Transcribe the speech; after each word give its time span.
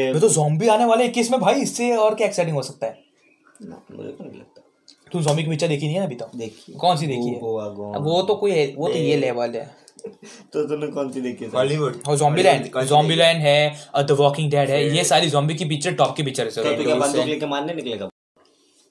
तो 0.00 0.28
जॉम्बी 0.28 0.68
आने 0.68 0.84
वाले 0.84 1.04
इक्कीस 1.04 1.30
में 1.30 1.40
भाई 1.40 1.60
इससे 1.62 1.94
और 1.96 2.14
क्या 2.14 2.26
एक्साइटिंग 2.26 2.56
हो 2.56 2.62
सकता 2.62 2.86
है? 2.86 2.98
मुझे 3.62 4.10
को 4.10 4.24
नहीं 4.24 4.38
लगता। 4.38 4.62
तू 5.12 5.20
जॉम्बी 5.22 5.42
की 5.44 5.50
पिक्चर 5.50 5.68
देखी 5.68 5.86
नहीं 5.86 5.96
है 5.96 6.04
अभी 6.04 6.14
तो 6.14 6.30
देखिए 6.36 6.74
कौन 6.76 6.96
सी 6.96 7.06
देखी 7.06 7.28
है? 7.28 7.38
गोवा 7.40 7.64
अब 7.96 8.04
वो 8.04 8.22
तो 8.22 8.34
कोई 8.34 8.50
है 8.52 8.66
वो 8.76 8.88
तो 8.88 8.94
ये 8.98 9.16
लेवल 9.16 9.54
है। 9.56 9.64
तो 10.52 10.62
तूने 10.68 10.86
कौन 10.86 11.10
सी 11.12 11.20
देखी 11.20 11.44
है? 11.44 11.50
हॉलीवुड 11.54 12.00
और 12.08 12.16
जॉम्बी 12.16 12.42
लैंड 12.42 12.70
जॉम्बी 12.88 13.14
लैंड 13.16 13.40
है 13.42 14.04
द 14.04 14.16
वॉकिंग 14.20 14.50
डेड 14.50 14.70
है 14.70 14.84
ये 14.96 15.04
सारी 15.04 15.30
जॉम्बी 15.30 15.54
की 15.54 15.64
पिक्चर 15.64 15.94
टॉप 15.94 16.16
की 16.16 16.22
पिक्चर 16.22 16.44
है 16.44 16.50
तो 16.50 16.62
सर 16.62 17.36
तू 17.40 17.46
मारने 17.46 17.74
निकलेगा? 17.74 18.08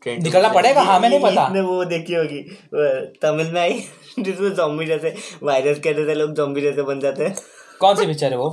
निकलना 0.06 0.50
पड़ेगा 0.50 0.82
हाँ 0.82 1.00
मैं 1.00 1.10
नहीं 1.10 1.20
पता। 1.20 1.48
वो 1.70 1.84
देखी 1.86 2.14
होगी 2.14 2.42
तमिल 3.24 3.52
में 3.54 3.60
आई 3.62 3.80
जिसमें 4.20 4.54
जॉम्बी 4.56 4.86
जैसे 4.86 5.14
वायरस 5.44 5.80
कहते 5.80 5.94
जैसे 5.94 6.14
लोग 6.16 6.36
जॉम्बी 6.36 6.62
जैसे 6.62 6.82
बन 6.82 7.00
जाते 7.00 7.24
हैं। 7.26 7.36
कौन 7.80 7.96
सी 7.96 8.06
पिक्चर 8.06 8.32
है 8.32 8.38
वो? 8.38 8.50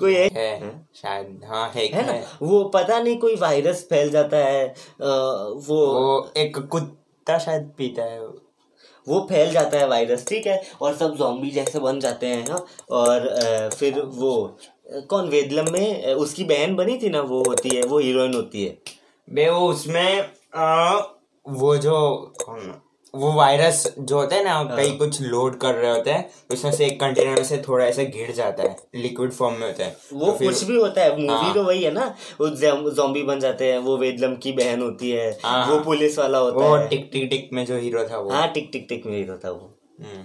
कोई 0.00 0.14
है। 0.14 0.28
है 0.34 0.70
शायद 0.94 1.40
हाँ 1.44 1.68
है 1.74 1.86
है 1.86 2.06
ना? 2.06 2.12
वो 2.42 2.62
पता 2.64 2.98
नहीं 3.02 3.16
कोई 3.18 3.36
वायरस 3.36 3.86
फैल 3.90 4.10
जाता 4.10 4.36
है 4.36 4.68
अ, 4.68 4.74
वो 5.00 5.86
वो 5.94 6.32
एक 6.36 6.58
कुत्ता 6.58 7.38
शायद 7.38 7.72
पीता 7.78 8.02
है। 8.02 8.20
वो 9.06 9.20
फैल 9.28 9.50
जाता 9.52 9.78
है 9.78 9.86
वायरस 9.88 10.26
ठीक 10.28 10.46
है? 10.46 10.62
और 10.82 10.94
सब 10.96 11.16
जॉम्बी 11.16 11.50
जैसे 11.50 11.78
बन 11.78 12.00
जाते 12.00 12.26
हैं 12.26 12.48
ना? 12.48 12.64
और 12.90 13.26
अ, 13.28 13.68
फिर 13.68 14.00
वो 14.00 14.56
कौन 15.10 15.28
वेदलम 15.28 15.72
में 15.72 16.14
उसकी 16.14 16.44
बहन 16.44 16.74
बनी 16.76 16.98
थी 16.98 17.10
ना 17.10 17.20
वो 17.20 17.42
होती 17.48 17.76
है 17.76 17.82
वो 17.82 17.98
हीरोइन 17.98 18.34
होती 18.34 18.64
है। 18.64 18.78
बे 19.28 19.48
वो 19.50 19.68
उसमें 19.68 20.30
आ, 20.56 20.98
वो 21.48 21.76
जो 21.76 22.00
कौन? 22.44 22.81
वो 23.14 23.32
वायरस 23.32 23.82
जो 23.98 24.16
होता 24.16 24.36
है 24.36 24.44
ना 24.44 24.62
कहीं 24.66 24.96
कुछ 24.98 25.20
लोड 25.22 25.56
कर 25.58 25.74
रहे 25.74 25.90
होते 25.90 26.10
हैं 26.10 26.28
उसमें 26.50 26.70
से 26.72 26.86
एक 26.86 26.98
कंटेनर 27.00 27.36
में 27.36 27.44
से 27.44 27.56
थोड़ा 27.58 27.84
ऐसे 27.84 28.04
गिर 28.06 28.30
जाता 28.32 28.62
है 28.62 28.76
लिक्विड 28.94 29.32
फॉर्म 29.32 29.54
में 29.54 29.66
होता 29.66 29.84
है 29.84 29.96
वो 30.12 30.26
तो 30.26 30.32
कुछ 30.38 30.62
भी 30.64 30.76
होता 30.76 31.02
है 31.02 31.10
मूवी 31.12 31.26
हाँ। 31.28 31.52
तो 31.54 31.62
वही 31.62 31.82
है 31.82 31.90
ना 31.92 32.06
वो 32.40 32.48
जॉम्बी 32.92 33.22
बन 33.22 33.40
जाते 33.40 33.70
हैं 33.72 33.78
वो 33.78 33.96
वेदलम 33.98 34.36
की 34.36 34.52
बहन 34.52 34.82
होती 34.82 35.10
है 35.10 35.30
हाँ, 35.44 35.66
वो 35.66 35.74
हाँ। 35.74 35.84
पुलिस 35.84 36.18
वाला 36.18 36.38
होता 36.38 36.66
वो 36.66 36.76
है 36.76 36.88
टिक 36.88 37.08
टिक 37.12 37.28
टिक 37.30 37.50
में 37.52 37.64
जो 37.66 37.78
हीरो 37.78 38.04
था 38.10 38.18
वो 38.18 38.30
हाँ 38.30 38.50
टिक 38.52 38.70
टिक 38.72 38.86
टिक 38.88 39.06
में 39.06 39.16
हीरो 39.16 39.38
था 39.44 39.50
वो 39.50 39.70
हम्म। 40.00 40.24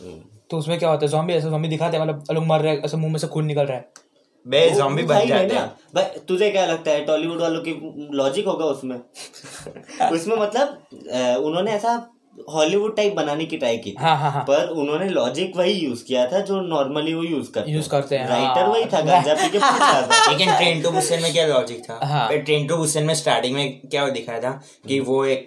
हम्म। 0.00 0.20
तो 0.50 0.58
उसमें 0.58 0.78
क्या 0.78 0.90
होता 0.90 1.06
है 1.06 1.10
जॉम्बी 1.12 1.32
ऐसे 1.32 1.50
जॉम्बी 1.50 1.68
दिखाते 1.68 1.96
हैं 1.96 2.04
मतलब 2.04 2.24
लोग 2.32 2.46
मर 2.46 2.60
रहे 2.60 2.72
हैं 2.72 2.82
ऐसे 2.82 2.96
मुँह 2.96 3.12
में 3.12 3.18
से 3.18 3.26
खून 3.26 3.46
निकल 3.46 3.66
रहा 3.66 3.76
है 3.76 4.10
बे 4.46 4.68
जॉम्बी 4.70 5.02
बन 5.02 5.26
जाते 5.26 5.54
हैं। 5.54 5.66
भाई 5.94 6.20
तुझे 6.28 6.50
क्या 6.50 6.64
लगता 6.66 6.90
है 6.90 7.04
टॉलीवुड 7.04 7.40
वालों 7.40 7.60
की 7.60 7.78
लॉजिक 8.16 8.46
होगा 8.46 8.64
उसमें? 8.66 8.96
उसमें 10.12 10.36
मतलब 10.36 11.44
उन्होंने 11.44 11.70
ऐसा 11.70 11.92
हॉलीवुड 12.50 12.94
टाइप 12.96 13.14
बनाने 13.14 13.44
की 13.44 13.56
ट्राई 13.56 13.76
की। 13.78 13.94
हाँ 13.98 14.16
हाँ 14.18 14.30
हाँ। 14.32 14.42
पर 14.44 14.68
उन्होंने 14.72 15.08
लॉजिक 15.08 15.56
वही 15.56 15.72
यूज़ 15.72 16.04
किया 16.04 16.26
था 16.26 16.40
जो 16.40 16.60
नॉर्मली 16.60 17.14
वो 17.14 17.22
यूज़ 17.22 17.50
करते 17.52 17.70
यूज़ 17.72 17.88
करते 17.88 18.16
हैं 18.16 18.28
राइटर 18.28 18.60
हाँ। 18.62 18.68
वही 18.68 18.84
था 18.84 19.00
गांजा 19.00 19.34
पी 19.34 19.48
के 19.50 19.58
पूछ 19.58 19.80
था। 19.80 20.30
लेकिन 20.30 20.52
ट्रेन 20.56 20.82
टू 20.82 20.90
बुसन 20.90 21.22
में 21.22 21.32
क्या 21.32 21.46
लॉजिक 21.46 21.82
था? 21.90 21.98
हाँ। 22.04 22.28
ट्रेन 22.38 22.66
टू 22.66 22.76
बुसन 22.76 23.04
में 23.04 23.14
स्टार्टिंग 23.14 23.54
में 23.54 23.80
क्या 23.80 24.08
दिखाया 24.10 24.40
था 24.40 24.50
कि 24.88 25.00
वो 25.00 25.24
एक 25.26 25.44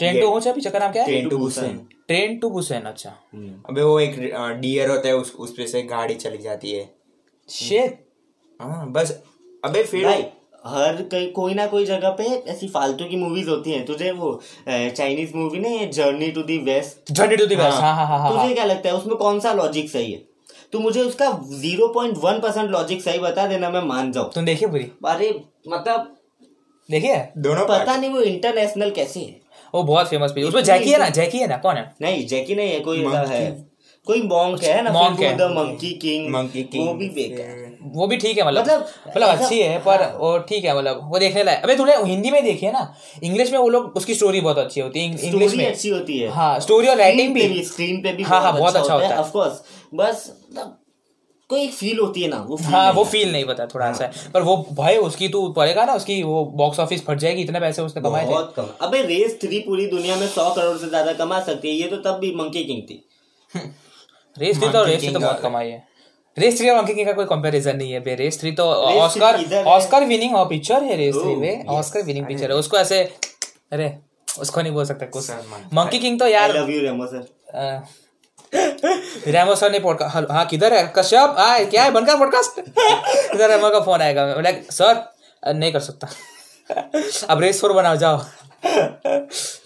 ट्रेन 0.00 0.20
टू 0.20 0.28
हो 0.28 0.40
चाहे 0.40 0.54
पिक्चर 0.54 0.70
का 0.70 0.78
नाम 0.78 0.92
क्या 0.92 1.02
है? 1.02 1.08
Train 1.08 1.28
to 1.28 1.38
Busan 1.38 1.78
train 2.08 2.38
to 2.38 2.50
Busan 2.50 2.82
अच्छा। 2.82 3.10
अबे 3.70 3.82
वो 3.82 3.98
एक 4.00 4.16
डियर 4.60 4.90
होता 4.90 5.08
है 5.08 5.14
उस 5.16 5.34
उस 5.38 5.52
पे 5.56 5.66
से 5.66 5.82
गाड़ी 5.82 6.14
चली 6.14 6.38
जाती 6.38 6.72
है। 6.72 6.88
शेट 7.48 8.03
हाँ 8.60 8.90
बस 8.92 9.10
अबे 9.64 9.82
फिर 9.82 10.04
भाई 10.04 10.24
हर 10.66 11.02
कहीं 11.02 11.30
कोई 11.32 11.54
ना 11.54 11.66
कोई 11.66 11.84
जगह 11.84 12.10
पे 12.10 12.24
ऐसी 12.24 12.68
फालतू 12.68 13.04
की 13.04 13.16
मूवीज़ 13.16 13.48
होती 13.48 13.72
हैं। 13.72 13.84
तुझे 13.86 14.10
वो 14.10 14.40
चाइनीज़ 14.68 15.34
मूवी 15.36 15.58
ना 15.58 15.84
journey 15.92 16.30
to 16.30 16.42
the 16.42 16.58
west 16.58 17.12
journey 17.12 17.36
to 17.36 17.46
the 17.46 17.56
west 17.56 17.80
हाँ। 17.80 17.94
हाँ 17.96 18.06
हाँ 18.06 18.18
हाँ 18.18 18.42
तुझे 18.42 18.54
क्या 18.54 18.64
लगता 18.64 18.88
है 18.88 18.94
उसमें 18.94 19.16
कौन 19.16 19.40
सा 19.40 19.52
लॉजिक 19.52 19.90
सही 19.90 20.12
है? 20.12 20.22
तू 20.72 20.78
मुझे 20.78 21.00
उसका 21.00 21.30
zero 21.50 21.88
point 21.88 22.16
one 22.18 22.38
percent 22.40 22.70
logic 22.70 23.02
सही 23.02 23.18
बता 23.18 23.46
देना 23.46 23.70
मैं 23.70 23.82
मान 23.82 24.12
जाऊँ। 24.12 24.32
तुम 24.32 24.44
देखिए 24.44 24.68
पूरी? 24.68 24.90
अरे 25.06 25.44
मतलब 25.68 26.16
देखिए 26.90 27.28
दोनों 27.38 27.66
पता 27.66 27.96
नहीं 27.96 28.10
वो 28.10 28.20
इंटरनेशनल 28.20 28.90
कैसे 28.90 29.20
है। 29.20 29.40
वो 29.74 29.82
बहुत 29.82 30.08
फ़ेमस 30.08 30.32
पिक्चर 30.32 30.48
उसमें 30.48 30.64
जैकी 30.64 30.90
है 30.90 30.98
ना? 30.98 31.08
जैकी 31.08 31.38
है 31.38 31.46
ना? 31.46 31.56
कौन 31.56 31.76
है? 31.76 31.94
नहीं 32.02 32.26
जैकी 32.26 32.54
नहीं 32.54 32.72
है 32.72 32.80
कोई 32.80 32.98
है। 32.98 33.66
कोई 34.06 34.22
मॉन्क 34.22 34.62
है 34.62 34.82
ना 34.82 34.90
Monk 34.90 35.22
है। 35.22 35.36
The 35.36 35.42
monkey 35.42 35.90
king 35.92 36.34
Monkey 36.34 36.64
King। 36.68 36.86
वो 36.86 36.94
भी 36.94 37.08
बेकार 37.08 37.46
है। 37.46 37.73
वो 37.84 38.06
भी 38.06 38.16
ठीक 38.16 38.38
है 38.38 38.46
मतलब 38.46 38.60
मतलब- 38.60 39.08
मतलब 39.08 39.28
अच्छी 39.28 39.60
है 39.62 39.78
पर 39.78 40.02
वो 40.18 40.36
ठीक 40.38 40.64
है 40.64 40.76
मतलब 40.76 41.00
वो 41.04 41.18
देखने 41.18 41.42
लायक। 41.44 41.62
अबे 41.64 41.76
तूने 41.76 41.96
हिंदी 42.04 42.30
में 42.30 42.42
देखी 42.44 42.66
है 42.66 42.72
ना? 42.72 42.94
इंग्लिश 43.22 43.50
में 43.52 43.58
वो 43.58 43.68
लोग 43.68 43.92
उसकी 43.96 44.14
स्टोरी 44.14 44.40
बहुत 44.40 44.58
अच्छी 44.58 44.80
होती 44.80 45.00
है 45.00 45.26
इंग्लिश 45.26 45.54
में। 45.54 45.66
अच्छी 45.66 45.88
होती 45.88 46.18
है। 46.18 46.28
हाँ 46.30 46.58
स्टोरी 46.60 46.88
और 46.88 46.96
राइटिंग 46.96 47.34
भी। 47.34 47.62
स्क्रीन 47.64 48.00
पे 48.02 48.12
भी 48.12 48.22
हाँ, 48.22 48.40
हाँ, 48.42 48.52
बहुत 48.58 48.76
अच्छा 48.76 48.92
होता 48.94 49.06
है। 49.06 49.16
ऑफ़ 49.16 49.30
कोर्स 49.32 49.62
बस 49.94 50.32
मतलब 50.50 50.78
कोई 51.50 51.66
फील 51.68 51.98
होती 51.98 52.22
है 52.22 52.28
ना 52.28 52.36
वो 52.48 52.56
हाँ 52.62 52.92
वो 52.92 53.04
फील 53.04 53.32
नहीं 53.32 53.44
पता 53.44 53.66
थोड़ा 53.66 53.92
सा। 53.92 54.06
पर 54.34 54.42
वो 54.42 54.56
भाई 54.72 54.96
उसकी 54.98 55.28
तू 55.28 55.48
पड़ेगा 55.52 55.84
ना 55.84 55.94
उसकी 55.94 56.22
वो 56.22 56.44
बॉक्स 56.54 56.80
ऑफ़िस 56.80 57.04
फट 57.06 57.18
जाएगी 57.18 57.42
इतने 57.42 57.60
पैसे 57.60 57.82
उसने 57.82 58.02
कमाए 58.02 58.26
बहुत 58.26 58.54
कम। 58.56 58.68
अबे 58.80 59.02
रेस 59.02 59.38
थ्री 59.42 59.58
पूरी 59.60 59.86
दुनिया 59.86 60.16
में 60.16 60.26
सौ 60.28 60.48
करोड़ 60.54 60.76
से 60.78 60.88
ज़्यादा 60.88 61.12
कमा 61.12 61.40
सकती 61.40 61.68
है 61.68 61.74
ये 61.74 61.88
तो 61.88 61.96
तब 61.96 62.18
भी 62.18 62.34
मंकी 62.34 62.64
किंग 62.64 62.82
थी। 62.82 63.04
रेस 64.38 64.58
थ्री 64.58 64.68
तो 64.68 64.84
रेस 64.84 65.00
थ्री 65.00 65.12
तो 65.12 65.20
बहुत 65.20 65.40
कमाई 65.40 65.68
है। 65.68 65.93
रेस 66.36 66.56
थ्री 66.58 66.68
और 66.70 66.76
मंकी 66.76 66.94
किंग 66.94 67.06
का 67.06 67.12
कोई 67.12 67.24
कंपैरिजन 67.26 67.76
नहीं 67.76 67.92
है 67.92 68.00
बे। 68.00 68.14
रेस 68.14 68.40
थ्री 68.40 68.52
तो 68.52 68.64
ऑस्कर। 68.64 69.64
ऑस्कर 69.66 70.04
विनिंग 70.04 70.36
पिक्चर 70.48 70.82
है। 70.84 70.96
रेस 70.96 71.14
थ्री 71.14 71.34
Oh, 71.34 71.38
में। 71.40 71.66
ऑस्कर 71.66 72.02
विनिंग 72.02 72.26
पिक्चर 72.26 72.50
है। 72.50 72.56
उसको 72.56 72.76
ऐसे 72.76 73.02
अरे 73.72 73.92
उसको 74.38 74.62
नहीं 74.62 74.72
बोल 74.72 74.84
सकता 74.84 75.06
कुछ। 75.06 75.30
मंकी 75.74 75.98
किंग 75.98 76.18
तो 76.20 76.26
यार 76.28 76.56
love 76.56 76.70
you 76.70 76.80
Remo 76.80 77.06
sir 77.06 77.82
Remo 79.26 79.54
sir 79.54 79.72
ने 79.72 79.78
पॉडकास्ट 79.80 80.30
हाँ 80.30 80.44
किधर 80.46 80.74
है? 80.74 80.92
कश्यप? 80.96 81.34
आए 81.38 81.64
क्या 81.66 81.84
है? 81.84 81.90
बनकर 81.90 82.18
पॉडकास्ट 82.18 82.58
इधर 83.34 83.48
रेमो 83.50 83.70
का 83.70 83.80
फ़ोन 83.80 84.00
आएगा। 84.02 84.26
मैं 84.26 84.42
लाइक 84.42 84.72
सर 84.72 85.04
नहीं 85.42 85.72
कर 85.72 85.80
सकता। 85.80 86.08
अब 87.30 87.40
रेस 87.40 87.60
फोर 87.60 87.72
बनाओ 87.72 87.96
जाओ। 87.96 88.20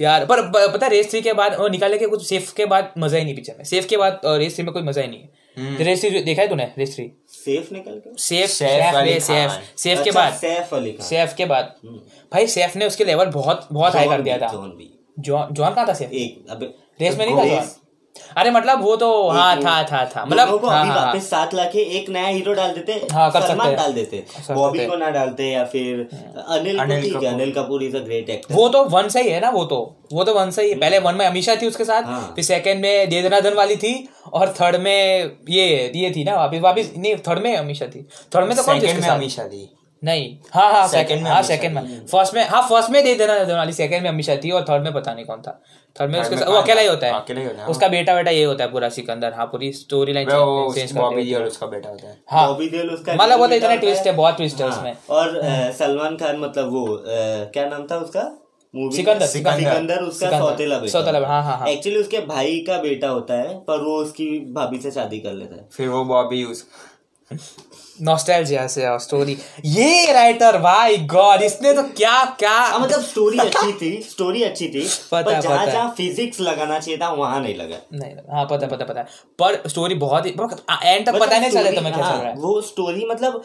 यार 0.01 0.25
पर 0.27 0.43
पता 0.53 0.87
है 0.87 0.91
रेस 0.93 1.11
थ्री 1.11 1.21
के 1.23 1.33
बाद 1.33 1.59
वो 1.59 1.69
निकाले 1.69 1.99
के 1.99 2.07
कुछ 2.07 2.27
सेफ़ 2.29 2.53
के 2.55 2.67
बाद 2.67 2.93
मज़ा 2.99 3.19
ही 3.19 3.25
नहीं 3.25 3.35
पिक्चर 3.35 3.55
में। 3.59 3.65
सेफ़ 3.65 3.87
के 3.87 3.97
बाद 3.97 4.21
रेस 4.27 4.55
थ्री 4.55 4.65
में 4.65 4.73
कोई 4.73 4.83
मज़ा 4.83 5.03
ही 5.03 5.09
नहीं 5.09 5.21
है। 5.21 5.38
रेस 5.59 6.01
थ्री 6.01 6.21
देखा 6.23 6.43
है 6.43 6.49
तूने? 6.49 6.65
Race 6.79 6.95
three. 6.95 7.11
सेफ़ 7.29 7.73
निकल 7.75 8.01
के? 8.05 8.11
सेफ़ 8.23 8.51
सैफ 8.51 8.83
सेफ़ 8.83 8.97
अली 8.97 9.19
सेफ़ 9.21 10.03
के 10.03 10.11
अच्छा, 10.11 10.13
बाद। 10.13 10.33
सेफ़ 10.35 10.75
अली 10.75 10.93
खान। 10.93 11.07
सेफ़ 11.07 11.35
के 11.35 11.45
बाद। 11.45 11.75
भाई 12.33 12.47
सेफ़ 12.47 12.79
ने 12.79 12.87
उसके 12.87 13.05
लेवल 13.05 13.27
बहुत 13.31 13.69
बहुत 13.73 13.95
हाई 13.95 14.09
कर 14.09 14.23
दिया 14.23 14.39
था। 14.39 14.53
जॉन 15.19 15.49
जॉन 15.53 15.75
कहा 15.75 15.87
था 15.89 15.93
सेफ़? 15.95 16.11
एक 16.13 16.51
अबे 16.51 16.67
रेस 17.01 17.19
में 17.19 17.27
नहीं 17.27 17.37
था 17.37 17.61
अरे 18.37 18.51
मतलब 18.51 18.83
वो 18.83 18.95
तो 18.97 19.09
हाँ 19.29 19.57
था 19.57 19.83
था 19.83 20.05
था। 20.07 20.25
दोनों 20.25 20.27
मतलब 20.27 20.65
हाँ 20.65 20.81
अभी 20.81 20.89
हाँ 20.89 20.97
हाँ। 20.97 21.05
वापस 21.07 21.29
साथ 21.31 21.55
लाके 21.55 21.83
एक 21.99 22.09
नया 22.11 22.27
हीरो 22.27 22.55
डाल 22.55 22.73
देते 22.73 22.93
हाँ, 23.13 23.31
कर 23.31 23.41
सकते 23.41 23.75
डाल 23.77 23.93
देते। 23.93 24.25
बॉबी 24.51 24.87
को 24.87 24.97
ना 24.97 25.11
डालते 25.11 25.51
या 25.51 25.65
फिर 25.65 26.09
Anil 26.49 26.79
Anil 26.79 27.11
Kapoor. 27.15 27.27
Anil 27.27 27.53
Kapoor 27.53 27.83
is 27.83 27.97
a 27.97 28.01
great 28.01 28.31
actor 28.31 28.55
वो 28.55 28.69
तो 28.69 28.85
वन 28.85 29.09
से 29.09 29.23
ही 29.23 29.31
है 29.31 29.41
ना 29.41 29.51
वो 29.51 29.65
तो। 29.65 29.81
वो 30.13 30.25
तो 30.25 30.35
वन 30.35 30.51
से 30.51 30.63
ही 30.63 30.75
पहले 30.75 30.99
वन 30.99 31.15
में 31.15 31.27
अमीषा 31.27 31.57
थी 31.57 31.67
उसके 31.67 31.85
साथ 31.85 32.03
हाँ। 32.03 32.33
फिर 32.37 32.45
सेकंड 32.45 32.81
में 32.83 33.09
दे 33.09 33.23
दनादन 33.23 33.55
वाली 33.55 33.77
थी 33.77 33.95
और 34.33 34.55
थर्ड 34.61 34.77
में 34.77 35.37
ये 35.51 35.67
ये 35.95 36.11
थी 36.17 36.25
ना 36.25 36.37
वापिस 36.37 36.61
वापिस 36.61 36.97
नहीं 36.97 37.17
थर्ड 37.17 37.43
में 37.43 37.57
अमीषा 37.57 37.87
थी। 37.87 38.07
थर्ड 38.35 38.47
में 38.47 38.57
तो 38.57 38.63
कौन 38.63 38.81
थी 38.81 38.93
में 38.93 39.01
साथ? 39.01 39.49
नहीं। 40.03 40.27
हाँ 40.55 40.73
हाँ 40.73 40.87
सेकंड 40.89 41.23
में 41.23 41.31
हाँ 41.31 41.43
सेकंड 41.43 41.75
में। 41.75 42.07
फ़र्स्ट 42.07 42.35
में 42.35 42.49
हाँ 42.49 42.61
फ़र्स्ट 42.69 42.91
में 42.91 43.03
दे 43.05 43.15
देना 43.15 43.39
दे 43.45 43.55
वाली 43.55 43.73
सेकंड 43.73 44.03
में 44.03 44.09
अमीषा 44.11 44.37
थी 44.37 44.51
और 44.51 44.63
थर्ड 44.63 44.83
में 44.83 44.93
पता 44.93 45.15
नहीं 45.15 45.25
कौन 45.25 45.41
था। 45.43 45.61
थर्ड 45.97 46.11
में 46.11 46.21
उसके 46.21 46.37
वो 46.37 46.57
अकेला 46.57 46.81
ही 46.81 46.87
होता 46.87 47.07
है। 47.07 47.13
अकेला 47.15 47.41
ही 47.41 47.47
होता 47.47 47.63
है, 47.63 47.69
उसका 47.69 47.89
बेटा 47.89 48.15
बेटा 48.15 48.31
ये 48.31 48.45
होता 48.45 48.65
है 48.65 48.71
पूरा 48.73 48.89
सिकंदर। 48.91 49.33
हाँ 49.33 49.47
पूरी 49.47 49.73
story 49.75 50.13
line 50.13 50.29
change 50.75 50.93
Bobby 50.97 51.25
Deol 51.25 51.43
उसका 51.45 51.67
बेटा 51.67 51.89
होता 51.89 52.09
है। 52.09 52.17
हाँ। 52.31 52.47
बॉबी 52.49 52.69
देओल 52.69 52.91
उसका 52.91 53.15
मतलब 53.15 53.39
वो 53.39 53.47
तो 53.47 53.55
इतना 53.55 53.75
ट्विस्ट 53.77 54.07
है। 54.07 54.13
बहुत 54.17 54.37
ट्विस्ट 54.37 54.61
है। 54.61 54.69
हाँ, 54.69 54.77
उसमें। 54.77 54.97
और 55.11 55.41
सलमान 55.79 56.17
खान 56.17 56.37
मतलब 56.41 56.73
वो 56.73 56.87
क्या 57.07 57.69
नाम 57.69 57.87
था 57.87 57.97
उसका? 57.99 58.31
सिकंदर, 58.75 59.27
सिकंदर। 59.27 60.03
उसका 60.03 60.31
सौतेला 60.31 60.79
बेटा। 60.79 60.93
सौतेला, 60.93 61.27
हाँ, 61.29 61.43
हाँ, 61.45 61.57
हाँ। 61.59 61.69
एक्चुअली 61.69 61.99
उसके 61.99 62.19
भाई 62.27 62.59
का 62.67 62.77
बेटा 62.79 63.09
होता 63.09 63.35
है 63.35 63.55
पर 63.61 63.85
वो 63.85 63.97
उसकी 63.97 64.27
भाभी 64.55 64.79
से 64.79 64.91
शादी 64.91 65.19
कर 65.19 65.33
लेता 65.33 65.55
है। 65.55 65.69
फिर 65.73 65.89
वो 65.89 66.05
बॉबी 66.05 66.43
उस 66.45 66.65
नॉस्टैल्जिया 68.01 68.67
से 68.67 68.87
और 68.87 68.99
स्टोरी 69.01 69.37
ये 69.65 70.13
राइटर 70.13 70.59
भाई 70.59 70.97
गॉड 71.13 71.43
इसने 71.43 71.73
तो 71.75 71.83
क्या 71.83 72.25
क्या? 72.39 72.51
हाँ 72.51 72.79
मतलब 72.81 73.01
स्टोरी 73.03 73.39
अच्छी 73.47 73.73
थी 73.73 73.91
स्टोरी 74.03 74.43
अच्छी 74.43 74.69
थी 74.69 74.87
पता 75.13 75.23
पर 75.23 75.41
जहाँ 75.41 75.67
जहाँ 75.67 75.95
फिजिक्स 75.97 76.41
लगाना 76.41 76.79
चाहिए 76.79 76.99
था 77.01 77.11
वहाँ 77.13 77.41
नहीं 77.41 77.55
लगा। 77.55 77.81
नहीं 77.95 78.15
हाँ 78.35 78.45
पता 78.51 78.67
पता 78.67 78.85
पता 78.85 79.03
पर 79.39 79.63
स्टोरी 79.69 79.95
बहुत 80.05 80.27
ही 80.27 80.31
एंड 80.31 81.07
तक 81.07 81.19
पता 81.21 81.39
नहीं 81.39 81.51
चले 81.51 81.73
तुम्हें 81.73 81.95
क्या 81.95 82.05
चल 82.05 82.11
हाँ, 82.11 82.21
रहा 82.23 82.31
है। 82.31 82.37
वो 82.37 82.61
स्टोरी 82.61 83.07
मतलब 83.11 83.43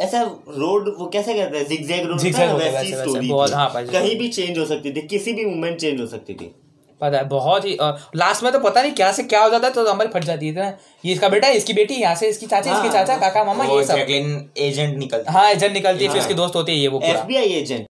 ऐसा 0.00 0.20
रोड 0.48 0.94
वो 0.98 1.06
कैसे 1.06 1.34
कहते 1.34 1.58
हैं? 1.58 1.66
जिगजैग 1.66 2.06
रोड 2.06 2.20
वैसी 2.58 2.92
स्टोरी। 2.94 3.28
हाँ, 3.52 3.70
कहीं 3.86 4.16
भी 4.18 4.28
चेंज 4.28 4.58
हो 4.58 4.64
सकती 4.66 4.92
थी 4.92 5.00
किसी 5.06 5.32
भी 5.32 5.44
मूवमेंट 5.44 5.78
चेंज 5.80 6.00
हो 6.00 6.06
सकती 6.06 6.34
थी। 6.34 6.54
पता 7.00 7.18
है 7.18 7.28
बहुत 7.28 7.64
ही 7.64 7.76
लास्ट 8.16 8.42
में 8.42 8.52
तो 8.52 8.58
पता 8.58 8.82
नहीं 8.82 8.92
क्या 8.92 9.10
से 9.12 9.22
क्या 9.24 9.42
हो 9.42 9.50
जाता 9.50 9.66
है 9.66 9.72
तो 9.72 9.86
हमारी 9.86 10.08
फट 10.08 10.24
जाती 10.24 10.48
है 10.48 10.70
ये 11.04 11.12
इसका 11.12 11.28
बेटा 11.28 11.48
इसकी 11.58 11.72
बेटी 11.72 11.94
यहाँ 11.94 12.14
से 12.14 12.28
इसकी 12.28 12.46
चाची 12.46 12.70
इसके 12.70 12.88
हाँ, 12.88 12.92
चाचा 12.94 13.16
काका 13.18 13.44
मामा 13.44 13.64
ये 13.64 13.84
सब। 13.84 14.54
एजेंट 14.58 14.98
निकलती 14.98 15.32
हाँ। 15.32 15.50
एजेंट 15.50 15.72
निकलती 15.72 16.04
है 16.04 16.10
फिर 16.10 16.20
इसकी 16.20 16.34
दोस्त 16.34 16.56
होती 16.56 16.72
है 16.72 16.78
ये 16.78 16.88
वो 16.88 17.00
एफबीआई 17.04 17.52
एजेंट 17.52 17.86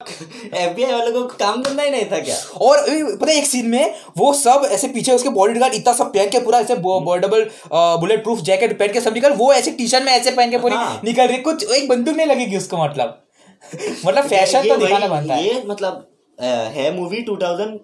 एफबीआई 0.00 0.92
वालों 0.92 1.12
को 1.12 1.24
काम 1.36 1.62
करना 1.62 1.82
ही 1.82 1.90
नहीं 1.90 2.04
था 2.04 2.18
क्या? 2.20 2.36
और 2.60 2.84
पता 2.88 3.30
है 3.30 3.36
एक 3.38 3.46
सीन 3.46 3.66
में 3.66 3.94
वो 4.18 4.32
सब 4.32 4.68
ऐसे 4.72 4.88
पीछे 4.88 5.12
उसके 5.12 5.28
बॉडी 5.28 5.60
गार्ड 5.60 5.74
इतना 5.74 5.92
सब 5.92 6.12
पहन 6.12 6.30
के 6.30 6.40
पूरा 6.40 6.58
ऐसे 6.58 6.76
डबल 7.18 7.48
बुलेट 7.72 8.22
प्रूफ 8.24 8.40
जैकेट 8.40 8.78
पहन 8.78 8.92
के 8.92 9.00
सब 9.00 9.14
निकल 9.14 9.32
वो 9.34 9.52
ऐसे 9.52 9.70
टी 9.70 9.88
शर्ट 9.88 10.04
में 10.04 10.12
ऐसे 10.12 10.30
पहन 10.30 10.50
के 10.50 10.58
पूरी 10.58 10.74
हाँ। 10.74 11.00
निकल 11.04 11.26
रही 11.26 11.38
कुछ 11.42 11.70
एक 11.72 11.88
बंदूक 11.88 12.16
नहीं 12.16 12.26
लगेगी 12.26 12.56
उसको 12.56 12.84
मतलब। 12.84 13.20
मतलब 14.06 14.24
फ़ैशन 14.24 14.68
तो 14.68 14.76
दिखाना 14.76 15.06
बनता 15.08 15.34
है। 15.34 15.46
ये 15.46 15.62
मतलब 15.66 16.06
है 16.38 16.94
मूवी 16.96 17.22
2019 17.22 17.78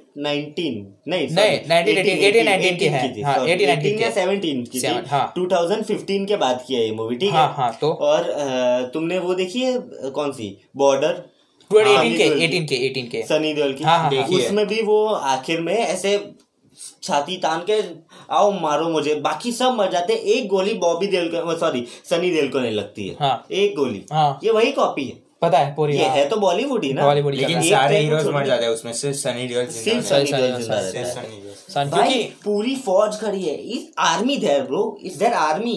नहीं 1.08 1.26
नहीं, 1.28 1.58
1918 1.60 2.48
18 2.48 2.78
की 2.78 2.84
है। 2.84 3.22
हाँ, 3.22 3.34
18 3.44 3.66
19 3.66 4.00
या 4.00 4.08
है। 4.08 4.14
17 4.14 4.68
की 4.68 4.80
थी 4.80 4.86
हाँ। 5.08 5.32
2015 5.38 6.26
के 6.26 6.36
बाद 6.36 6.64
की 6.66 6.74
है 6.74 6.84
ये 6.84 6.92
मूवी 6.92 7.16
ठीक 7.16 7.32
हाँ, 7.32 7.46
है 7.48 7.54
हाँ, 7.54 7.78
तो? 7.80 7.92
और 7.92 8.90
तुमने 8.94 9.18
वो 9.18 9.34
देखी 9.34 9.60
है 9.60 9.78
कौन 10.10 10.32
सी 10.32 10.56
बॉर्डर 10.76 11.22
18 11.70 12.16
के 12.16 12.28
18 12.28 12.66
के 12.66 12.76
18 12.88 13.08
के 13.10 13.22
सनी 13.22 13.52
देओल 13.54 13.72
की 13.72 13.84
हाँ, 13.84 13.98
हाँ, 13.98 14.10
हाँ। 14.10 14.22
है। 14.22 14.36
उसमें 14.36 14.66
भी 14.66 14.82
वो 14.82 15.04
आखिर 15.06 15.60
में 15.60 15.74
ऐसे 15.74 16.18
छाती 17.02 17.36
तान 17.36 17.64
के 17.70 17.80
आओ 18.34 18.50
मारो 18.52 18.88
मुझे 18.88 19.14
बाकी 19.14 19.52
सब 19.52 19.74
मर 19.74 19.90
जाते 19.90 20.12
हैं 20.12 20.20
एक 20.34 20.48
गोली 20.48 20.74
बॉबी 20.74 21.06
देओल 21.06 21.28
को 21.34 21.56
सॉरी 21.58 21.86
सनी 22.04 22.30
देओल 22.30 22.48
को 22.48 22.60
नहीं 22.60 22.72
लगती 22.72 23.08
है 23.08 23.16
हाँ। 23.20 23.46
एक 23.52 23.74
गोली 23.76 24.04
हाँ। 24.12 24.38
ये 24.44 24.50
वही 24.50 24.72
कॉपी 24.72 25.04
है 25.04 25.29
पता 25.42 25.58
है 25.58 25.74
पूरी 25.74 25.96
ये 25.96 26.06
हाँ। 26.06 26.16
है 26.16 26.28
तो 26.28 26.36
बॉलीवुड 26.36 26.84
ही 26.84 26.92
ना। 26.92 27.04
बॉलीवुड 27.04 27.34
लेकिन 27.34 27.62
सारे 27.62 27.98
हीरोज 27.98 28.26
मर 28.28 28.46
जाते 28.46 28.64
हैं 28.64 28.72
उसमें 28.72 28.92
सिर्फ़ 28.92 29.16
सनी 29.18 29.46
देओल 29.48 29.66
ज़िंदा 29.66 30.00
सिर्फ़ 30.00 30.14
है। 30.14 30.24
सनी 30.24 30.32
देओल 30.32 30.60
ज़िंदा 30.60 30.78
रहता 30.78 30.98
है। 30.98 31.04
सनी 31.14 31.36
देओल। 31.36 31.54
सन 31.68 31.90
भाई 31.90 32.08
क्योंकि 32.08 32.22
पूरी 32.44 32.76
फौज 32.86 33.18
खड़ी 33.20 33.42
है। 33.42 33.54
इस 33.54 33.90
army 34.06 34.36
there 34.38 34.62
bro 34.62 34.84
is 35.02 35.18
there 35.18 35.32
army 35.40 35.76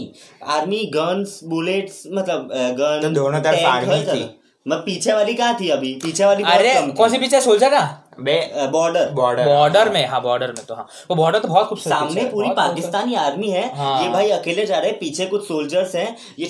army 0.52 0.86
guns 0.96 1.40
bullets 1.48 2.04
मतलब 2.14 2.50
गन 2.80 3.02
तो 3.04 3.10
दोनों 3.12 3.42
तरफ़ 3.42 3.66
army 3.72 4.06
थी। 4.14 4.30
मैं 4.66 4.78
पीछे 4.82 5.14
वाली 5.14 5.34
कहाँ 5.34 5.58
थी 5.60 5.70
अभी? 5.70 5.94
पीछे 6.04 6.26
वाली 6.26 6.44
अरे 6.44 6.74
कौन 6.98 7.10
सी 7.10 7.18
पीछे? 7.18 7.40
सोल्जर 7.42 7.72
ना? 7.72 8.00
बॉर्डर 8.20 9.10
बॉर्डर 9.12 9.46
बॉर्डर 9.46 9.90
में 9.92 10.06
हाँ 10.08 10.22
बॉर्डर 10.22 10.48
में 10.50 10.66
तो 10.66 10.76
हाँ। 10.76 10.86
वो 11.10 11.16
बॉर्डर 11.16 11.40
तो 11.40 11.48
बहुत 11.48 11.68
खूबसूरत 11.68 11.96
सामने 11.96 12.24
पूरी 12.32 12.50
पाकिस्तानी 12.58 13.16
आर्मी 13.16 13.50
है। 13.50 13.64
हाँ। 13.76 14.04
ये 14.04 14.10
भाई 14.10 14.30
अकेले 14.32 14.66
जा 14.66 14.78
रहे 14.78 14.90
हैं 14.90 15.00
पीछे 15.00 15.26
कुछ 15.26 15.48
सोल्जर्स 15.48 15.96
हैं। 15.96 16.16
ये 16.40 16.46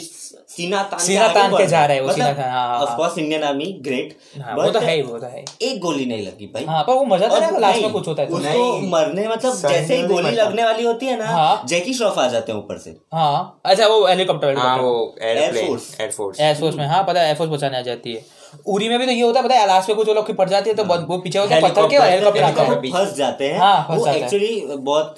सीना 0.56 0.82
तान 0.84 1.00
सीना 1.00 1.28
तान 1.34 1.56
के 1.58 1.66
जा 1.68 1.86
रहे 1.86 1.98
हैं, 1.98 2.04
वो 2.04 2.12
सीना 2.14 2.26
तान- 2.26 2.40
हाँ, 2.40 2.68
हाँ, 2.68 2.80
ऑफ़ 2.80 2.90
हाँ। 2.90 2.98
कोर्स 2.98 3.18
इंडियन 3.18 3.44
आर्मी 3.44 3.66
ग्रेट 3.86 4.18
हाँ, 4.42 4.56
वो 4.56 4.70
तो 4.72 4.80
है 4.80 4.96
ही 4.96 5.02
वो 5.02 5.18
तो 5.20 5.28
है 5.28 5.44
एक 5.62 5.80
गोली 5.82 6.06
नहीं 6.06 6.26
लगी 6.26 6.46
भाई। 6.54 6.66
हाँ 6.66 6.84
पर 6.84 6.94
वो 6.94 7.06
मज़ा 7.06 7.28
था 7.30 7.40
ना 7.40 7.58
लास्ट 7.60 7.82
में 7.82 7.92
कुछ 7.92 8.08
होता 8.08 8.22
है 8.22 8.30
तो। 8.30 8.36
उसको 8.38 8.80
मरने 8.90 9.28
मतलब 9.28 9.56
जैसे 9.62 9.96
ही 9.98 10.04
गोली 10.08 10.32
लगने 10.32 10.64
वाली 10.64 10.84
होती 10.86 11.06
है 11.06 11.18
ना 11.20 11.26
हाँ। 11.28 11.64
जैकी 11.68 11.94
श्रॉफ 11.94 12.20
आ 12.20 12.28
जाते 12.28 12.52
हैं 12.52 12.60
ऊपर 12.60 12.78
से। 12.78 12.96
हाँ 13.14 13.62
अच्छा 13.66 13.88
वो 13.88 14.06
हेलीकॉप्टर 14.08 14.58
हाँ 14.58 14.78
वो 14.78 14.94
Force। 15.18 15.26
एयरफोर्स 16.02 16.40
एयरफोर्स 16.40 16.76
में 16.76 16.86
हाँ 16.88 17.04
पता 17.04 17.20
है 17.20 17.28
एयरफोर्स 17.28 17.52
बचाने 17.52 17.78
आ 17.78 17.82
जाती 17.82 18.14
है। 18.14 18.22
उरी 18.66 18.90
में 18.90 19.00
भी 19.00 19.06
तो 19.06 19.12
ये 19.12 19.22
होता 19.22 19.40
है 19.40 19.46
पता 19.46 19.56
है 19.56 19.68
लास्ट 19.68 19.90
में 19.90 19.96
कुछ 19.96 20.10
लोग 20.10 20.28
की 20.28 20.34
पड़ 20.34 20.50
जाती 20.50 20.70
है 20.70 20.76
तो 20.76 20.84
बंद- 20.84 21.08
वो 21.08 21.18
पीछे 21.18 21.40
होते 21.40 21.54
हैं 21.54 21.64
पत्थर 21.64 21.88
के 21.88 21.98
हेलीकॉप्टर 21.98 22.44
आता 22.44 22.64
है। 22.64 22.92
फंस 22.92 23.16
जाते 23.16 23.48
हैं। 23.48 23.60
हाँ, 23.60 23.88
वो 23.90 24.08
एक्चुअली 24.08 24.62
बहुत 24.66 25.16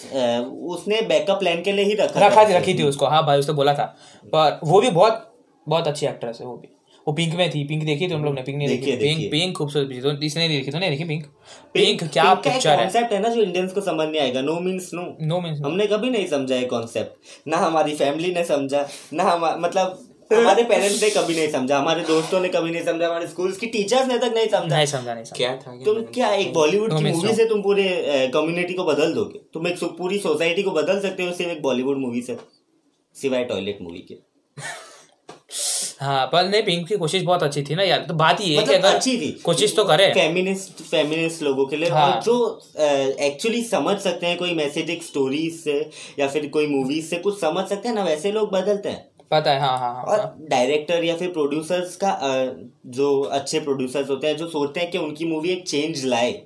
उसने 0.64 1.02
बैकअप 1.02 1.40
प्लान 1.40 1.62
के 1.62 1.72
लिए 1.72 1.86
ही 1.86 1.94
रखा 1.94 2.20
रखा 2.20 2.46
था 2.46 2.58
रखी 2.58 2.74
थी 2.74 2.84
उसको। 2.84 3.06
हाँ 3.06 3.26
भाई 3.26 3.40
उसने 3.40 3.54
बोला 3.54 3.74
था। 3.74 3.96
पर 4.26 4.60
वो 4.64 4.82
भी 4.82 4.90
बहुत 4.90 5.36
बहुत 5.70 5.88
अच्छी 5.88 6.06
एक्ट्रेस 6.06 6.38
है 6.42 6.48
वो 6.48 6.58
भी। 6.58 6.68
वो 7.08 7.14
पिंक 7.14 7.36
में 7.36 7.50
थी। 7.50 7.64
पिंक 7.64 7.84
देखी 7.84 8.08
तुम 8.08 8.24
लोग 8.24 8.36
ने? 8.36 8.42
पिंक 8.42 8.58
नहीं 8.58 8.68
देखी? 8.68 8.92
पिंक 8.92 9.32
पिंक 9.32 9.58
खूबसूरत 9.58 9.90
थी। 9.94 10.02
तो 10.02 10.22
इसने 10.22 10.48
नहीं 10.48 10.58
देखी 10.60 10.72
तो 10.72 10.80
नहीं 10.80 10.90
देखी 10.90 11.04
पिंक 11.04 11.26
पिंक 11.74 12.04
क्या 12.04 12.34
पिक्चर 12.34 12.70
है? 12.70 12.78
कॉन्सेप्ट 12.78 13.14
है 13.14 13.20
ना 13.20 13.30
जो 13.30 13.42
इंडियंस 13.42 13.74
को 13.74 13.82
समझ 13.82 14.08
नहीं 14.08 14.22
आएगा। 14.22 14.42
No 14.42 14.54
means 14.54 14.92
no 14.94 15.18
no 15.22 15.42
means 15.42 15.62
हमने 15.62 15.88
कभी 15.88 16.10
नहीं 16.10 16.28
समझा 16.28 16.56
ये 16.56 16.66
कॉन्सेप्ट 16.66 17.18
ना 17.48 17.58
हमारी 17.58 17.96
फैमिली 17.96 18.34
ने 18.34 18.44
समझा 18.44 18.88
ना 19.14 19.24
हम 19.24 19.56
मतलब 19.60 20.00
हमारे 20.32 20.64
पेरेंट्स 20.64 21.02
ने 21.04 21.10
कभी 21.10 21.36
नहीं 21.36 21.48
समझा 21.52 21.78
हमारे 21.78 22.02
दोस्तों 22.04 22.40
ने 22.40 22.50
कभी 22.50 22.72
नहीं 22.72 22.84
समझा 22.84 23.08
हमारे 23.08 23.28
स्कूल्स 23.28 23.58
की 23.58 23.68
टीचर्स 23.68 24.08
ने 24.08 24.18
तक 24.18 24.32
नहीं 24.36 24.48
समझा। 24.48 24.76
नहीं 24.76 24.86
समझा 24.86 25.14
नहीं 25.14 25.24
समझा। 25.24 25.38
क्या 25.38 25.56
था 25.58 25.76
तुम 25.86 26.02
क्या 26.14 26.34
एक 26.34 26.54
बॉलीवुड 26.54 26.98
की 26.98 27.04
मूवी 27.04 27.34
से 27.34 27.46
तुम 27.46 27.62
पूरे 27.62 28.30
कम्युनिटी 28.34 28.74
को 28.74 28.84
बदल 28.84 29.14
दोगे? 29.14 29.40
तुम 29.54 29.68
एक 29.68 29.84
पूरी 29.98 30.18
सोसाइटी 30.20 30.64
को 30.64 30.72
बदल 30.72 31.00
सकते 31.02 31.24
हो 31.24 31.34
सिर्फ़ 31.34 31.52
एक 31.52 31.62
बॉलीवुड 31.62 31.98
मूवी 31.98 32.22
से 32.22 32.38
सिवाय 33.16 33.44
टॉयलेट 33.44 33.82
मूवी 33.82 34.06
के। 34.10 34.24
हाँ 36.02 36.26
पर 36.28 36.48
नहीं 36.50 36.62
पिंक 36.64 36.88
की 36.88 36.96
कोशिश 36.98 37.24
बहुत 37.24 37.44
अच्छी 37.44 37.62
थी 37.64 37.76
ना 37.76 37.84
यार। 37.84 38.06
तो 38.08 38.14
बात 38.14 38.42
ये 38.42 38.48
है 38.48 38.54
कि 38.56 38.62
मतलब 38.62 38.76
अगर 38.76 38.96
अच्छी 38.96 39.18
थी। 39.18 39.32
कोशिश 39.44 39.76
तो 39.76 39.84
करे। 39.84 40.08
फेमिनिस्ट 40.14 40.82
फेमिनिस्ट 40.82 41.44
लोगों 41.44 41.66
के 41.66 41.76
लिए। 41.76 41.90
हाँ। 41.90 42.10
और 42.10 42.22
जो 42.24 42.36
एक्चुअली 43.22 43.64
समझ 43.64 43.98
सकते 44.00 44.28
हैं 44.28 44.38
कोई 44.38 44.54
मैसेज 44.54 44.90
एक 44.90 45.04
स्टोरीज 45.04 45.60
से 45.64 45.80
या 46.20 46.28
फिर 46.28 46.48
कोई 46.48 46.68
मूवीज़ 46.68 47.10
से 47.10 47.18
कुछ 47.18 47.40
समझ 47.42 47.68
सकते 47.70 47.88
हैं 47.88 47.96
ना 47.96 48.04
वैसे 48.04 48.32
लोग 48.32 48.52
बदलते 48.52 48.90
हैं। 48.90 49.15
पता 49.32 49.52
है 49.52 49.60
हाँ 49.60 49.78
हाँ 49.80 49.94
हाँ 49.94 50.04
और 50.04 50.36
डायरेक्टर 50.50 51.04
या 51.04 51.16
फिर 51.18 51.30
प्रोड्यूसर्स 51.32 51.96
का 52.04 52.18
जो 52.98 53.22
अच्छे 53.22 53.60
प्रोड्यूसर्स 53.60 54.10
होते 54.10 54.28
हैं 54.28 54.38
जो 54.38 54.48
सोचते 54.48 54.80
हैं 54.80 54.92
कि 54.92 54.98
उनकी 54.98 55.26
मूवी 55.26 55.50
एक 55.50 55.68
चेंज 55.68 56.06
लाए 56.06 56.42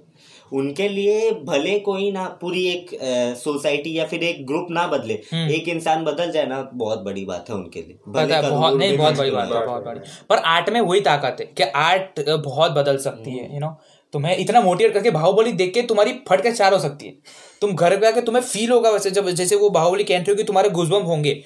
उनके 0.51 0.87
लिए 0.89 1.31
भले 1.45 1.77
कोई 1.79 2.11
ना 2.11 2.23
पूरी 2.41 2.65
एक 2.67 2.89
सोसाइटी 3.37 3.97
या 3.97 4.05
फिर 4.05 4.23
एक 4.23 4.45
ग्रुप 4.47 4.67
ना 4.71 4.85
बदले 4.87 5.13
एक 5.55 5.67
इंसान 5.67 6.03
बदल 6.05 6.31
जाए 6.31 6.45
ना 6.45 6.61
बहुत 6.73 7.01
बड़ी 7.03 7.25
बात 7.25 7.49
है 7.49 7.55
उनके 7.55 7.79
लिए। 7.79 7.97
भले 8.07 8.33
है 8.33 8.49
बहुत 8.49 8.73
नहीं 8.73 8.97
बहुत 8.97 9.17
बड़ी 9.17 9.31
बात 9.31 9.51
है 9.51 9.65
बहुत 9.65 9.83
बड़ी। 9.85 9.99
पर 10.29 10.37
आर्ट 10.37 10.69
में 10.69 10.79
वही 10.81 11.01
ताकत 11.01 11.37
है 11.39 11.45
कि 11.57 11.63
आर्ट 11.63 12.19
बहुत 12.29 12.71
बदल 12.71 12.97
सकती 12.97 13.37
है 13.37 13.53
यू 13.53 13.59
नो 13.59 13.75
तुम्हें 14.13 14.35
इतना 14.37 14.61
मोटिवेट 14.61 14.93
करके 14.93 15.11
बाहुबली 15.11 15.51
देख 15.53 15.73
के 15.73 15.81
तुम्हारी 15.81 16.13
फट 16.29 16.41
के 16.43 16.51
चार 16.51 16.73
हो 16.73 16.79
सकती 16.79 17.05
है। 17.05 17.13
तुम 17.61 17.73
घर 17.73 17.97
पे 17.99 18.07
आके 18.07 18.21
तुम्हें 18.21 18.43
फील 18.43 18.71
होगा 18.71 18.89
वैसे 18.89 19.11
जब 19.11 19.29
जैसे 19.31 19.55
वो 19.55 19.69
बाहुबली 19.69 20.03
की 20.03 20.13
एंट्री 20.13 20.31
होगी 20.33 20.43
तुम्हारे 20.43 20.69
गुजबम 20.71 21.03
होंगे। 21.03 21.41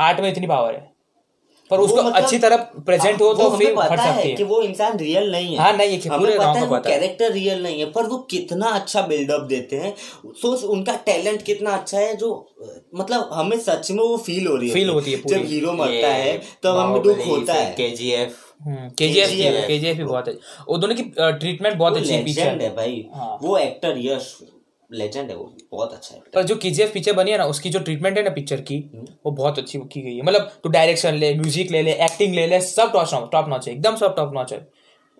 आर्ट 0.00 0.20
में 0.20 0.32
इतनी 0.32 0.46
पावर 0.46 0.74
है। 0.74 0.98
पर 1.70 1.78
उसको 1.78 1.96
मतलब- 1.96 2.14
अच्छी 2.14 2.38
तरह 2.38 2.56
प्रेजेंट 2.56 3.20
हो 3.20 3.34
तो 3.34 3.50
फिर 3.50 3.76
पता 3.76 3.88
फट 3.88 4.00
है 4.00 4.32
कि 4.32 4.42
वो 4.42 4.62
इंसान 4.62 4.98
रियल 4.98 5.32
नहीं 5.32 5.52
है। 5.52 5.58
हाँ, 5.58 5.76
नहीं 5.76 6.00
है 6.00 6.18
पूरे 6.18 6.38
पता 6.38 6.52
है 6.52 6.70
पता 6.70 6.90
कैरेक्टर 6.90 7.32
रियल 7.32 7.62
नहीं 7.62 7.80
है 7.80 7.90
पर 7.90 8.02
वो 8.02 8.18
कितना 8.18 8.66
अच्छा 8.66 9.02
बिल्डअप 9.02 9.40
देते 9.40 9.76
हैं। 9.76 9.94
सोच 10.26 10.64
उनका 10.64 10.96
टैलेंट 10.96 11.42
कितना 11.42 11.70
अच्छा 11.70 11.98
है 11.98 12.16
जो 12.16 12.54
मतलब 12.94 13.30
हमें 13.32 13.58
सच 13.58 13.90
में 13.90 14.04
वो 14.04 14.16
फील 14.16 14.46
हो 14.46 14.56
रही 14.56 14.68
है। 14.68 14.74
Feel 14.74 14.88
होती 14.88 15.12
है 15.12 15.16
पूरी। 15.16 15.40
जब 15.40 15.46
हीरो 15.46 15.72
मरता 15.72 16.08
है 16.08 16.42
तब 16.62 16.76
हमें 16.76 17.02
दुख 17.02 17.18
होता 17.26 17.52
है। 17.52 17.74
के 17.74 17.90
जी 17.90 18.10
एफ़ 18.10 18.36
के 18.68 19.08
जी 19.08 19.20
एफ़ 19.20 19.66
के 19.66 19.78
जी 19.78 19.86
एफ़ 19.86 19.98
भी 19.98 20.04
बहुत 20.04 20.28
है। 20.28 20.34
वो 20.68 20.78
दोनों 20.78 20.94
की 20.94 21.02
ट्रीटमेंट 21.18 21.76
बहुत 21.76 21.96
अच्छी 21.96 22.14
है 22.14 22.60
है 22.60 22.76
भाई। 22.76 23.08
हाँ। 23.14 23.38
वो 23.42 23.56
एक्टर 23.58 23.94
यश। 23.98 24.38
लेजेंड 24.90 25.30
है 25.30 25.36
वो 25.36 25.52
बहुत 25.72 25.92
अच्छा 25.92 26.14
है। 26.14 26.22
पर 26.34 26.42
जो 26.42 26.56
केजीएफ 26.56 26.92
पिक्चर 26.92 27.12
बनी 27.14 27.30
है 27.30 27.38
ना 27.38 27.44
उसकी 27.46 27.70
जो 27.70 27.78
ट्रीटमेंट 27.80 28.16
है 28.18 28.22
ना 28.24 28.30
पिक्चर 28.32 28.60
की 28.62 28.78
वो 29.26 29.30
बहुत 29.32 29.58
अच्छी 29.58 29.78
की 29.82 30.02
गई 30.02 30.16
है। 30.16 30.22
मतलब 30.22 30.50
तू 30.64 30.68
डायरेक्शन 30.70 31.14
ले 31.16 31.34
म्यूज़िक 31.34 31.70
ले 31.70 31.82
ले 31.82 31.92
एक्टिंग 32.04 32.34
ले 32.34 32.46
ले 32.46 32.60
सब 32.62 32.92
टॉप 32.92 33.30
टॉप 33.32 33.48
नॉच 33.48 33.68
है 33.68 33.74
एकदम 33.74 33.96
सब 33.96 34.16
टॉप 34.16 34.34
नॉच 34.34 34.52
है। 34.52 34.66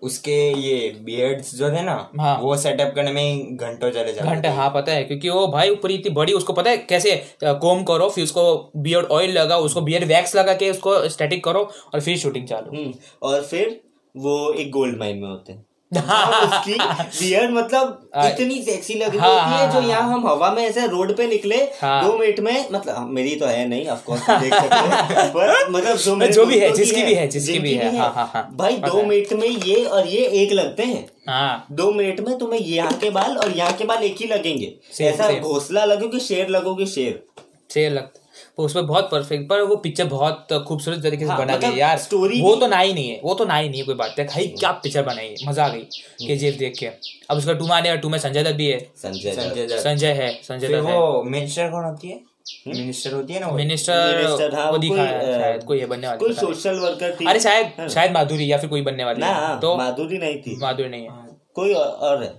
उसके 0.03 0.33
ये 0.53 0.89
बियर्ड्स 1.05 1.55
जो 1.55 1.71
थे 1.71 1.81
ना 1.83 1.95
हाँ। 2.21 2.37
वो 2.41 2.57
सेटअप 2.57 2.93
करने 2.95 3.13
में 3.13 3.57
घंटों 3.57 3.91
चले 3.91 4.13
जाते 4.13 4.29
घंटे 4.29 4.49
हाँ 4.49 4.71
पता 4.75 4.93
है 4.93 5.05
क्योंकि 5.05 5.29
वो 5.29 5.47
भाई 5.49 5.71
ऊपर 5.71 5.91
इतनी 5.91 6.13
बड़ी 6.15 6.33
उसको 6.33 6.53
पता 6.53 6.71
है 6.71 6.77
कैसे 6.89 7.15
कोम 7.45 7.83
करो 7.85 8.09
फिर 8.09 8.25
उसको 8.25 8.45
बियर्ड 8.77 9.07
ऑयल 9.13 9.33
लगा 9.33 9.57
उसको 9.59 9.81
बियर्ड 9.81 10.05
वैक्स 10.09 10.37
लगा 10.37 10.55
के 10.55 10.71
उसको 10.71 11.09
स्टैटिक 11.09 11.45
करो 11.45 11.69
और 11.95 12.01
फिर 12.01 12.19
शूटिंग 12.19 12.47
चालू। 12.49 12.77
हम्म, 12.77 12.93
और 13.23 13.43
फिर 13.43 13.81
वो 14.15 14.53
एक 14.53 14.71
गोल्ड 14.71 14.99
माइन 14.99 15.19
में 15.19 15.29
होते 15.29 15.53
हैं। 15.53 15.65
उसकी 15.93 16.75
बियर्ड 17.21 17.51
मतलब 17.51 18.11
इतनी 18.25 18.63
सेक्सी 18.63 18.95
लग 18.95 19.09
रही 19.09 19.19
हाँ, 19.19 19.29
होती 19.31 19.53
है 19.53 19.59
हाँ, 19.59 19.73
जो 19.73 19.81
हाँ, 19.81 19.89
यहाँ 19.89 20.03
हम 20.05 20.27
हवा 20.27 20.51
में 20.51 20.63
ऐसे 20.63 20.87
रोड 20.87 21.17
पे 21.17 21.27
निकले 21.27 21.57
हाँ। 21.57 22.05
दो 22.05 22.17
मिनट 22.19 22.41
में 22.41 22.69
मतलब 22.73 22.95
हाँ, 22.97 23.07
मेरी 23.09 23.35
तो 23.37 23.47
है 23.47 23.67
नहीं 23.69 23.89
ऑफ़ 23.89 24.05
कोर्स 24.05 24.31
देख 24.31 24.55
सकते 24.55 24.77
हैं 24.77 25.33
पर 25.33 25.69
मतलब 25.71 25.97
जो 25.97 26.17
जो 26.29 26.47
भी 26.47 26.59
है, 26.59 26.73
जिसकी 26.73 27.03
भी 27.03 27.15
है, 27.15 27.27
जिसकी 27.29 27.59
भी 27.59 27.75
है, 27.75 27.97
हाँ, 27.99 28.13
हाँ, 28.13 28.31
हाँ। 28.35 28.49
भाई 28.57 28.77
दो 28.77 29.03
मिनट 29.03 29.33
में 29.33 29.49
ये 29.49 29.85
और 29.85 30.07
ये 30.07 30.27
एक 30.43 30.53
लगते 30.53 30.83
हैं 30.83 31.07
हाँ 31.29 31.67
दो 31.73 31.91
मिनट 31.93 32.21
में 32.21 32.39
तुम्हें 32.39 32.61
यहाँ 32.61 32.93
के 32.93 33.11
बाल 33.11 33.37
और 33.39 33.57
यहाँ 33.57 33.73
के 33.73 33.85
बाल 33.85 34.05
एक 34.05 34.17
ही 34.21 34.27
लगेंगे 34.27 34.75
ऐसा. 35.01 35.33
घोसला 35.33 35.85
लगोगे 35.85 36.19
शेर 36.19 36.49
लगोगे 36.49 36.87
शेर 36.87 37.23
से 37.71 37.89
लगता 37.91 38.09
तो 38.09 38.18
उसमें 38.59 38.87
बहुत 38.87 39.09
परफेक्ट 39.11 39.49
पर 39.49 39.61
वो 39.63 39.77
पिक्चर 39.79 40.05
बहुत 40.07 40.53
खूबसूरत 40.69 41.03
तरीके 41.03 41.25
से 41.25 41.31
हाँ, 41.31 41.39
बना 41.39 41.55
मतलब 41.55 41.71
गई 41.71 41.79
यार। 41.79 41.99
story 41.99 42.41
वो 42.43 42.55
तो 42.57 42.67
ना 42.67 42.79
ही 42.79 42.93
नहीं 42.93 43.09
है 43.11 43.21
वो 43.25 43.35
तो 43.35 43.45
ना 43.45 43.57
ही 43.57 43.69
नहीं 43.69 43.81
है 43.81 43.87
कोई 43.87 43.95
बात। 43.95 44.19
है 44.19 44.25
भाई 44.27 44.47
क्या 44.59 44.71
पिक्चर 44.85 45.03
बनाई 45.03 45.27
है 45.29 45.49
मज़ा 45.49 45.65
आ 45.65 45.69
गई। 45.69 45.83
के 46.27 46.37
जी 46.37 46.51
देख 46.53 46.79
के। 46.79 46.87
अब 46.87 47.37
उसका 47.37 47.53
टू 47.53 47.67
माने 47.67 47.97
टू 47.97 48.09
में 48.09 48.19
संजय 48.19 48.43
दत्त 48.43 48.57
भी 48.57 48.67
है। 48.67 48.79
संजय 48.97 49.33
संजय 49.33 49.63
दत्त। 49.63 49.73
दत्त 49.73 49.85
संजय 49.85 50.13
है 50.13 50.33
संजय 50.43 50.69
दत्त 50.69 50.85
वो 50.87 51.23
मिनिस्टर 51.25 51.71
कौन 51.71 51.85
होती 51.85 52.09
है? 52.09 52.21
मिनिस्टर 52.69 53.13
होती 53.13 53.33
है 53.33 53.41
ना 53.41 53.47
वो? 53.47 53.57
मिनिस्टर 53.57 54.55
हाँ, 54.55 54.71
वो 54.71 54.79
दिखा 54.79 54.95
कोई, 54.95 55.05
है 55.05 55.41
शायद 55.41 55.65
कोई 55.65 55.79
है 55.79 55.87
बनने 55.87 56.07
वाली 56.07 56.19
कोई 56.19 56.33
सोशल 56.35 56.79
वर्कर 56.81 57.17
थी। 57.21 57.27
अरे 57.27 57.41
शायद 57.41 57.89
शायद 57.89 58.13
माधुरी 58.13 58.51
या 58.53 58.59
फिर 58.59 58.71
कोई 58.71 58.83
बनने 58.83 59.05
वाली 59.05 59.21
ना 59.21 59.27
है 59.27 59.59
तो 59.61 59.77
माधुरी 59.77 60.19
नहीं 60.19 60.41
थी। 60.43 60.57
माधुरी 60.61 60.89
नहीं 60.89 61.05
है। 61.05 61.27
कोई 61.55 61.75
और 61.75 62.23
है? 62.23 62.33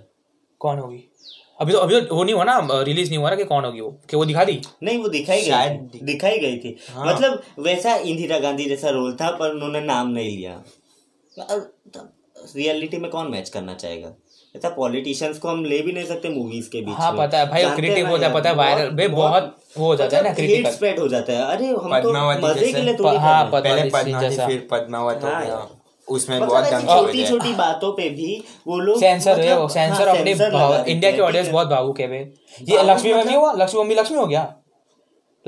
कौन 0.60 0.78
होगी? 0.78 1.04
अभी 1.60 1.72
तो 1.72 1.78
अभी 1.78 2.00
तो 2.00 2.16
वो 2.16 2.24
नहीं 2.24 2.34
हुआ 2.34 2.44
ना 2.44 2.58
रिलीज़ 2.82 3.08
नहीं 3.08 3.18
हुआ 3.18 3.30
ना 3.30 3.36
कि 3.36 3.44
कौन 3.44 3.64
होगी 3.64 3.80
वो? 3.80 3.90
कि 4.10 4.16
वो 4.16 4.24
दिखा 4.24 4.44
दी? 4.44 4.60
नहीं 4.82 4.98
वो 4.98 5.08
दिखाई 5.08 5.40
गई 5.40 5.48
शायद 5.48 6.00
दिखाई 6.02 6.38
गई 6.38 6.56
थी। 6.58 6.76
हाँ। 6.90 7.06
मतलब 7.06 7.42
वैसा 7.58 7.94
इंदिरा 7.94 8.38
गांधी 8.38 8.64
जैसा 8.64 8.90
रोल 8.90 9.12
था 9.14 9.30
पर 9.30 9.50
उन्होंने 9.50 9.80
नाम 9.80 10.08
नहीं 10.08 10.36
लिया। 10.36 10.62
रियलिटी 12.56 12.96
में 12.96 13.10
कौन 13.10 13.30
मैच 13.30 13.48
करना 13.48 13.74
चाहेगा? 13.74 14.12
ऐसा 14.56 14.68
पॉलिटिशियंस 14.68 15.38
को 15.38 15.48
हम 15.48 15.64
ले 15.64 15.78
भी 15.78 15.92
नहीं 15.92 16.04
सकते 16.04 16.28
मूवीज़ 16.28 16.70
के 16.70 16.80
बीच 16.80 16.94
हाँ 16.94 17.12
पता 17.16 17.38
है 17.38 17.48
भाई 17.50 17.64
क्रिटिक 17.70 18.06
होता 18.06 18.26
है 18.26 18.32
पता 18.34 18.50
है 18.50 18.56
वायरल 18.56 18.90
भाई 18.90 19.08
बहुत 19.08 19.56
वो 19.78 19.86
हो 19.86 19.96
जाता 19.96 20.16
है 20.16 20.22
ना 20.22 20.30
मतलब 20.30 20.44
hate 20.44 20.48
क्रिटिकल 20.48 20.76
spread 20.76 20.98
हो 21.00 21.08
जाता 21.08 21.32
है। 21.32 21.44
अरे 21.56 21.66
हम 21.66 22.00
तो 22.00 22.12
मज़े 22.46 22.72
के 22.72 22.82
लिए 22.82 22.94
थोड़ी 22.94 23.16
हाँ, 23.16 23.44
पहले 23.44 23.90
पद्मावती 23.90 24.36
फिर 24.36 24.66
पद्मावत 24.70 25.20
हो 25.22 25.28
हाँ 25.28 25.44
गया। 25.44 25.56
उसमें 26.10 26.36
मतलब 26.36 26.48
बहुत 26.48 26.64
दंग 26.64 26.88
छोटी 26.88 27.26
छोटी 27.26 27.52
बातों 27.54 27.92
पे 27.92 28.10
भी 28.10 28.44
वो 28.66 28.78
लोग 28.78 29.00
सेंसर 29.00 29.40
है 29.40 29.58
वो 29.58 29.64
मतलब- 29.64 29.72
सेंसर 29.74 30.08
हाँ, 30.08 30.16
अपनी 30.18 30.92
इंडिया 30.92 31.12
के 31.12 31.20
ऑडियंस 31.20 31.48
बहुत 31.48 31.68
भावुक 31.68 32.00
है 32.00 32.08
भाई। 32.08 32.18
ये 32.18 32.82
लक्ष्मी 32.82 33.10
बम 33.12 33.18
नहीं 33.18 33.26
मतलब- 33.28 33.42
हुआ? 33.42 33.52
लक्ष्मी 33.52 33.82
बम 33.82 33.88
भी 33.88 33.94
लक्ष्मी 33.94 34.18
हो 34.18 34.26
गया? 34.26 34.54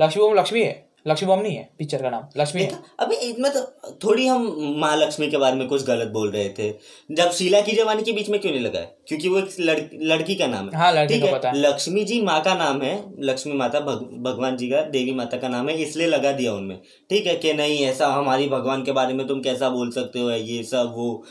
लक्ष्मी 0.01 0.23
बम 0.23 0.33
लक्ष्मी 0.35 0.61
है? 0.61 0.89
लक्ष्मी 1.07 1.35
बम 1.35 1.41
नहीं 1.41 1.55
है? 1.55 1.69
पिक्चर 1.77 2.01
का 2.01 2.09
नाम। 2.09 2.23
लक्ष्मी 2.37 2.61
है। 2.61 2.71
अभी 3.03 3.15
इसमें 3.17 3.51
तो 3.51 3.61
थोड़ी 4.03 4.25
हम 4.27 4.75
माँ 4.79 4.95
लक्ष्मी 4.97 5.27
के 5.27 5.37
बारे 5.37 5.55
में 5.55 5.67
कुछ 5.67 5.85
गलत 5.85 6.07
बोल 6.09 6.29
रहे 6.31 6.49
थे। 6.49 6.69
जब 7.09 7.31
शीला 7.31 7.61
की 7.61 7.71
जवानी 7.71 8.03
के 8.03 8.11
बीच 8.11 8.29
में 8.29 8.39
क्यों 8.39 8.51
नहीं 8.51 8.61
लगा 8.61 8.79
है 8.79 8.95
क्योंकि 9.07 9.29
वो 9.29 9.37
एक 9.39 9.55
लड़, 9.59 9.79
लड़की 10.03 10.35
का 10.35 10.47
नाम 10.47 10.69
है। 10.69 10.77
हाँ, 10.77 10.91
लड़की 10.93 11.13
ठीक 11.13 11.23
है? 11.23 11.31
पता 11.33 11.49
है। 11.49 11.57
लक्ष्मी 11.57 12.03
जी 12.03 12.21
माँ 12.21 12.41
का 12.41 12.55
नाम 12.55 12.81
है। 12.81 12.93
लक्ष्मी 13.21 13.53
माता 13.53 13.79
भग, 13.79 14.07
भगवान 14.23 14.57
जी 14.57 14.69
का 14.69 14.81
देवी 14.89 15.13
माता 15.13 15.37
का 15.37 15.47
नाम 15.49 15.69
है 15.69 15.81
इसलिए 15.81 16.07
लगा 16.07 16.31
दिया 16.31 16.53
उनमें। 16.53 16.79
ठीक 17.09 17.27
है 17.27 17.35
कि 17.35 17.53
नहीं 17.53 17.79
ऐसा 17.85 18.07
हमारी 18.07 18.49
भगवान 18.49 18.83
के 18.83 18.91
बारे 18.91 19.13
में 19.13 19.25
तुम 19.27 19.41
कैसा 19.41 19.69
बोल 19.69 19.91
सकते 19.91 20.19
हो 20.19 20.31
ये 20.31 20.63
सब 20.63 20.93
वो। 20.97 21.23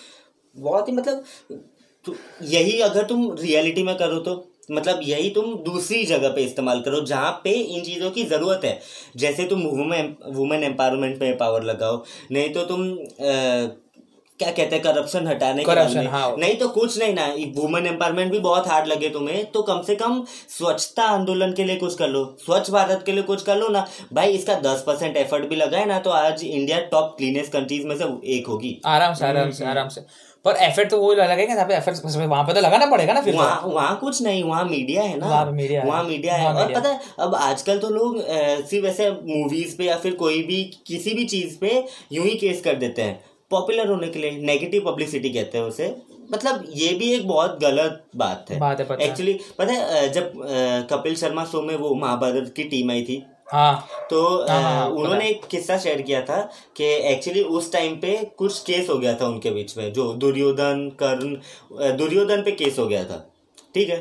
बहुत 0.57 0.89
ही 0.89 0.93
मतलब 0.93 1.25
तो 2.05 2.15
यही 2.43 2.81
अगर 2.81 3.05
तुम 3.05 3.31
रियलिटी 3.41 3.83
में 3.83 3.95
करो 3.97 4.19
तो 4.21 4.35
मतलब 4.71 5.01
यही 5.03 5.31
तुम 5.31 5.55
दूसरी 5.65 6.05
जगह 6.05 6.29
पे 6.29 6.43
इस्तेमाल 6.43 6.81
करो 6.81 7.01
जहाँ 7.07 7.31
पे 7.45 7.51
इन 7.51 7.83
चीज़ों 7.85 8.11
की 8.11 8.25
ज़रूरत 8.25 8.65
है। 8.65 8.79
जैसे 9.17 9.45
तुम 9.45 9.63
वुमेन 9.63 10.15
वुमेन 10.31 10.65
एम्पावरमेंट 10.65 11.19
पे 11.21 11.33
पावर 11.37 11.63
लगाओ 11.65 12.03
नहीं 12.33 12.49
तो 12.51 12.65
तुम 12.65 12.91
अ, 12.91 13.79
क्या 14.41 14.51
कहते 14.51 14.77
हैं 14.77 14.83
करप्शन 14.85 15.27
हटाने 15.27 15.65
के 15.65 15.71
Corruption, 15.71 15.95
बारे 15.95 16.07
में 16.07 16.13
हाँ। 16.13 16.37
नहीं 16.39 16.55
तो 16.57 16.69
कुछ 16.69 16.99
नहीं 16.99 17.13
ना 17.15 17.27
वुमेन 17.57 17.87
एम्पावरमेंट 17.87 18.31
भी 18.33 18.39
बहुत 18.39 18.67
हार्ड 18.69 18.87
लगे 18.87 19.09
तुम्हें 19.11 19.45
तो 19.53 19.63
कम 19.63 19.83
से 19.87 19.95
कम 19.97 20.25
स्वच्छता 20.51 21.03
आंदोलन 21.09 21.53
के 21.53 21.65
लिए 21.65 21.77
कुछ 21.77 21.95
कर 21.99 22.09
लो 22.09 22.25
स्वच्छ 22.45 22.71
भारत 22.71 23.03
के 23.07 23.13
लिए 23.13 23.23
कुछ 23.23 23.43
कर 23.43 23.57
लो 23.57 23.69
ना। 23.69 23.87
भाई 24.13 24.33
इसका 24.33 24.55
दस 24.61 24.83
परसेंट 24.87 25.17
एफर्ट 25.17 25.49
भी 25.49 25.57
लगाए 25.57 25.85
ना 25.85 25.99
तो 25.99 26.11
आज 26.11 26.45
इंडिया 26.45 26.81
टॉप 26.93 27.15
क्लीनेस्ट 27.19 27.53
कंट्रीज़ 27.53 27.87
में 27.87 27.97
से 27.97 28.05
एक 28.37 28.47
होगी। 28.47 28.81
आराम 28.87 29.15
से 29.15 29.27
आराम 29.27 29.51
से 29.51 29.65
आराम 29.65 29.89
से। 29.89 30.01
पर 30.45 30.57
एफर्ट 30.63 30.91
तो 30.91 30.99
वो 31.01 31.13
लगेगा 31.15 31.55
जहाँ 31.55 31.67
पे 31.67 31.75
एफर्ट 31.75 32.17
वहाँ 32.17 32.43
पे 32.45 32.53
तो 32.55 32.61
लगाना 32.61 32.87
पड़ेगा 32.87 33.13
ना 33.13 33.21
फिर 33.21 33.35
तो। 33.35 33.39
वहाँ 33.39 33.61
वहाँ 33.67 33.97
कुछ 33.99 34.23
नहीं 34.23 34.43
वहाँ 34.45 34.65
मीडिया 34.65 35.03
है 35.03 35.19
ना। 35.19 35.27
वहाँ 35.27 35.53
मीडिया 35.53 35.83
वहाँ 35.85 36.03
मीडिया 36.05 36.35
है। 36.35 36.53
और 36.55 36.73
पता 36.75 36.89
है 36.89 37.01
अब 37.21 37.35
आजकल 37.35 37.79
तो 37.79 37.89
लोग 37.91 38.17
सिर्फ़ 38.69 38.87
ऐसे 38.87 39.11
मूवीज़ 39.11 39.77
पे 39.79 39.85
या 39.85 39.97
फिर 39.97 40.15
कोई 40.15 40.43
भी 40.43 40.63
किसी 40.87 41.15
भी 41.15 41.25
चीज़ 41.27 41.59
पे 41.59 41.85
यूँ 42.13 42.25
ही 42.25 42.35
केस 42.39 42.63
कर 42.63 42.75
देते 42.77 43.03
हैं। 43.03 43.21
पॉपुलर 43.51 43.89
होने 43.89 44.09
के 44.09 44.19
लिए 44.19 44.31
नेगेटिव 44.43 44.83
पब्लिसिटी 44.87 45.31
कहते 45.31 45.59
हैं 45.59 45.65
उसे। 45.65 45.95
मतलब 46.33 46.65
ये 46.75 46.93
भी 46.95 47.13
एक 47.15 47.27
बहुत 47.29 47.59
गलत 47.63 48.03
बात 48.17 48.51
है। 48.51 48.59
बात 48.59 48.81
है, 48.81 48.97
एक्चुअली 49.01 49.39
पता 49.59 49.73
है 49.73 50.09
जब 50.13 50.33
कपिल 50.91 51.17
शर्मा 51.17 51.45
शो 51.45 51.63
में 51.63 51.75
वो 51.77 51.95
महाभारत 51.95 52.53
की 52.57 52.65
टीम 52.65 52.91
आई 52.91 53.03
थी 53.03 53.25
हाँ। 53.47 53.75
तो 54.11 54.23
हाँ, 54.49 54.63
हाँ, 54.63 54.87
उन्होंने 54.89 55.29
एक 55.29 55.45
किस्सा 55.51 55.79
शेयर 55.79 56.01
किया 56.03 56.21
था 56.23 56.41
कि 56.77 56.85
एक्चुअली 57.13 57.43
उस 57.59 57.73
टाइम 57.73 57.97
पे 57.97 58.17
कुछ 58.39 58.59
केस 58.63 58.89
हो 58.91 58.99
गया 58.99 59.15
था 59.15 59.27
उनके 59.27 59.51
बीच 59.51 59.77
में 59.77 59.93
जो 59.93 60.13
दुर्योधन 60.15 60.89
कर्ण 61.03 61.97
दुर्योधन 61.97 62.43
पे 62.43 62.51
केस 62.53 62.79
हो 62.79 62.87
गया 62.87 63.05
था। 63.05 63.25
ठीक 63.75 63.89
है? 63.89 64.01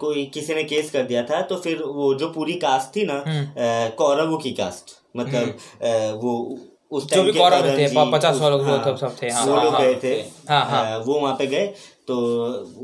कोई 0.00 0.24
किसी 0.34 0.54
ने 0.54 0.62
केस 0.64 0.90
कर 0.90 1.02
दिया 1.02 1.22
था 1.22 1.40
तो 1.42 1.56
फिर 1.56 1.82
वो 1.82 2.12
जो 2.14 2.28
पूरी 2.28 2.52
कास्ट 2.64 2.94
थी 2.96 3.04
ना 3.06 3.22
हम्म। 3.26 3.90
कौरवों 3.96 4.38
की 4.38 4.50
कास्ट 4.52 4.94
मतलब 5.16 5.48
अ, 5.82 6.12
वो 6.22 6.58
उस 6.90 7.04
जो 7.04 7.14
टाइम 7.14 7.24
भी 7.26 7.32
के 7.32 7.38
कौरव 7.38 7.62
थे, 7.78 7.86
पचास 8.12 8.38
सौ 8.38 8.50
लोग 8.50 8.62
हाँ, 8.62 8.96
सब 8.96 9.16
थे, 9.22 9.28
हाँ, 9.28 9.44
वो 9.46 9.54
हाँ, 9.54 9.64
लोग 9.64 9.74
हाँ, 9.74 9.80
गए 9.82 9.94
थे। 10.02 10.14
हाँ, 10.48 10.64
हाँ। 10.66 10.98
वो 10.98 11.14
वहाँ 11.20 11.34
पे 11.36 11.46
गए 11.46 11.72
तो 12.08 12.16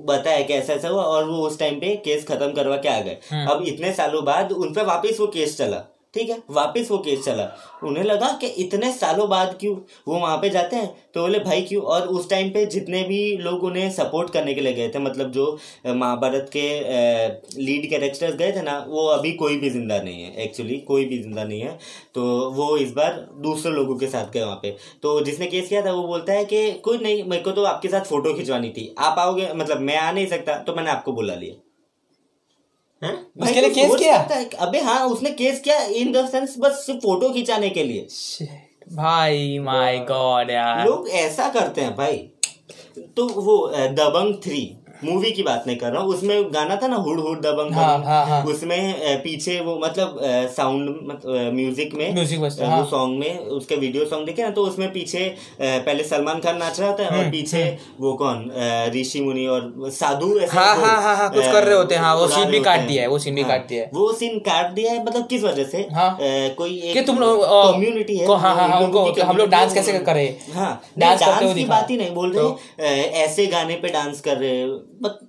बताया 0.06 0.42
कि 0.42 0.52
ऐसा 0.52 0.72
ऐसा 0.72 0.88
हुआ 0.88 1.02
और 1.04 1.24
वो 1.24 1.46
उस 1.46 1.58
टाइम 1.58 1.80
पे 1.80 1.94
केस 2.04 2.26
खत्म 2.26 2.52
करवा 2.52 2.76
के 2.76 2.88
आ 2.88 3.00
गए 3.00 3.18
हम्म। 3.30 3.50
अब 3.50 3.64
इतने 3.66 3.92
सालों 3.92 4.24
बाद 4.24 4.52
उन 4.52 4.72
पे 4.74 4.82
वापस 4.84 5.20
वो 5.20 5.26
केस 5.28 5.56
चला 5.58 5.84
ठीक 6.14 6.30
है, 6.30 6.36
वापस 6.50 6.88
वो 6.90 6.96
केस 6.98 7.24
चला। 7.24 7.44
उन्हें 7.84 8.04
लगा 8.04 8.30
कि 8.40 8.46
इतने 8.62 8.90
सालों 8.92 9.28
बाद 9.30 9.56
क्यों? 9.60 9.74
वो 10.08 10.14
वहाँ 10.14 10.36
पे 10.38 10.48
जाते 10.50 10.76
हैं 10.76 10.88
तो 11.14 11.20
बोले, 11.20 11.38
भाई 11.40 11.62
क्यों? 11.62 11.82
और 11.84 12.06
उस 12.08 12.28
टाइम 12.30 12.50
पे 12.50 12.64
जितने 12.66 13.02
भी 13.04 13.36
लोग 13.38 13.64
उन्हें 13.64 13.90
सपोर्ट 13.92 14.32
करने 14.32 14.54
के 14.54 14.60
लिए 14.60 14.72
गए 14.72 14.88
थे 14.94 14.98
मतलब 14.98 15.30
जो 15.32 15.46
महाभारत 15.86 16.50
के 16.56 16.66
लीड 17.60 17.88
कैरेक्टर्स 17.90 18.34
गए 18.34 18.52
थे 18.52 18.62
ना, 18.62 18.78
वो 18.88 19.06
अभी 19.08 19.32
कोई 19.34 19.56
भी 19.58 19.70
ज़िंदा 19.70 20.00
नहीं 20.02 20.22
है 20.22 20.34
एक्चुअली 20.44 20.78
कोई 20.88 21.04
भी 21.04 21.22
ज़िंदा 21.22 21.44
नहीं 21.44 21.60
है। 21.60 21.78
तो 22.14 22.50
वो 22.52 22.76
इस 22.78 22.92
बार 22.92 23.26
दूसरे 23.42 23.72
लोगों 23.72 23.96
के 23.98 24.06
साथ 24.08 24.32
गए 24.32 24.42
वहाँ 24.42 24.58
पे। 24.62 24.76
तो 25.02 25.20
जिसने 25.24 25.46
केस 25.46 25.68
किया 25.68 25.84
था, 25.86 25.92
वो 25.92 26.06
बोलता 26.06 26.32
है 26.32 26.44
कि, 26.44 26.70
कोई 26.74 26.98
नहीं, 26.98 27.24
मेरे 27.24 27.42
को 27.42 27.52
तो 27.52 27.64
आपके 27.64 27.88
साथ 27.88 28.04
फ़ोटो 28.04 28.34
खिंचवानी 28.34 28.70
थी। 28.70 28.94
आप 28.98 29.18
आओगे 29.18 29.52
मतलब 29.54 29.80
मैं 29.80 29.96
आ 29.98 30.10
नहीं 30.12 30.26
सकता 30.26 30.58
तो 30.60 30.74
मैंने 30.74 30.90
आपको 30.90 31.12
बुला 31.12 31.34
लिया। 31.34 31.69
हैं? 33.02 33.14
उसके 33.42 33.60
लिए 33.60 33.70
केस 33.70 33.94
किया? 33.94 34.16
अबे 34.66 34.80
हाँ 34.80 35.06
उसने 35.08 35.30
केस 35.30 35.60
किया 35.60 35.80
इन 35.82 36.12
द 36.12 36.26
सेंस 36.28 36.54
बस 36.58 36.82
सिर्फ़ 36.86 37.00
फ़ोटो 37.00 37.30
खिंचाने 37.30 37.70
के 37.70 37.84
लिए। 37.84 38.06
भाई 38.92 39.58
माय 39.58 39.98
गॉड 39.98 40.50
यार। 40.50 40.86
लोग 40.86 41.08
ऐसा 41.08 41.48
करते 41.48 41.80
हैं 41.80 41.96
भाई। 41.96 42.16
तो 43.16 43.26
वो 43.28 43.56
दबंग 43.76 44.34
थ्री 44.44 44.60
मूवी 45.04 45.30
की 45.30 45.42
बात 45.42 45.64
नहीं 45.66 45.76
कर 45.76 45.92
रहा 45.92 46.02
हूँ। 46.02 46.14
उसमें 46.14 46.52
गाना 46.54 46.76
था 46.82 46.86
ना 46.86 46.96
हुड 46.98 47.20
हुड 47.20 47.40
दबंग 47.42 47.74
हाँ, 47.74 47.98
हाँ, 48.04 48.24
हाँ। 48.26 48.42
उसमें 48.44 49.22
पीछे 49.22 49.58
वो 49.60 49.78
मतलब 49.84 50.18
साउंड 50.56 50.88
मतलब 51.04 51.52
म्यूज़िक 51.54 51.94
में 51.94 52.14
बजता, 52.14 52.66
हाँ। 52.66 52.78
वो 52.78 52.84
सॉन्ग 52.90 53.18
में 53.18 53.38
उसके 53.58 53.76
वीडियो 53.76 54.04
सॉन्ग 54.06 54.26
देखे 54.26 54.42
ना 54.42 54.50
तो 54.50 54.64
उसमें 54.66 54.92
पीछे 54.92 55.24
पहले 55.60 56.04
सलमान 56.04 56.40
खान 56.40 56.56
नाच 56.58 56.80
रहा 56.80 56.92
था 56.92 57.06
हम्म, 57.06 57.18
और 57.18 57.30
पीछे 57.30 57.62
वो 58.00 58.12
कौन 58.14 58.50
ऋषि 58.94 59.20
मुनि 59.20 59.46
और 59.46 59.90
साधु 59.92 60.28
हाँ 60.52 60.74
हाँ 60.76 60.96
हाँ 61.02 61.16
हाँ 61.16 61.30
कुछ 61.32 61.44
कर 61.44 61.64
रहे 61.64 61.74
होते 61.74 61.94
हैं 61.94 62.12
वो 62.14 62.26
सीन 62.28 62.50
भी 62.50 62.60
काट 62.60 62.80
दिया 62.88 63.02
है 63.02 63.08
वो 63.08 63.18
सीन 63.18 63.34
भी 63.34 63.44
काट 63.44 63.66
दिया 63.68 63.82
है। 63.82 63.90
वो 63.94 64.12
सीन 64.12 64.38
काट 64.48 64.70
दिया 64.72 64.92
है 64.92 65.04
मतलब 65.04 65.26
किस 65.26 65.42
वजह 65.44 65.64
से। 65.64 65.86
कोई 66.56 66.78
एक 66.90 67.06
तुम 67.06 67.18
लोग 67.18 67.42
कम्युनिटी 67.44 68.16
है 68.16 68.26
कि 69.14 69.20
हम 69.20 69.36
लोग 69.36 69.48
डांस 69.50 69.74
कैसे 69.74 69.98
करें? 70.00 70.36
हाँ 70.54 70.72
डांस 70.98 71.20
की 71.54 71.64
बात 71.64 71.90
ही 71.90 71.96
नहीं 71.96 72.14
बोल 72.14 72.32
रहे 72.32 72.42
तो? 72.42 72.58
ऐसे 73.24 73.46
गाने 73.46 73.74
पे 73.82 73.88
डांस 73.92 74.20
कर 74.20 74.36
रहे 74.36 74.64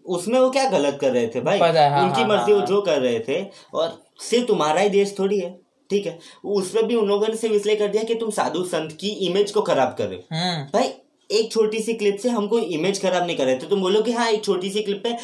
उसमें 0.06 0.40
वो 0.40 0.50
क्या 0.50 0.70
गलत 0.70 0.98
कर 1.02 1.12
रहे 1.12 1.28
थे 1.28 1.42
भाई? 1.42 1.60
पता 1.60 1.82
है, 1.82 1.90
हाँ, 1.92 2.04
उनकी 2.04 2.22
हाँ, 2.22 2.30
मर्ज़ी 2.30 2.52
हाँ, 2.52 2.60
वो 2.60 2.66
जो 2.68 2.82
कर 2.82 3.00
रहे 3.00 3.20
थे 3.20 3.46
और 3.74 4.04
सिर्फ़ 4.20 4.48
तुम्हारा 4.48 4.82
ही 4.82 4.90
देश 4.90 5.16
थोड़ी 5.20 5.40
है 5.40 5.60
ठीक 5.90 6.06
है? 6.06 6.20
उसमें 6.46 6.88
भी 6.88 6.96
उन 6.96 7.08
लोगों 7.08 7.28
ने 7.28 7.36
सिर्फ़ 7.36 7.56
इसलिए 7.56 7.76
कर 7.76 7.88
दिया 7.88 8.04
कि 8.04 8.16
तुम 8.16 8.30
साधु 8.30 8.64
संत 8.64 8.92
की 8.92 9.08
इमेज 9.08 9.52
को 9.52 9.62
खराब 9.62 9.96
कर 9.98 10.08
रहे 10.08 10.18
हो। 10.18 10.36
हम्म। 10.36 10.64
भाई 10.74 10.94
एक 11.32 11.52
छोटी 11.52 11.80
सी 11.80 11.94
क्लिप 11.94 12.18
से 12.18 12.30
हमको 12.30 12.60
इमेज 12.60 13.02
खराब 13.02 13.26
नहीं 13.28 13.38
कर 13.38 13.46
रहे। 13.46 13.56
थे 13.56 13.68
तुम 13.70 13.82
बोलो 13.82 14.02
कि 14.02 14.12
हाँ 14.12 14.30
एक 14.32 14.44
छोटी 14.44 14.70
सी 14.70 14.82
क्लिप 14.84 15.02
पे 15.04 15.16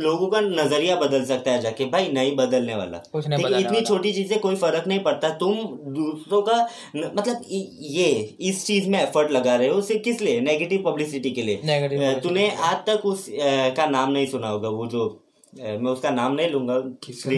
लोगों 0.00 0.26
का 0.26 0.40
नज़रिया 0.40 0.96
बदल 0.96 1.24
सकता 1.24 1.50
है 1.50 1.60
जाके। 1.62 1.84
भाई 1.86 2.08
नहीं 2.12 2.34
बदलने 2.36 2.74
वाला। 2.76 3.02
कुछ 3.12 3.28
नहीं 3.28 3.44
बदलने 3.44 3.60
इतनी 3.60 3.80
छोटी 3.82 4.12
चीज़ 4.12 4.28
से 4.28 4.36
कोई 4.38 4.56
फ़र्क 4.56 4.86
नहीं 4.86 5.00
पड़ता। 5.00 5.28
तुम 5.36 5.54
दूसरों 5.94 6.42
का 6.42 6.56
न, 6.96 7.10
मतलब 7.16 7.44
ये 7.50 8.08
इस 8.42 8.64
चीज़ 8.66 8.88
में 8.90 9.00
एफर्ट 9.02 9.30
लगा 9.30 9.56
रहे 9.56 9.68
हो 9.68 9.78
उसे 9.78 9.98
किस 9.98 10.20
लिए? 10.22 10.40
नेगेटिव 10.40 10.82
पब्लिसिटी 10.86 11.30
के 11.30 11.42
लिए। 11.42 11.56
तुमने 11.56 12.14
तूने 12.20 12.50
आज 12.50 12.76
तक 12.86 13.06
उस 13.06 13.28
आ, 13.30 13.68
का 13.70 13.86
नाम 13.86 14.12
नहीं 14.12 14.26
सुना 14.26 14.48
होगा 14.48 14.68
वो 14.70 14.86
जो 14.86 15.08
मैं 15.60 15.90
उसका 15.92 16.10
नाम 16.10 16.32
नहीं 16.32 16.48
लूँगा 16.50 16.74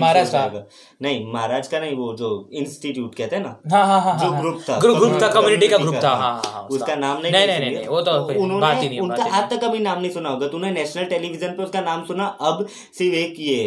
महाराज 0.01 0.31
का? 0.31 0.69
नहीं 1.03 1.33
महाराज 1.33 1.69
का 1.69 1.81
नहीं 1.81 1.97
वो 1.97 2.17
जो 2.17 2.49
इंस्टीट्यूट 2.53 3.15
कहते 3.15 3.37
हैं 3.37 3.43
ना? 3.43 3.61
हाँ 3.73 3.87
हाँ 3.87 4.01
हाँ 4.01 4.25
जो 4.25 4.31
हाँ, 4.33 4.41
ग्रुप 4.41 4.63
था 4.69 4.79
ग्रुप 4.79 4.99
ग्रुप 4.99 5.23
था 5.23 5.29
कम्युनिटी 5.29 5.69
का 5.69 5.79
ग्रुप 5.79 5.95
था। 5.95 6.09
हाँ। 6.09 6.17
हाँ 6.19 6.43
हाँ 6.45 6.53
हाँ 6.53 6.63
उसका 6.63 6.95
नाम 6.95 7.21
नहीं 7.23 7.33
नहीं 7.33 7.47
नहीं 7.47 7.75
नहीं 7.75 7.87
वो 7.87 8.03
तो 8.03 8.13
उन्होंने 8.13 8.81
ही 8.81 8.89
नहीं 8.89 9.01
उनका 9.01 9.25
आज 9.25 9.51
तक 9.51 9.65
कभी 9.65 9.79
नाम 9.79 10.01
नहीं 10.01 10.11
सुना 10.11 10.29
होगा। 10.29 10.49
तूने 10.49 10.71
नेशनल 10.71 11.05
टेलीविज़न 11.05 11.49
पे 11.49 11.63
उसका 11.63 11.81
नाम 11.81 12.05
सुना? 12.05 12.27
अब 12.27 12.67
सिर्फ़ 12.99 13.17
एक 13.17 13.35
ये 13.41 13.65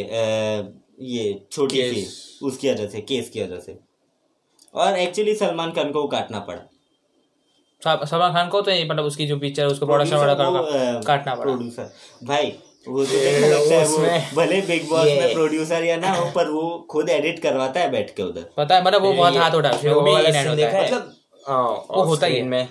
ये 1.02 1.46
छोटी 1.52 1.84
सी 1.84 2.08
उसकी 2.46 2.72
वजह 2.72 2.88
से 2.88 3.02
केस 3.02 3.30
की 3.30 3.44
वजह 3.44 3.60
से। 3.60 3.80
और 4.74 4.98
एक्चुअली 4.98 5.36
सलमान 5.36 5.72
खान 5.72 5.92
को 5.92 6.08
काटना 6.08 6.40
पड़ा। 6.40 6.62
सलमान 8.06 8.34
खान 8.34 8.50
को 8.50 8.62
तो 8.62 8.72
मतलब 8.72 9.06
उसकी 9.06 9.28
जो 9.28 9.38
पिक्चर 9.40 9.66
उसको 9.66 9.86
प्रोडक्शन 9.86 10.18
का- 10.18 11.06
काटना 11.06 11.36
पड़ा। 11.36 11.44
प्रोड्यूसर 11.44 11.94
भाई 12.24 12.54
वो 12.88 13.06
तो 13.06 13.12
देखने 13.12 13.50
लगता 13.50 13.76
है 13.76 13.88
वो 13.88 13.98
भले 14.36 14.62
बिग 14.62 14.90
बॉस 14.90 15.08
ये- 15.08 15.22
में 15.22 15.34
प्रोड्यूसर 15.34 15.84
या 15.84 15.98
ना 15.98 16.14
हो 16.14 16.32
पर 16.36 16.50
वो 16.50 16.88
खुद 16.92 17.10
एडिट 17.10 17.40
करवाता 17.40 17.80
है 17.80 17.92
बैठ 17.92 18.16
के 18.16 18.24
उधर। 18.24 18.50
पता 18.58 18.76
है 18.76 18.84
मतलब 18.86 19.02
वो 19.02 19.14
बहुत 19.14 19.36
हाथ 19.36 19.52
उठा 19.52 19.70
वो 19.70 20.02
भी 20.02 20.12
होता 20.12 20.56
देखा 20.56 20.78
है? 20.78 20.86
मतलब 20.86 21.16
हाँ, 21.48 21.86
वो 21.92 22.04
होता 22.04 22.28
ही 22.28 22.36
है। 22.36 22.44
में। 22.44 22.68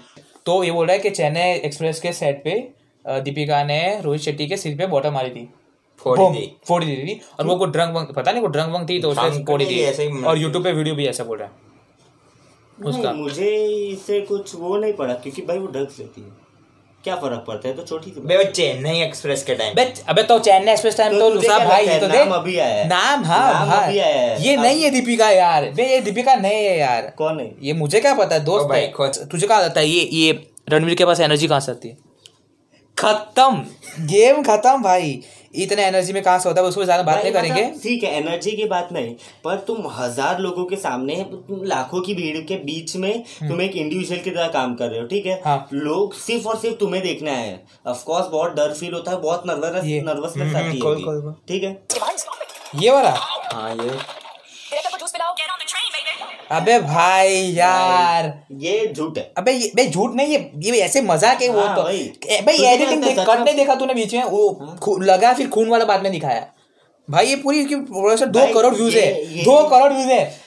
तो 0.47 0.65
ये 0.65 0.71
बोल 0.71 0.87
रहा 0.87 0.93
है 0.93 0.99
कि 0.99 1.11
चेन्नई 1.11 1.53
एक्सप्रेस 1.53 2.01
के 2.01 2.13
सेट 2.13 2.45
पे 2.45 2.73
दीपिका 3.21 3.65
ने 3.65 4.01
रोहित 4.01 4.21
शेट्टी 4.23 4.47
के 4.47 4.57
सिर 4.57 4.77
पे 4.79 4.87
बॉटम 4.87 5.13
मारी 5.13 5.31
थी। 5.31 5.49
फोड़ी 5.99 6.41
थी 6.41 6.57
फोड़ी 6.69 6.87
दी 6.87 6.97
थी। 6.97 7.21
और 7.39 7.47
वो 7.47 7.57
को 7.57 7.67
ड्रंक 7.67 7.97
वंक 7.97 8.13
पता 8.13 8.33
नहीं 8.33 8.43
वो 8.43 8.49
ड्रंक 8.49 8.75
वंक 8.75 8.89
थी 8.89 9.01
तो 9.01 9.11
उसने 9.11 9.45
फोड़ी 9.45 9.67
थी 9.67 10.23
और 10.23 10.39
यूट्यूब 10.39 10.65
पे 10.65 10.73
वीडियो 10.73 10.95
भी 10.95 11.07
ऐसा 11.07 11.25
बोल 11.25 11.39
रहा 11.39 11.49
है। 11.49 11.71
उसका। 12.87 13.13
मुझे 13.13 13.51
इससे 13.67 14.21
कुछ 14.21 14.55
वो 14.55 14.77
नहीं 14.77 14.93
पड़ा 14.93 15.15
क्योंकि 15.15 15.43
भाई 15.43 15.59
वो 15.59 15.67
ड्रग्स 15.67 15.99
लेती 15.99 16.21
है। 16.21 16.40
क्या 17.05 17.15
फ़र्क 17.17 17.45
पड़ता 17.47 17.69
है? 17.69 17.75
तो 17.75 17.83
छोटी 17.83 18.11
सी 18.11 18.21
बात 18.21 18.29
बे 18.29 18.37
वो 18.37 18.45
चेन्नई 18.51 19.01
एक्सप्रेस 19.03 19.43
के 19.43 19.55
टाइम। 19.55 19.77
अबे 20.09 20.23
तो 20.23 20.39
चेन्नई 20.39 20.73
एक्सप्रेस 20.73 20.97
टाइम 20.97 21.13
तो 21.13 21.19
तो 21.21 21.35
लूसा 21.35 21.59
भाई 21.59 21.87
ये 21.87 21.99
तो 22.01 22.07
देख। 22.07 22.21
नाम 22.21 22.33
अभी 22.33 22.59
आया 22.59 22.75
है। 22.75 22.87
नाम 22.89 23.25
हाँ 23.25 23.53
नाम 23.53 23.69
भाई 23.69 23.87
अभी 23.87 23.99
आया 23.99 24.21
है। 24.23 24.43
ये 24.43 24.57
नहीं 24.57 24.83
है 24.83 24.91
दीपिका 24.91 25.31
यार। 25.31 25.71
बे 25.71 25.87
ये 25.87 26.01
दीपिका 26.01 26.35
नहीं 26.35 26.65
है 26.65 26.77
यार। 26.79 27.13
कौन 27.19 27.41
है? 27.41 27.51
ये 27.63 27.73
मुझे 27.73 28.01
क्या 28.01 28.15
पता 28.15 28.35
है 28.35 28.45
दोस्त 28.45 28.69
भाई, 28.69 28.87
तुझे 29.01 29.47
कहा 29.47 29.61
जाता 29.61 29.81
है 29.81 29.87
ये 29.87 30.09
ये 30.13 30.33
रणवीर 30.71 30.95
के 30.95 31.05
पास 31.05 31.21
एनर्जी 31.21 31.49
कहाँ 31.49 31.61
से 31.61 31.73
आती 31.73 31.89
है? 31.89 31.97
खत्म। 32.99 34.07
गेम 34.07 34.43
खत्म 34.43 34.83
भाई। 34.83 35.21
इतने 35.55 35.85
एनर्जी 35.85 36.13
में 36.13 36.23
कहाँ 36.23 36.39
से 36.39 36.49
होता 36.49 36.61
है 36.61 36.67
उसको 36.69 36.85
ज़्यादा 36.85 37.03
बात 37.03 37.23
नहीं 37.23 37.33
करेंगे। 37.33 37.63
मतलब 37.63 37.81
ठीक 37.83 38.03
है 38.05 38.11
एनर्जी 38.17 38.51
की 38.51 38.65
बात 38.65 38.89
नहीं 38.93 39.15
पर 39.45 39.57
तुम 39.59 39.89
हज़ार 39.93 40.39
लोगों 40.39 40.65
के 40.65 40.77
सामने 40.77 41.15
लाखों 41.51 42.01
की 42.01 42.15
भीड़ 42.15 42.37
के 42.49 42.57
बीच 42.65 42.97
में 42.97 43.13
तुम 43.41 43.61
एक 43.63 43.77
इंडिविजुअल 43.77 44.21
की 44.21 44.31
तरह 44.31 44.49
काम 44.49 44.75
कर 44.75 44.89
रहे 44.89 45.01
हो 45.01 45.07
ठीक 45.07 45.27
है? 45.27 45.33
हम्म। 45.35 45.49
हाँ। 45.49 45.69
लोग 45.73 46.15
सिर्फ़ 46.17 46.47
और 46.49 46.59
सिर्फ़ 46.59 46.77
तुम्हें 46.77 47.03
देखना 47.03 47.31
है। 47.31 47.63
ऑफकोर्स 47.87 48.27
बहुत 48.27 48.55
डर 48.57 48.73
फील 48.75 48.95
होता 48.95 49.11
है 49.11 49.21
बहुत 49.21 49.43
नर्वस 49.47 49.85
नर्वस 49.85 50.05
नर्वसनेस 50.07 50.55
आती 50.55 50.77
है 50.77 50.81
कोई- 50.81 51.05
कोई। 51.05 51.33
ठीक 51.49 51.63
है? 51.63 51.73
ये 52.77 52.91
वाला? 52.91 53.11
हाँ 53.53 53.75
ये। 53.75 53.91
अबे 56.51 56.79
भाई 56.81 57.35
यार। 57.55 58.33
ये 58.61 58.93
झूठ 58.93 59.19
है। 59.19 59.33
अबे 59.39 59.53
ये 59.53 59.71
बे 59.77 59.85
झूठ 59.87 60.15
नहीं 60.15 60.29
ये 60.29 60.51
ये 60.65 60.81
ऐसे 60.83 61.03
मज़ाक 61.03 61.43
है 61.43 61.49
वो 61.49 61.61
हाँ, 61.61 61.77
तो। 61.77 61.83
भाई 61.83 62.57
एडिटिंग 62.57 63.05
है 63.05 63.15
देख 63.15 63.19
कट 63.21 63.39
नहीं 63.41 63.57
देखा 63.57 63.75
तूने 63.75 63.95
बीच 63.95 64.15
में 64.15 64.23
वो 64.25 64.97
लगा 65.03 65.33
फिर 65.33 65.49
खून 65.49 65.69
वाला 65.69 65.85
बाद 65.85 66.03
में 66.03 66.11
दिखाया। 66.13 66.47
भाई 67.09 67.27
ये 67.27 67.37
पूरी 67.37 67.61
इसकी 67.61 67.75
दो 67.75 68.47
करोड़ 68.55 68.75
व्यूज़ 68.75 68.97
है 68.99 69.45
दो 69.45 69.63
करोड़ 69.69 69.93
व्यूज़ 69.93 70.09
है। 70.09 70.40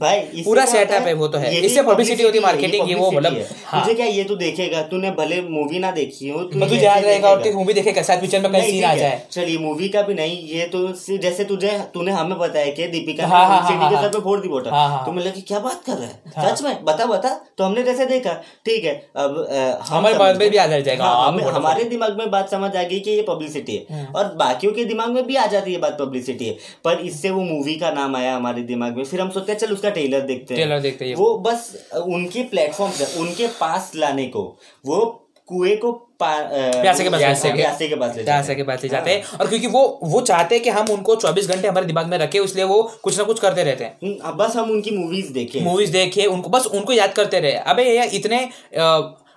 भाई 0.00 0.42
पूरा 0.44 0.64
होता 0.64 0.98
है, 0.98 1.12
वो 1.14 1.26
तो 1.28 1.38
है। 1.38 1.52
इससे 1.56 1.82
publicity 1.82 2.24
होती 2.24 2.40
marketing, 2.40 2.88
ये 2.88 2.94
वो 2.94 3.10
मतलब, 3.10 3.32
है। 3.32 3.44
तुझे 3.74 3.94
क्या 3.94 4.06
ये 4.08 4.24
तो 4.24 4.36
देखेगा 4.36 4.82
तूने 4.88 5.10
भले 5.12 5.40
मूवी 5.44 5.78
ना 5.78 5.90
देखी 5.92 6.28
हो 6.28 6.42
तो 6.42 6.60
तू 6.60 6.74
ये 6.74 6.82
याद 6.82 7.04
रहेगा 7.04 7.28
और 7.28 7.38
देखेगा। 7.38 7.58
मूवी 7.58 7.74
देखेगा 7.74 8.02
शायद 8.02 8.20
पिक्चर 8.20 8.40
में 8.40 8.50
कहीं 8.52 8.70
सीन 8.70 8.84
आ 8.84 8.94
जाए 8.94 9.22
चलिए 9.32 9.58
मूवी 9.58 9.88
का 9.88 10.02
भी 10.02 10.14
नहीं 10.14 10.38
ये 10.48 10.66
तो 10.68 10.86
जैसे 11.18 11.44
तुझे 11.44 11.78
तूने 11.94 12.12
हमें 12.12 12.38
बताया 12.38 12.72
कि 12.72 12.86
दीपिका 12.88 13.26
हाँ, 13.26 13.42
ने 13.42 13.54
हाँ, 13.54 13.68
के 13.68 13.94
हाँ। 13.94 14.02
सर 14.02 14.08
पे 14.08 14.20
फोड़ 14.20 14.38
दी 14.40 14.48
बोतल। 14.48 14.70
तो 15.06 15.12
मैं 15.12 15.24
लगी 15.24 15.40
क्या 15.42 15.58
बात 15.60 15.82
कर 15.86 15.92
रहा 15.94 16.42
है। 16.42 16.48
सच 16.48 16.62
में 16.62 16.84
बता 16.84 17.06
बता 17.06 17.30
तो 17.58 17.64
हमने 17.64 17.82
जैसे 17.82 18.06
देखा 18.06 18.32
ठीक 18.66 18.84
है 18.84 18.94
अब 19.16 19.46
हमारे 19.88 20.14
दिमाग 20.14 20.38
में 20.38 20.50
भी 20.50 20.56
आ 20.56 20.66
जाएगा, 20.68 21.04
हमारे 21.50 21.84
दिमाग 21.86 22.18
में 22.18 22.30
बात 22.30 22.50
समझ 22.50 22.70
आ 22.70 22.82
गई 22.82 23.00
कि 23.00 23.10
ये 23.10 23.22
पब्लिसिटी 23.28 23.76
है 23.76 23.86
हम्म। 23.90 24.14
और 24.14 24.34
बाकियों 24.36 24.72
के 24.72 24.84
दिमाग 24.84 25.10
में 25.10 25.26
भी 25.26 25.36
आ 25.36 25.46
जाती 25.48 25.72
है 25.72 25.78
बात 25.80 25.96
पब्लिसिटी 26.00 26.46
है 26.46 26.56
पर 26.84 27.00
इससे 27.04 27.30
वो 27.30 27.42
मूवी 27.44 27.74
का 27.76 27.90
नाम 27.92 28.16
आया 28.16 28.34
हमारे 28.36 28.62
दिमाग 28.64 28.96
में 28.96 29.04
फिर 29.04 29.20
हम 29.20 29.30
सोचते 29.30 29.53
हैं 29.54 29.60
चल 29.60 29.72
उसका 29.72 29.90
ट्रेलर 29.90 30.20
देखते 30.22 30.54
हैं। 30.54 30.62
ट्रेलर 30.62 30.80
देखते 30.82 31.04
हैं, 31.04 31.14
वो 31.16 31.34
बस 31.40 31.74
उनके 31.96 32.42
प्लेटफॉर्म 32.44 33.20
उनके 33.20 33.46
पास 33.60 33.92
लाने 33.96 34.26
को 34.28 34.42
वो 34.86 35.04
कुएँ 35.48 35.76
को 35.76 35.90
प्यासे 36.22 37.04
के 37.04 37.10
पास 37.10 37.20
प्यासे 37.20 37.48
जाते 37.48 37.62
प्यासे 37.62 37.88
के 37.88 37.94
पास 37.96 38.16
ले 38.16 38.22
प्यासे 38.24 38.24
जाते 38.24 38.52
हैं। 38.52 38.56
के 38.56 38.62
पास 38.62 38.82
ले 38.82 38.88
जाते 38.88 39.10
हैं। 39.10 39.38
और 39.38 39.48
क्योंकि 39.48 39.66
वो 39.66 39.82
वो 40.04 40.20
चाहते 40.20 40.54
हैं 40.54 40.64
कि 40.64 40.70
हम 40.70 40.86
उनको 40.90 41.14
24 41.16 41.48
घंटे 41.48 41.68
हमारे 41.68 41.86
दिमाग 41.86 42.06
में 42.06 42.16
रखे 42.18 42.38
इसलिए 42.38 42.64
वो 42.64 42.82
कुछ 43.02 43.18
ना 43.18 43.24
कुछ 43.24 43.40
करते 43.40 43.64
रहते 43.64 43.84
हैं। 43.84 44.18
अब 44.20 44.36
बस 44.36 44.56
हम 44.56 44.70
उनकी 44.70 44.90
मूवीज़ 44.90 45.32
देखें। 45.32 45.60
मूवीज़ 45.62 45.92
देखे 45.92 46.24
उनको 46.26 46.50
बस 46.50 46.66
उनको 46.68 46.92
याद 46.92 47.12
करते 47.12 47.40
रहे। 47.40 47.52
अबे 47.52 47.84
ये 47.84 48.06
इतने 48.16 48.38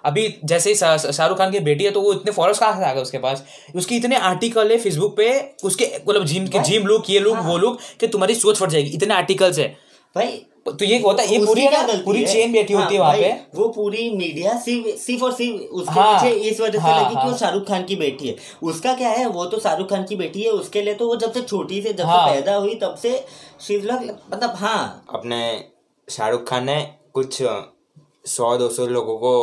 अभी 0.05 0.23
जैसे 0.45 0.69
ही 0.69 0.75
शाहरुख 0.75 1.37
खान 1.37 1.51
की 1.51 1.59
बेटी 1.59 1.83
है 1.83 1.91
तो 1.91 2.01
वो 2.01 2.13
इतने 2.13 2.31
फॉलोअर्स 2.31 2.59
कहाँ 2.59 2.79
से 2.79 2.85
आ 2.85 2.93
गए 2.93 3.01
उसके 3.01 3.17
पास? 3.17 3.43
उसकी 3.75 3.95
इतने 3.95 4.15
आर्टिकल 4.25 4.71
है 4.71 4.77
फेसबुक 4.77 5.15
पे 5.17 5.27
उसके 5.63 5.85
मतलब 6.07 6.25
जिम 6.25 6.47
के 6.47 6.59
जिम 6.59 6.87
लुक 6.87 7.09
ये 7.09 7.19
लुक 7.19 7.37
वो 7.43 7.57
लुक 7.57 7.79
कि 7.99 8.07
तुम्हारी 8.07 8.35
सोच 8.35 8.57
फट 8.57 8.69
जाएगी। 8.69 8.89
इतने 8.89 9.13
आर्टिकल्स 9.13 9.59
है। 9.59 9.67
भाई 10.15 10.45
तो 10.69 10.85
ये 10.85 10.97
होता 10.99 11.23
है 11.23 11.31
ये 11.33 11.45
पूरी 11.45 11.61
है 11.61 11.71
ना? 11.87 11.93
पूरी 12.05 12.25
चेन 12.25 12.51
बैठी 12.53 12.73
हाँ, 12.73 12.81
होती 12.83 12.95
है 12.95 12.99
वहाँ 13.01 13.13
पे। 13.13 13.29
वो 13.55 13.67
पूरी 13.69 14.09
मीडिया 14.17 14.55
सिर्फ़ 14.59 14.87
सिर्फ़ 15.01 15.23
और 15.23 15.31
सिर्फ़ 15.33 15.61
उसके 15.61 15.99
हाँ, 15.99 16.19
पीछे 16.23 16.33
इस 16.49 16.59
वजह 16.61 16.71
से 16.71 16.79
हाँ, 16.79 16.97
लगी 16.99 17.09
कि 17.09 17.15
वो 17.15 17.29
हाँ। 17.29 17.37
शाहरुख 17.37 17.67
खान 17.67 17.83
की 17.83 17.95
बेटी 17.95 18.27
है। 18.27 18.35
उसका 18.63 18.93
क्या 18.93 19.09
है 19.09 19.25
वो 19.27 19.45
तो 19.45 19.59
शाहरुख 19.59 19.89
खान 19.89 20.03
की 20.03 20.15
बेटी 20.15 20.41
है 20.41 20.49
उसके 20.51 20.81
लिए 20.81 20.93
तो 20.93 21.07
वो 21.07 21.15
जब 21.15 21.31
से 21.33 21.41
छोटी 21.41 21.81
से 21.81 21.93
जब 21.93 22.05
हाँ। 22.05 22.27
से 22.27 22.33
पैदा 22.35 22.55
हुई 22.55 22.75
तब 22.75 22.95
से 22.95 23.25
शिवलक 23.61 24.19
मतलब 24.33 24.53
हाँ। 24.55 25.05
अपने 25.09 25.39
शाहरुख 26.07 26.47
खान 26.49 26.65
ने 26.65 26.81
कुछ 27.13 27.41
सौ 28.27 28.55
दो 28.57 28.69
सौ 28.69 28.87
लोगों 28.87 29.17
को 29.17 29.33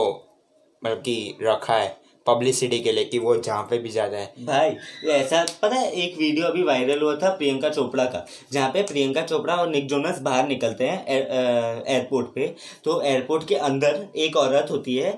मतलब 0.83 0.99
कि 0.99 1.17
रखा 1.43 1.75
है। 1.75 2.04
पब्लिसिटी 2.27 2.79
के 2.81 2.93
लिए 2.93 3.05
कि 3.05 3.19
वो 3.19 3.37
जहाँ 3.39 3.63
पे 3.71 3.79
भी 3.79 3.91
जाता 3.91 4.17
है। 4.17 4.45
भाई 4.47 5.11
ऐसा 5.13 5.45
पता 5.63 5.77
है 5.77 5.91
एक 5.93 6.17
वीडियो 6.19 6.47
अभी 6.47 6.63
वायरल 6.63 7.03
हुआ 7.03 7.15
था 7.17 7.29
प्रियंका 7.37 7.69
चोपड़ा 7.71 8.05
का 8.07 8.25
जहाँ 8.53 8.69
पे 8.71 8.83
प्रियंका 8.85 9.23
चोपड़ा 9.23 9.55
और 9.55 9.69
निक 9.71 9.89
जोनस 9.89 10.21
बाहर 10.23 10.49
निकलते 10.49 10.87
हैं 10.87 11.05
एयरपोर्ट 11.07 12.27
पे। 12.35 12.47
तो 12.85 13.01
एयरपोर्ट 13.03 13.47
के 13.49 13.55
अंदर 13.57 14.07
एक 14.19 14.37
औरत 14.37 14.71
होती 14.71 14.95
है 14.97 15.13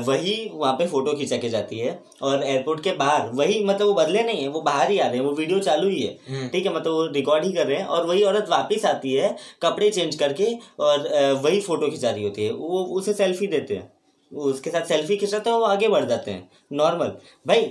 वही 0.00 0.34
वहाँ 0.54 0.72
पे 0.74 0.86
फ़ोटो 0.86 1.12
खींचा 1.14 1.36
के 1.36 1.48
जाती 1.48 1.78
है 1.78 1.98
और 2.22 2.44
एयरपोर्ट 2.44 2.82
के 2.84 2.92
बाहर 2.96 3.30
वही 3.34 3.64
मतलब 3.64 3.86
वो 3.86 3.94
बदले 3.94 4.22
नहीं 4.22 4.42
है 4.42 4.48
वो 4.48 4.60
बाहर 4.62 4.90
ही 4.90 4.98
आ 4.98 5.06
रहे 5.06 5.16
हैं 5.16 5.24
वो 5.24 5.32
वीडियो 5.34 5.58
चालू 5.60 5.88
ही 5.88 6.02
है। 6.02 6.48
ठीक 6.48 6.66
है 6.66 6.74
मतलब 6.74 6.92
वो 6.92 7.06
रिकॉर्ड 7.14 7.44
ही 7.44 7.52
कर 7.52 7.66
रहे 7.66 7.78
हैं 7.78 7.86
और 7.86 8.06
वही 8.06 8.22
औरत 8.24 8.46
वापिस 8.50 8.84
आती 8.86 9.14
है 9.14 9.34
कपड़े 9.62 9.90
चेंज 9.90 10.14
करके 10.16 10.52
और 10.80 11.08
वही 11.44 11.60
फ़ोटो 11.60 11.88
खिंचा 11.88 12.10
रही 12.10 12.24
होती 12.24 12.44
है 12.44 12.52
वो 12.52 12.84
उसे 12.92 13.12
सेल्फी 13.14 13.46
देते 13.48 13.74
हैं। 13.74 13.90
उसके 14.32 14.70
साथ 14.70 14.86
सेल्फी 14.86 15.16
खींचा 15.16 15.38
हैं 15.40 15.56
वो 15.56 15.64
आगे 15.64 15.88
बढ़ 15.88 16.04
जाते 16.04 16.30
हैं। 16.30 16.48
नॉर्मल 16.72 17.12
भाई 17.46 17.62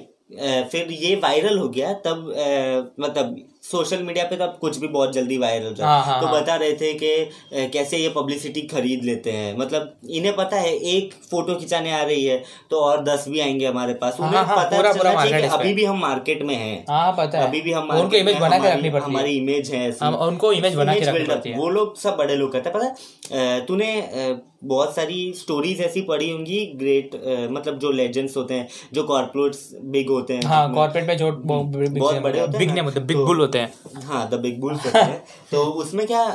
फिर 0.71 0.91
ये 0.91 1.15
वायरल 1.15 1.57
हो 1.57 1.67
गया, 1.69 1.93
तब 1.95 2.95
मतलब 2.99 3.35
सोशल 3.61 4.03
मीडिया 4.03 4.25
पे 4.25 4.35
तो 4.35 4.43
अब 4.43 4.57
कुछ 4.61 4.77
भी 4.77 4.87
बहुत 4.87 5.13
जल्दी 5.13 5.37
वायरल 5.37 5.63
हो 5.63 5.69
हाँ, 5.69 5.75
जाता 5.75 6.11
हाँ, 6.11 6.21
तो 6.21 6.27
हाँ। 6.27 6.41
बता 6.41 6.55
रहे 6.55 6.73
थे 6.73 6.93
कि 6.93 7.67
कैसे 7.73 7.97
ये 7.97 8.09
पब्लिसिटी 8.09 8.61
खरीद 8.61 9.03
लेते 9.03 9.31
हैं। 9.31 9.57
मतलब 9.57 9.93
इन्हें 10.09 10.35
पता 10.35 10.59
है 10.59 10.73
एक 10.93 11.13
फ़ोटो 11.31 11.55
खिंचाने 11.55 11.91
आ 11.91 12.01
रही 12.03 12.23
है 12.25 12.43
तो 12.71 12.77
और 12.77 13.03
दस 13.03 13.25
भी 13.27 13.39
आएँगे 13.39 13.65
हमारे 13.65 13.93
पास। 13.93 14.17
हाँ, 14.19 14.27
उन्हें 14.27 14.43
हाँ, 14.43 14.57
पता 14.57 14.77
पूरा- 14.77 14.97
पूरा 14.97 15.13
चाहिए। 15.13 15.47
अभी 15.47 15.73
भी 15.73 15.85
हम 15.85 15.99
मार्केट 15.99 16.43
में 16.43 16.55
हैं। 16.55 16.85
हाँ 16.89 17.11
पता 17.11 17.39
है। 17.39 17.47
अभी 17.47 17.61
भी 17.61 17.71
हम 17.71 17.89
उनको 17.91 18.15
इमेज 18.17 18.35
बना 18.35 18.49
के 18.49 18.55
हमारी- 18.55 18.77
रखनी 18.77 18.89
पड़ती 18.89 19.05
है। 19.05 19.11
हमारी 19.11 19.37
इमेज 19.37 19.71
है 19.71 19.89
उनको 20.27 20.53
इमेज 20.53 20.75
बना 20.75 20.93
के 20.93 20.99
रखनी 20.99 21.23
पड़ती 21.23 21.49
है। 21.49 21.57
वो 21.57 21.69
लोग 21.69 21.97
सब 21.97 22.15
बड़े 22.17 22.35
लोग 22.35 22.51
करते 22.51 22.69
हैं। 22.69 22.77
पता 22.79 23.37
है 23.37 23.65
तूने 23.65 23.91
बहुत 24.63 24.95
सारी 24.95 25.33
स्टोरीज 25.37 25.79
ऐसी 25.81 26.01
पढ़ी 26.01 26.29
होंगी 26.29 26.59
ग्रेट 26.75 27.15
मतलब 27.51 27.77
जो 27.79 27.91
लेजेंड्स 27.91 28.37
होते 28.37 28.53
हैं 28.53 28.67
जो 28.93 29.03
कॉर्पोरेट्स 29.03 29.69
बिग 29.83 30.09
होते 30.09 30.33
हैं 30.33 30.41
हाँ 30.45 30.73
कॉर्पोरेट 30.73 31.07
में 31.07 31.17
जो 31.17 31.31
बहुत 31.31 32.15
बड़े 32.15 32.39
होते 32.39 32.51
हैं 32.51 32.59
बिग 32.59 32.71
नेम 32.71 32.85
होते 32.85 32.99
हैं 32.99 33.07
बिग 33.07 33.17
बुल 33.17 33.39
होते 33.39 33.50
हैं। 33.59 34.01
हाँ 34.03 34.27
द 34.29 34.39
बिग 34.39 34.59
बुल्स 34.59 34.85
होते 34.85 34.99
हैं। 34.99 35.23
तो 35.51 35.63
उसमें 35.81 36.05
क्या 36.07 36.25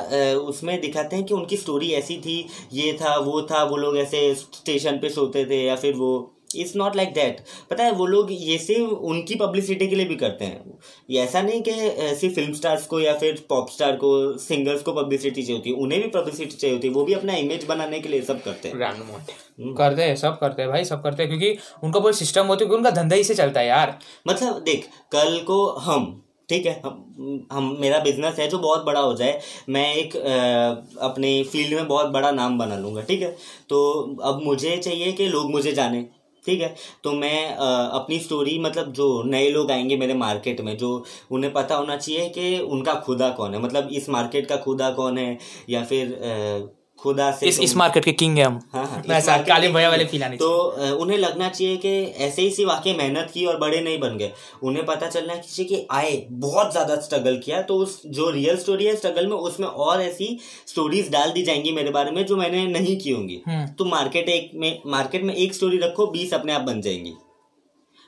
उसमें 0.49 0.81
दिखाते 0.81 1.17
हैं 1.17 1.25
कि 1.25 1.35
उनकी 1.35 1.57
स्टोरी 1.57 1.91
ऐसी 1.93 2.17
थी 2.17 2.39
ये 2.73 2.93
था 2.93 3.17
वो 3.19 3.43
था 3.43 3.65
वो 3.65 3.77
लोग 3.77 3.99
ऐसे 3.99 4.35
स्टेशन 4.35 4.99
पे 4.99 5.11
सोते 5.11 5.45
थे 5.45 5.65
या 5.65 5.77
फिर 5.77 5.95
वो 5.95 6.33
इट्स 6.57 6.75
नॉट 6.77 6.97
लाइक 6.97 7.13
दैट 7.15 7.41
पता 7.71 7.85
है 7.85 7.93
वो 7.93 8.07
लोग 8.07 8.29
ये 8.33 8.57
सिर्फ़ 8.59 8.91
उनकी 8.91 9.35
पब्लिसिटी 9.35 9.87
के 9.89 9.97
लिए 9.97 10.07
भी 10.07 10.17
करते 10.17 10.45
हैं। 10.45 10.79
ये 11.11 11.21
ऐसा 11.23 11.41
नहीं 11.43 11.61
कि 11.63 11.73
सिर्फ़ 12.17 12.35
फ़िल्म 12.35 12.53
स्टार्स 12.53 12.87
को 12.87 13.01
या 13.01 13.15
फिर 13.19 13.45
पॉप 13.49 13.71
स्टार 13.71 13.97
को 13.97 14.11
सिंगर्स 14.39 14.83
को 14.83 14.93
पब्लिसिटी 14.93 15.43
चाहिए 15.43 15.57
होती 15.57 15.71
है। 15.71 15.77
उन्हें 15.77 16.01
भी 16.03 16.09
पब्लिसिटी 16.09 16.57
चाहिए 16.57 16.77
होती 16.77 16.89
है। 16.89 16.95
वो 16.95 17.05
भी 17.05 17.13
अपना 17.15 17.35
इमेज 17.37 17.65
बनाने 17.65 18.01
के 18.01 18.09
लिए 18.09 18.21
सब 18.23 18.43
करते 18.43 18.69
हैं। 18.69 19.75
करते 19.75 20.03
हैं 20.03 20.15
सब 20.17 20.39
करते 20.39 20.63
हैं 20.63 20.71
भाई 20.71 20.85
सब 20.85 21.03
करते 21.03 21.23
हैं। 21.23 21.31
क्योंकि 21.31 21.59
उनका 21.85 22.01
पूरा 22.01 22.13
सिस्टम 22.13 22.47
होता 22.47 22.65
है 22.65 22.71
उनका 22.71 22.91
धंधा 22.93 23.17
ही 23.17 23.25
से 23.25 23.35
चलता 23.35 23.61
है 23.61 23.67
यार। 23.67 23.99
मतलब 24.29 24.63
देख 24.63 24.87
कल 25.13 25.39
को 25.47 25.67
हम 25.81 26.23
ठीक 26.49 26.67
है 26.67 26.81
हम 26.85 27.47
हम 27.53 27.77
मेरा 27.81 27.99
बिज़नेस 28.01 28.39
है 28.39 28.47
जो 28.49 28.59
बहुत 28.59 28.85
बड़ा 28.85 29.01
हो 29.01 29.15
जाए 29.15 29.41
मैं 29.69 29.85
एक 29.95 30.17
अ, 30.17 31.01
अपने 31.01 31.43
फ़ील्ड 31.45 31.75
में 31.75 31.89
बहुत 31.89 32.11
बड़ा 32.11 32.31
नाम 32.33 32.59
बना 32.59 32.77
लूँगा 32.77 33.03
ठीक 33.03 33.23
है? 33.23 33.31
तो 33.69 33.81
अब 34.23 34.43
मुझे 34.43 34.77
चाहिए 34.79 35.13
कि 35.13 35.27
लोग 35.29 35.51
मुझे 35.51 35.73
जाने 35.73 36.03
ठीक 36.45 36.61
है? 36.61 36.75
तो 37.05 37.13
मैं 37.13 37.47
अ, 37.49 37.65
अपनी 37.95 38.19
स्टोरी 38.21 38.59
मतलब 38.59 38.93
जो 38.93 39.23
नए 39.27 39.49
लोग 39.51 39.71
आएँगे 39.71 39.97
मेरे 39.97 40.15
मार्केट 40.15 40.61
में 40.61 40.77
जो 40.77 40.93
उन्हें 41.31 41.53
पता 41.53 41.75
होना 41.77 41.97
चाहिए 41.97 42.29
कि 42.31 42.59
उनका 42.69 42.95
खुदा 43.01 43.31
कौन 43.33 43.55
है 43.55 43.61
मतलब 43.61 43.89
इस 43.93 44.09
मार्केट 44.11 44.47
का 44.47 44.57
खुदा 44.59 44.91
कौन 44.93 45.19
है 45.19 45.39
या 45.71 45.85
फिर 45.85 46.13
अ, 46.15 46.76
खुदा 46.99 47.31
से 47.31 47.47
इस 47.47 47.59
इस 47.61 47.75
मार्केट 47.77 48.05
के 48.05 48.13
किंग 48.15 48.37
है 48.39 48.45
हम। 48.45 48.61
हाँ 48.73 48.85
हाँ 48.87 49.43
काली 49.45 49.69
भैया 49.69 49.89
वाले 49.91 50.05
फील 50.05 50.23
आनी 50.25 50.37
तो 50.37 50.49
उन्हें 50.97 51.19
लगना 51.19 51.49
चाहिए 51.49 51.77
कि 51.77 51.91
ऐसे 52.21 52.43
ही 52.43 52.51
सी 52.51 52.65
वाकई 52.65 52.95
मेहनत 52.95 53.31
की 53.35 53.45
और 53.47 53.59
बड़े 53.59 53.81
नहीं 53.81 53.99
बन 54.01 54.17
गए। 54.19 54.31
उन्हें 54.63 54.85
पता 54.87 55.09
चलना 55.09 55.35
चाहिए 55.37 55.69
कि 55.69 55.87
आए 55.93 56.17
बहुत 56.31 56.73
ज़्यादा 56.73 56.97
स्ट्रगल 57.01 57.37
किया 57.45 57.61
तो 57.63 57.77
उस 57.77 58.01
जो 58.09 58.31
रियल 58.31 58.57
स्टोरी 58.57 58.87
है 58.87 58.97
स्ट्रगल 58.97 59.27
में 59.27 59.37
उसमें 59.37 59.67
और 59.69 60.03
ऐसी 60.03 60.39
स्टोरीज 60.67 61.11
डाल 61.13 61.33
दी 61.33 61.43
जाएँगी 61.43 61.73
मेरे 61.73 61.91
बारे 61.91 62.11
में 62.11 62.25
जो 62.27 62.37
मैंने 62.37 62.67
नहीं 62.69 62.97
की 62.97 63.11
होंगी। 63.11 63.41
हम्म। 63.47 63.67
तो 63.69 63.85
मार्केट 63.85 64.29
एक 64.29 64.51
में 64.55 64.81
मार्केट 64.89 65.23
में 65.23 65.35
एक 65.35 65.55
स्टोरी 65.55 65.79
रखो 65.79 66.07
बीस 66.09 66.35
अपने 66.35 66.53
आप 66.53 66.61
बन 66.63 66.81
जाएँगी। 66.81 67.15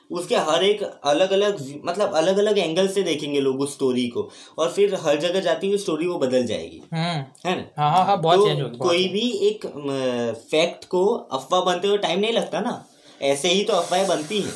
उसके 0.09 0.35
हर 0.35 0.63
एक 0.63 0.81
अलग 0.83 1.31
अलग 1.31 1.57
मतलब 1.85 2.13
अलग 2.13 2.37
अलग 2.37 2.57
एंगल 2.57 2.87
से 2.87 3.03
देखेंगे 3.03 3.39
लोग 3.39 3.61
उस 3.61 3.73
स्टोरी 3.73 4.07
को। 4.07 4.29
और 4.57 4.71
फिर 4.71 4.95
हर 5.01 5.19
जगह 5.19 5.39
जाती 5.39 5.67
हुई 5.67 5.77
स्टोरी 5.77 6.07
वो 6.07 6.17
बदल 6.19 6.45
जाएगी। 6.45 6.81
हम्म। 6.93 7.49
है 7.49 7.55
ना? 7.55 7.65
हाँ 7.77 7.91
हाँ 7.91 8.05
हाँ 8.05 8.19
बहुत 8.21 8.39
तो 8.39 8.45
चेंज 8.45 8.61
होगी 8.61 8.77
बहुत 8.77 8.89
कोई 8.89 9.07
भी 9.07 9.29
एक 9.47 9.65
फैक्ट 10.51 10.85
को 10.85 11.05
अफवाह 11.07 11.61
बनते 11.63 11.87
हुए 11.87 11.97
टाइम 11.97 12.19
नहीं 12.19 12.33
लगता 12.33 12.59
ना। 12.59 12.83
ऐसे 13.21 13.49
ही 13.49 13.63
तो 13.63 13.73
अफवाहें 13.73 14.07
बनती 14.07 14.41
है। 14.41 14.53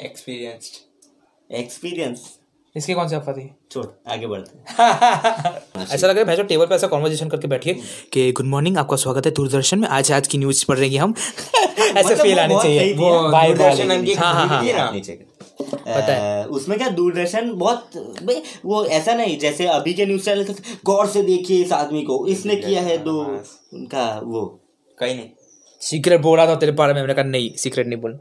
एक्सपीरियंस्ड 0.00 1.54
एक्सपीरियंस 1.54 2.28
इसकी 2.76 2.94
कौन 2.94 3.08
सी 3.08 3.16
अफवाह 3.16 3.34
थी 3.36 3.42
छोड़ 3.72 3.84
आगे 4.12 4.26
बढ़ते 4.26 4.58
ऐसा 5.94 6.06
लग 6.06 6.16
रहा 6.16 6.18
है 6.18 6.24
भैया 6.24 6.42
टेबल 6.42 6.66
पे 6.66 6.74
ऐसा 6.74 6.86
कॉन्वर्जेशन 6.86 7.28
करके 7.28 7.48
बैठिए 7.48 7.74
कि 8.12 8.30
गुड 8.32 8.46
मॉर्निंग 8.46 8.78
आपका 8.78 8.96
स्वागत 8.96 9.26
है 9.26 9.32
दूरदर्शन 9.32 9.78
में। 9.78 9.88
आज 9.88 10.12
आज 10.12 10.26
की 10.26 10.38
न्यूज़ 10.38 10.64
पढ़ 10.68 10.78
रहे 10.78 10.96
हम। 10.96 11.14
ऐसे 11.78 12.04
मतलब 12.04 12.22
फील 12.22 12.34
वो 12.34 12.40
आनी 12.40 12.54
चाहिए। 12.54 12.94
दूरदर्शन 12.94 13.90
हाँ 14.18 14.34
हाँ 14.34 14.46
हाँ। 14.48 14.92
पता 15.60 16.14
अ, 16.42 16.46
उसमें 16.46 16.76
क्या 16.78 16.88
दूरदर्शन 16.88 17.52
बहुत 17.54 17.90
वो 18.64 18.84
ऐसा 18.86 19.14
नहीं 19.14 19.38
जैसे 19.38 19.66
अभी 19.66 19.94
के 19.94 20.06
न्यूज़ 20.06 20.24
चैनल 20.24 20.54
गौर 20.84 21.06
से 21.08 21.22
देखिए 21.22 21.62
इस 21.64 21.72
आदमी 21.72 22.02
को। 22.02 22.26
इसने 22.26 22.56
किया 22.56 22.82
है 22.82 22.98
दो 23.04 23.18
उनका 23.20 24.06
वो। 24.24 24.44
कहीं 24.98 25.14
नहीं। 25.16 25.28
सीक्रेट 25.80 26.20
बोला 26.20 26.46
था 26.46 26.54
तेरे 26.54 26.72
बारे 26.72 26.92
में 26.94 27.00
मैंने 27.00 27.14
कहा 27.14 27.24
नहीं 27.24 27.50
सीक्रेट 27.56 27.86
नहीं 27.86 28.00
बोल 28.00 28.18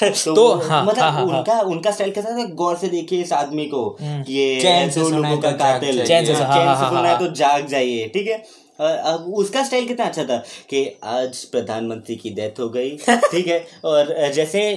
तो, 0.00 0.34
तो 0.34 0.54
हाँ 0.68 0.84
मतलब 0.84 1.02
हाँ 1.02 1.10
हाँ 1.12 1.26
हाँ। 1.26 1.38
उनका 1.38 1.60
उनका 1.60 1.90
स्टाइल 1.90 2.12
कैसा 2.12 2.30
था? 2.30 2.44
गौर 2.54 2.76
से 2.76 2.88
देखिए 2.88 3.22
इस 3.22 3.32
आदमी 3.32 3.66
को 3.66 3.96
ये 4.02 4.60
चैन 4.60 4.90
से 4.90 5.00
लोगों 5.00 5.36
का 5.38 5.50
तो 5.50 5.58
जाग 5.58 5.58
कातिल 5.58 6.04
चैन 6.06 6.26
से 6.26 6.32
हाँ, 6.32 6.88
सुना 6.88 7.00
है 7.00 7.14
हाँ। 7.14 7.18
तो 7.18 7.32
जाग 7.34 7.66
जाइए 7.66 8.08
ठीक 8.08 8.26
है? 8.26 8.42
अब 8.80 9.32
उसका 9.34 9.62
स्टाइल 9.64 9.86
कितना 9.86 10.06
अच्छा 10.06 10.24
था 10.24 10.36
कि 10.70 10.98
आज 11.04 11.44
प्रधानमंत्री 11.44 12.16
की 12.16 12.30
डेथ 12.30 12.60
हो 12.60 12.68
गई 12.68 12.90
ठीक 13.08 13.46
है? 13.46 13.66
और 13.84 14.32
जैसे 14.34 14.70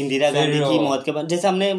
इंदिरा 0.00 0.30
गांधी 0.30 0.58
की 0.58 0.78
मौत 0.78 1.02
के 1.04 1.12
बाद 1.12 1.28
जैसे 1.28 1.48
हमने 1.48 1.74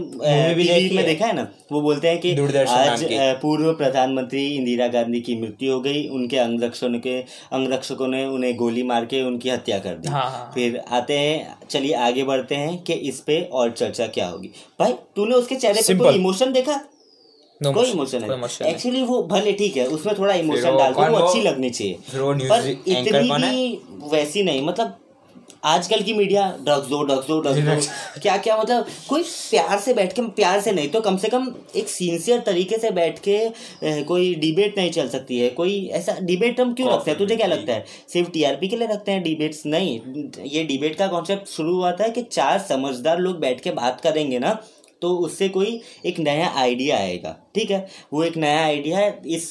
भी 0.53 0.95
में 0.95 1.05
देखा 1.05 1.25
है 1.25 1.33
ना? 1.33 1.47
वो 1.71 1.81
बोलते 1.81 2.07
हैं 2.07 2.19
कि 2.19 2.31
आज 2.67 3.03
पूर्व 3.41 3.73
प्रधानमंत्री 3.73 4.47
इंदिरा 4.55 4.87
गांधी 4.87 5.21
की 5.21 5.35
मृत्यु 5.41 5.73
हो 5.73 5.79
गई 5.81 6.07
उनके 6.07 6.37
अंगरक्षकों 6.37 6.99
के 6.99 7.19
अंगरक्षकों 7.51 8.07
ने 8.07 8.25
उन्हें 8.25 8.55
गोली 8.55 8.83
मार 8.83 9.05
के 9.05 9.21
उनकी 9.21 9.49
हत्या 9.49 9.79
कर 9.79 9.93
दी। 9.93 10.09
हाँ, 10.09 10.31
हाँ। 10.31 10.51
फिर 10.53 10.81
आते 10.91 11.17
हैं 11.17 11.57
चलिए 11.69 11.93
आगे 11.93 12.23
बढ़ते 12.23 12.55
हैं 12.55 12.83
कि 12.83 12.93
इस 12.93 13.19
पे 13.19 13.41
और 13.41 13.71
चर्चा 13.71 14.07
क्या 14.07 14.27
होगी। 14.27 14.47
भाई 14.79 14.93
तूने 15.15 15.35
उसके 15.35 15.55
चेहरे 15.55 15.81
पे 15.81 15.95
कोई 15.95 16.15
इमोशन 16.15 16.51
देखा? 16.51 16.79
No 17.61 17.73
कोई 17.73 17.91
इमोशन 17.91 18.23
नहीं। 18.23 18.69
एक्चुअली 18.69 19.01
वो 19.03 19.21
भले 19.23 19.51
ठीक 19.53 19.77
है 19.77 19.85
उसमें 19.89 20.17
थोड़ा 20.17 20.33
इमोशन 20.35 20.77
डालते 20.77 20.93
कौन 20.93 21.09
वो 21.09 21.17
अच्छी 21.17 21.41
लगनी 21.41 21.69
चाहिए। 21.69 21.97
पर 22.49 22.67
इतनी 22.67 23.29
भी 23.29 23.79
वैसी 24.11 24.43
नहीं 24.43 24.61
मतलब 24.61 24.99
आजकल 25.65 26.01
की 26.03 26.13
मीडिया 26.13 26.47
ड्रग्स 26.61 26.87
दो 26.87 27.01
ड्रग्स 27.03 27.27
दो 27.27 27.39
ड्रग्स 27.41 27.59
दो 27.59 28.19
क्या 28.21 28.35
क्या 28.37 28.57
मतलब 28.57 28.85
कोई 29.09 29.23
प्यार 29.23 29.79
से 29.79 29.93
बैठ 29.93 30.13
के 30.13 30.21
प्यार 30.39 30.59
से 30.61 30.71
नहीं 30.71 30.89
तो 30.89 31.01
कम 31.01 31.17
से 31.17 31.29
कम 31.29 31.47
एक 31.75 31.89
सिंसियर 31.89 32.39
तरीके 32.45 32.77
से 32.77 32.91
बैठ 32.91 33.19
के 33.27 34.03
कोई 34.03 34.33
डिबेट 34.35 34.77
नहीं 34.77 34.91
चल 34.91 35.09
सकती 35.09 35.39
है। 35.39 35.49
कोई 35.51 35.85
ऐसा 35.93 36.17
डिबेट 36.21 36.59
हम 36.61 36.73
क्यों 36.73 36.91
रखते 36.93 37.11
हैं? 37.11 37.17
तुझे 37.19 37.35
क्या 37.35 37.47
लगता 37.47 37.73
है? 37.73 37.85
सिर्फ़ 38.13 38.29
टीआरपी 38.31 38.67
के 38.67 38.75
लिए 38.75 38.87
रखते 38.87 39.11
हैं 39.11 39.23
डिबेट्स 39.23 39.65
नहीं। 39.65 39.99
ये 40.47 40.63
डिबेट 40.63 40.95
का 40.95 41.07
कॉन्सेप्ट 41.07 41.47
शुरू 41.49 41.75
हुआ 41.75 41.91
था 41.93 42.07
कि 42.07 42.23
चार 42.31 42.59
समझदार 42.69 43.19
लोग 43.19 43.39
बैठ 43.39 43.61
के 43.61 43.71
बात 43.73 44.01
करेंगे 44.01 44.39
ना 44.39 44.57
तो 45.03 45.15
उससे 45.19 45.49
कोई 45.49 45.79
एक 46.05 46.19
नया 46.19 46.47
आइडिया 46.57 46.97
आएगा, 46.97 47.35
ठीक 47.55 47.71
है? 47.71 47.87
वो 48.13 48.23
एक 48.23 48.37
नया 48.37 48.63
आइडिया 48.65 49.07
इस 49.27 49.49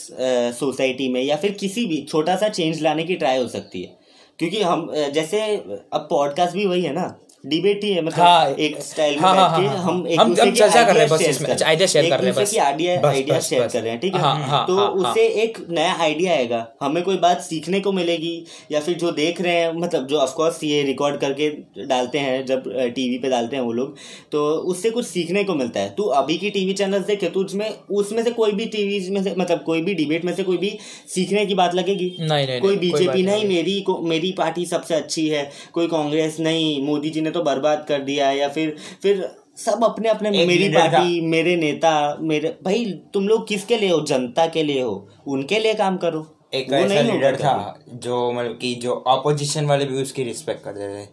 सोसाइटी 0.59 1.09
में 1.09 1.23
या 1.23 1.37
फिर 1.37 1.53
किसी 1.53 1.87
भी, 1.87 2.03
छोटा 2.03 2.37
सा 2.37 2.49
चेंज 2.51 2.81
लाने 2.83 3.05
की 3.05 3.15
ट्राई 3.17 3.39
हो 3.39 3.49
सकती 3.49 3.83
है। 3.83 3.97
क्योंकि 4.39 4.63
हम 4.63 4.91
जैसे, 5.15 5.41
अब 5.57 6.07
पॉडकास्ट 6.11 6.55
भी 6.55 6.67
वही 6.67 6.83
है 6.83 6.93
ना 6.93 7.07
डिबेट 7.47 7.85
ही 7.85 7.93
है 7.93 8.03
मतलब 8.03 8.21
हाँ, 8.21 8.51
एक 8.51 8.83
स्टाइल 8.83 9.15
में 9.15 9.21
हाँ, 9.21 9.35
हाँ, 9.37 9.49
हाँ, 9.51 9.67
हाँ, 9.67 9.77
हम 9.83 10.07
एक 10.09 10.21
हम- 10.21 10.29
दूसरे 10.29 10.45
हम 10.45 10.51
के 10.51 10.59
चर्चा 10.59 10.83
कर 10.83 10.93
रहे 10.93 11.03
हैं 11.03 11.11
बस 11.11 11.23
इसमें, 11.23 11.51
कर- 11.51 11.67
idea 11.67 11.87
share 11.87 12.09
कर 12.11 12.19
रहे 12.19 12.31
हैं 12.31 12.35
बस। 12.35 12.51
की 12.51 12.57
आइडिया 12.57 13.09
आइडिया 13.09 13.41
शेयर 13.41 13.67
कर 13.67 13.81
रहे 13.83 13.91
हैं 13.91 14.01
ठीक 14.01 14.15
है? 14.15 14.21
हाँ, 14.21 14.47
हाँ, 14.47 14.67
तो 14.67 14.77
हाँ, 14.77 14.85
हाँ। 14.85 14.93
उससे 14.93 15.27
एक 15.29 15.59
नया 15.71 15.95
आइडिया 16.01 16.33
आएगा। 16.33 16.73
हमें 16.81 17.03
कोई 17.03 17.17
बात 17.17 17.41
सीखने 17.41 17.81
को 17.81 17.93
मिलेगी 17.93 18.45
या 18.73 18.81
फिर 18.81 18.95
जो 18.95 19.11
देख 19.11 19.41
रहे 19.41 19.55
हैं 19.55 19.73
मतलब 19.73 20.07
जो 20.07 20.19
ऑफकोर्स 20.19 20.65
ये 20.65 20.83
रिकॉर्ड 20.83 21.21
करके 21.21 21.51
डालते 21.87 22.19
हैं 22.19 22.47
जब 22.47 22.63
टीवी 22.95 23.19
पे 23.19 23.29
डालते 23.29 23.57
हैं 23.57 23.63
वो 23.63 23.73
लोग 23.73 23.97
तो 24.33 24.51
उससे 24.51 24.91
कुछ 24.91 25.07
सीखने 25.07 25.45
को 25.45 25.55
मिलता 25.55 25.81
है। 25.81 25.91
तू 25.91 26.03
अभी 26.03 26.39
की 26.39 26.51
टीवी 26.51 26.73
चैनल्स 26.73 27.07
देखे 27.07 27.27
तो 27.27 27.41
उसमें 27.41 27.71
उसमें 27.91 28.25
से 28.25 28.31
कोई 28.31 28.53
भी 28.53 28.67
टीवी 28.67 29.11
में 29.11 29.23
से 29.25 29.35
मतलब 29.39 29.63
कोई 29.63 29.81
भी 29.81 29.95
डिबेट 29.95 30.25
में 30.25 30.35
से 30.35 30.43
कोई 30.43 30.57
भी 30.57 30.79
सीखने 31.15 31.47
की 31.47 31.55
बात 31.55 31.75
लगेगी? 31.75 32.17
नहीं, 32.21 32.47
नहीं, 32.47 32.61
कोई 32.61 32.77
बीजेपी 32.77 33.23
नहीं 33.23 33.25
नहीं 33.25 33.49
मेरी 33.49 33.85
मेरी 34.03 34.33
पार्टी 34.33 34.67
सबसे 34.67 34.95
अच्छी 34.95 35.29
है 35.29 35.51
कोई 35.73 35.87
कांग्रेस 35.87 36.37
नहीं 36.41 36.83
मोदी 36.83 37.11
जी 37.11 37.21
ने 37.21 37.32
तो 37.33 37.43
बर्बाद 37.43 37.85
कर 37.89 38.01
दिया 38.01 38.31
या 38.31 38.49
फिर 38.49 38.77
फिर 39.03 39.29
सब 39.57 39.85
अपने 39.85 40.09
अपने 40.09 40.31
मेरी 40.31 40.69
पार्टी 40.69 41.21
मेरे 41.21 41.57
नेता 41.57 41.93
मेरे 42.21 42.57
भाई 42.65 42.85
तुम 43.15 43.29
लोग 43.29 43.47
किसके 43.49 43.77
लिए 43.77 43.91
हो? 43.91 44.01
जनता 44.01 44.47
के 44.47 44.63
लिए 44.63 44.83
हो। 44.83 45.09
उनके 45.27 45.59
लिए 45.59 45.75
काम 45.75 45.97
करो। 45.97 46.27
एक 46.55 46.73
ऐसा 46.73 47.01
लीडर 47.01 47.37
था 47.37 47.85
जो 47.95 48.33
मतलब 48.33 48.59
कि 48.59 48.75
जो 48.75 48.93
अपोजिशन 48.93 49.67
वाले 49.67 49.85
भी 49.85 50.03
उसकी 50.03 50.23
रिस्पेक्ट 50.23 50.65
करते 50.65 50.89
थे। 50.89 51.07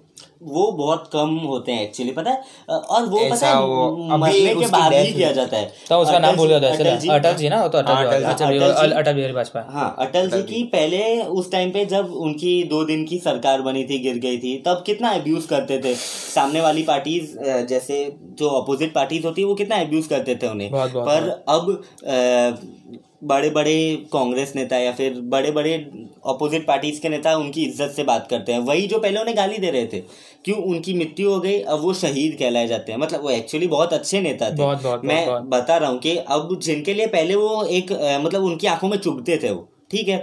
वो 0.43 0.71
बहुत 0.71 1.09
कम 1.13 1.29
होते 1.35 1.71
हैं 1.71 1.81
एक्चुअली 1.83 2.11
पता 2.11 2.31
है? 2.31 2.41
और 2.69 3.05
वो 3.05 3.19
पता 3.31 3.47
है 3.47 4.17
मरने 4.17 4.55
के 4.55 4.67
बाद 4.67 4.93
ही 4.93 5.13
किया 5.13 5.31
जाता 5.31 5.57
है। 5.57 5.73
तो 5.89 5.95
उसका 5.95 6.19
नाम 6.19 6.35
भूल 6.35 6.47
गया 6.47 6.71
अटल 6.71 6.97
जी- 6.97 7.11
अटल 7.11 7.33
जी 7.33 7.49
ना 7.49 7.67
तो 7.67 7.77
अटल 7.77 7.91
हाँ, 7.91 8.05
अटल 8.05 8.45
बिहारी- 8.47 8.93
अटल 8.93 9.31
वाजपेयी 9.31 9.73
हाँ 9.73 9.95
अटल 9.99 10.29
जी 10.29 10.41
की 10.43 10.63
पहले 10.63 11.21
उस 11.21 11.51
टाइम 11.51 11.71
पे 11.71 11.85
जब 11.85 12.13
उनकी 12.13 12.63
दो 12.63 12.83
दिन 12.85 13.05
की 13.05 13.17
सरकार 13.19 13.61
बनी 13.61 13.83
थी 13.83 13.99
गिर 13.99 14.17
गई 14.17 14.37
थी 14.37 14.57
तब 14.65 14.83
कितना 14.85 15.09
अब्यूज 15.09 15.45
करते 15.45 15.79
थे? 15.79 15.95
सामने 16.35 16.61
वाली 16.61 16.83
पार्टीज़ 16.83 17.37
जैसे 17.65 18.15
जो 18.23 18.49
अपोजिट 18.49 18.93
पार्टीज़ 18.93 19.25
होती 19.25 19.41
है 19.41 19.47
वो 19.47 19.55
कितना 19.55 19.75
अब्यूज 19.75 20.07
करते 20.07 20.35
थे 20.35 20.47
उन्हें? 20.47 20.69
पर 20.73 21.45
अब 21.49 21.83
बड़े 23.21 23.49
बड़े 23.49 23.73
कांग्रेस 24.13 24.53
नेता 24.55 24.77
या 24.77 24.91
फिर 24.91 25.19
बड़े 25.29 25.51
बड़े 25.51 25.73
अपोजिट 26.27 26.65
पार्टीज़ 26.67 27.01
के 27.01 27.09
नेता 27.09 27.35
उनकी 27.37 27.63
इज़्ज़त 27.63 27.91
से 27.95 28.03
बात 28.03 28.27
करते 28.29 28.51
हैं। 28.51 28.59
वही 28.61 28.87
जो 28.87 28.99
पहले 28.99 29.19
उन्हें 29.19 29.35
गाली 29.37 29.57
दे 29.57 29.71
रहे 29.71 29.85
थे 29.85 29.99
क्यों 30.45 30.57
उनकी 30.63 30.93
मृत्यु 30.93 31.29
हो 31.31 31.39
गई 31.39 31.59
अब 31.61 31.79
वो 31.81 31.93
शहीद 31.95 32.37
कहलाए 32.39 32.67
जाते 32.67 32.91
हैं। 32.91 32.99
मतलब 32.99 33.23
वो 33.23 33.29
एक्चुअली 33.29 33.67
बहुत 33.67 33.93
अच्छे 33.93 34.21
नेता 34.21 34.49
थे। 34.49 34.55
बहुत, 34.55 34.83
बहुत, 34.83 35.05
मैं 35.05 35.25
बहुत, 35.25 35.41
बहुत। 35.41 35.61
बता 35.61 35.77
रहा 35.77 35.89
हूँ 35.89 35.99
कि 35.99 36.15
अब 36.17 36.59
जिनके 36.61 36.93
लिए 36.93 37.07
पहले 37.09 37.35
वो 37.35 37.63
एक 37.65 37.91
मतलब 38.23 38.43
उनकी 38.43 38.67
आँखों 38.67 38.89
में 38.89 38.97
चुभते 38.97 39.39
थे 39.43 39.51
वो 39.51 39.67
ठीक 39.91 40.07
है? 40.07 40.17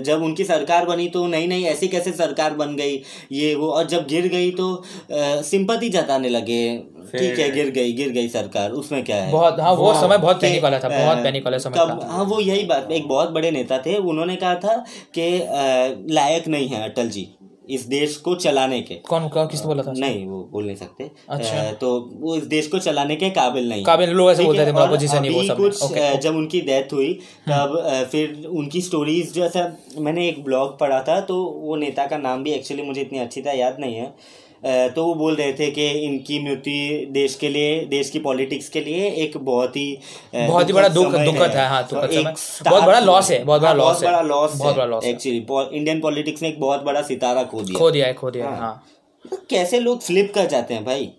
जब 0.00 0.22
उनकी 0.22 0.44
सरकार 0.44 0.86
बनी 0.86 1.08
तो 1.08 1.26
नहीं 1.26 1.48
नहीं 1.48 1.64
ऐसी 1.64 1.88
कैसे 1.88 2.12
सरकार 2.12 2.54
बन 2.54 2.74
गई 2.76 3.02
ये 3.32 3.54
वो 3.54 3.68
और 3.70 3.86
जब 3.86 4.06
गिर 4.06 4.28
गई 4.28 4.50
तो 4.50 4.82
सिंपति 5.42 5.88
जताने 5.88 6.28
लगे 6.28 6.60
ठीक 7.12 7.38
है 7.38 7.50
गिर 7.50 7.70
गई 7.70 7.92
गिर 7.92 8.10
गई 8.10 8.28
सरकार 8.28 8.70
उसमें 8.70 9.04
क्या 9.04 9.16
है? 9.16 9.30
बहुत 9.32 9.60
हाँ 9.60 9.72
वो 9.72 9.92
समय 9.94 10.18
बहुत 10.18 10.40
पैनिक 10.40 10.62
वाला 10.62 10.78
था 10.78 10.88
बहुत 10.88 11.18
पैनिक 11.18 11.44
वाला 11.44 11.58
समय 11.58 11.78
कब 11.78 11.88
था। 11.90 12.08
हाँ 12.12 12.24
वो 12.24 12.40
यही 12.40 12.64
बात 12.64 12.90
एक 12.92 13.08
बहुत 13.08 13.30
बड़े 13.30 13.50
नेता 13.50 13.78
थे 13.78 13.96
उन्होंने 13.96 14.36
कहा 14.36 14.54
था 14.54 14.84
कि 15.18 15.30
लायक 16.14 16.48
नहीं 16.48 16.68
है 16.68 16.82
अटल 16.90 17.08
जी। 17.08 17.26
इस 17.68 17.84
देश 17.86 18.16
को 18.16 18.34
चलाने 18.36 18.80
के। 18.82 18.94
कौन 19.08 19.28
कौन 19.28 19.46
किसने 19.46 19.66
बोला 19.66 19.82
था? 19.82 19.92
नहीं 19.92 20.26
वो 20.26 20.42
बोल 20.52 20.64
नहीं 20.66 20.76
सकते। 20.76 21.10
अच्छा। 21.28 21.60
आ, 21.60 21.72
तो 21.72 21.88
वो 22.20 22.36
इस 22.36 22.44
देश 22.46 22.66
को 22.66 22.78
चलाने 22.78 23.16
के 23.16 23.30
काबिल 23.30 23.68
नहीं। 23.68 23.84
काबिल 23.84 24.10
लोग 24.10 24.30
ऐसे 24.30 24.44
बोलते 24.44 24.66
थे, 24.66 24.72
मतलब 24.72 24.80
और 24.82 24.96
opposition 24.96 25.24
ही 25.24 25.34
वो 25.34 25.42
सब 25.44 25.56
कुछ 25.56 25.82
ओके, 25.82 26.16
जब 26.18 26.36
उनकी 26.36 26.60
डेथ 26.60 26.92
हुई 26.92 27.12
तब 27.48 27.76
फिर 28.12 28.46
उनकी 28.46 28.80
स्टोरीज 28.80 29.32
जो 29.34 29.44
ऐसा 29.44 29.66
मैंने 29.98 30.28
एक 30.28 30.42
ब्लॉग 30.44 30.78
पढ़ा 30.80 31.00
था 31.02 31.20
तो 31.20 31.42
वो 31.58 31.76
नेता 31.76 32.06
का 32.06 32.18
नाम 32.18 32.42
भी 32.42 32.52
एक्चुअली 32.52 32.82
मुझे 32.82 33.00
इतनी 33.00 33.18
अच्छी 33.18 33.40
तरह 33.40 33.52
याद 33.52 33.76
नहीं 33.80 33.94
है। 33.94 34.12
तो 34.64 35.04
वो 35.04 35.14
बोल 35.14 35.34
रहे 35.34 35.52
थे 35.52 35.70
कि 35.70 35.88
इनकी 35.88 36.38
मृत्यु 36.38 37.12
देश 37.12 37.34
के 37.34 37.48
लिए 37.48 37.84
देश 37.86 38.10
की 38.10 38.18
पॉलिटिक्स 38.18 38.68
के 38.68 38.80
लिए 38.80 39.10
एक 39.24 39.36
बहुत 39.38 39.76
ही 39.76 39.98
बहुत 40.34 40.68
ही 40.68 40.72
बड़ा 40.72 40.88
दुख 40.88 41.14
दुखद 41.14 41.50
है। 41.50 41.68
हाँ 41.68 41.82
दुखद 41.90 42.12
एक 42.12 42.38
समय। 42.38 42.70
बहुत 42.70 42.84
बड़ा 42.84 43.00
लॉस 43.00 43.30
है 43.30 43.42
बहुत 43.44 43.60
बड़ा 43.60 43.70
हाँ, 43.70 43.78
लॉस 43.78 44.02
है 44.02 44.10
बहुत 44.10 44.14
बड़ा 44.14 44.36
लॉस 44.36 44.56
बहुत 44.56 44.76
बड़ा 44.76 44.84
लॉस 44.84 45.04
है। 45.04 45.10
एक्चुअली 45.10 45.76
इंडियन 45.76 46.00
पॉलिटिक्स 46.00 46.42
ने 46.42 46.48
एक 46.48 46.60
बहुत 46.60 46.82
बड़ा 46.82 47.02
सितारा 47.02 47.42
खो 47.44 47.60
दिया। 47.60 47.78
खो 47.78 47.90
दिया 47.90 48.06
है 48.06 48.14
खो 48.14 48.30
दिया 48.30 48.48
है 48.48 48.58
हाँ। 48.58 48.82
तो 49.24 49.36
कैसे 49.50 49.80
लोग 49.80 50.00
स्लिप 50.00 50.32
कर 50.34 50.46
जाते 50.46 50.74
हैं 50.74 50.84
भाई? 50.84 51.10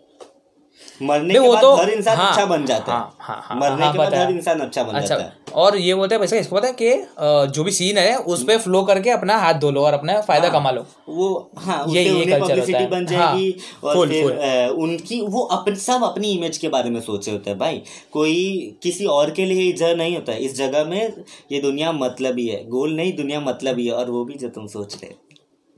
मरने 1.02 1.34
के 1.34 1.40
वो 1.40 1.54
बाद 1.54 1.62
तो- 1.62 1.80
हर 1.80 1.90
इंसान 1.90 2.18
हाँ, 2.18 2.30
अच्छा 2.30 2.46
बन 2.46 2.66
जाता 2.66 2.92
है। 2.94 3.00
हाँ, 3.00 3.16
हाँ, 3.20 3.42
हाँ, 3.44 3.58
मरने 3.58 3.84
हाँ, 3.84 3.92
के 3.94 3.98
बाद 3.98 4.14
हर 4.14 4.32
इंसान 4.32 4.60
अच्छा 4.60 4.84
बन 4.84 4.94
अच्छा 4.94 5.08
जाता 5.08 5.24
है। 5.24 5.34
और 5.54 5.78
ये 5.78 5.96
बोलते 5.96 6.16
हैं 6.16 6.22
इसको 6.24 6.56
पता 6.56 6.68
है 6.68 6.76
कि 6.82 7.08
जो 7.52 7.64
भी 7.64 7.72
सीन 7.72 7.98
है 7.98 8.18
उस 8.18 8.44
पे 8.44 8.58
फ्लो 8.58 8.84
करके 8.84 9.10
अपना 9.10 9.38
हाथ 9.38 9.54
धो 9.54 9.72
लो 9.72 9.82
और 9.82 9.94
अपना 9.94 10.22
फ़ायदा 10.22 10.48
हाँ, 10.48 10.60
कमा 10.60 10.72
लो। 10.72 10.86
वो 11.10 11.52
हाँ 11.58 11.86
ये- 11.88 12.08
ये 12.08 12.22
उन्हें 12.24 12.40
होता 12.40 12.78
है। 12.78 12.90
बन 12.90 13.06
जाएगी 13.06 13.60
हाँ, 13.84 13.90
और 13.90 13.98
full, 13.98 14.10
फिर। 14.10 14.32
अ, 14.32 14.74
उनकी 14.78 15.22
वो 15.22 15.42
अपन 15.42 15.76
सब 15.76 16.04
अपनी 16.04 16.32
इमेज 16.32 16.58
के 16.58 16.68
बारे 16.68 16.90
में 16.90 17.02
सोचे 17.02 17.32
होते 17.32 17.50
हैं 17.50 17.60
भाई। 17.60 17.82
कोई 18.12 18.76
किसी 18.84 19.06
और 19.06 19.32
के 19.32 19.46
लिए 19.46 19.70
इज़्ज़त 19.70 19.98
नहीं 19.98 20.16
होता। 20.16 20.34
इस 20.34 20.56
जगह 20.56 20.84
में 20.84 21.14
ये 21.52 21.62
दुनिया 21.62 21.92
मतलब 21.92 22.38
ही 22.38 22.48
है। 22.48 22.66
गोल 22.68 22.94
नहीं 22.96 23.16
दुनिया 23.16 23.40
मतलब 23.40 23.78
ही 23.80 23.88
है 23.88 23.94
और 23.94 24.10
वो 24.10 24.26
भी 24.26 24.34
जो 24.34 24.50
तुम 24.50 24.68
सोच 24.68 24.96
रहे 24.96 25.08
हो। 25.12 25.25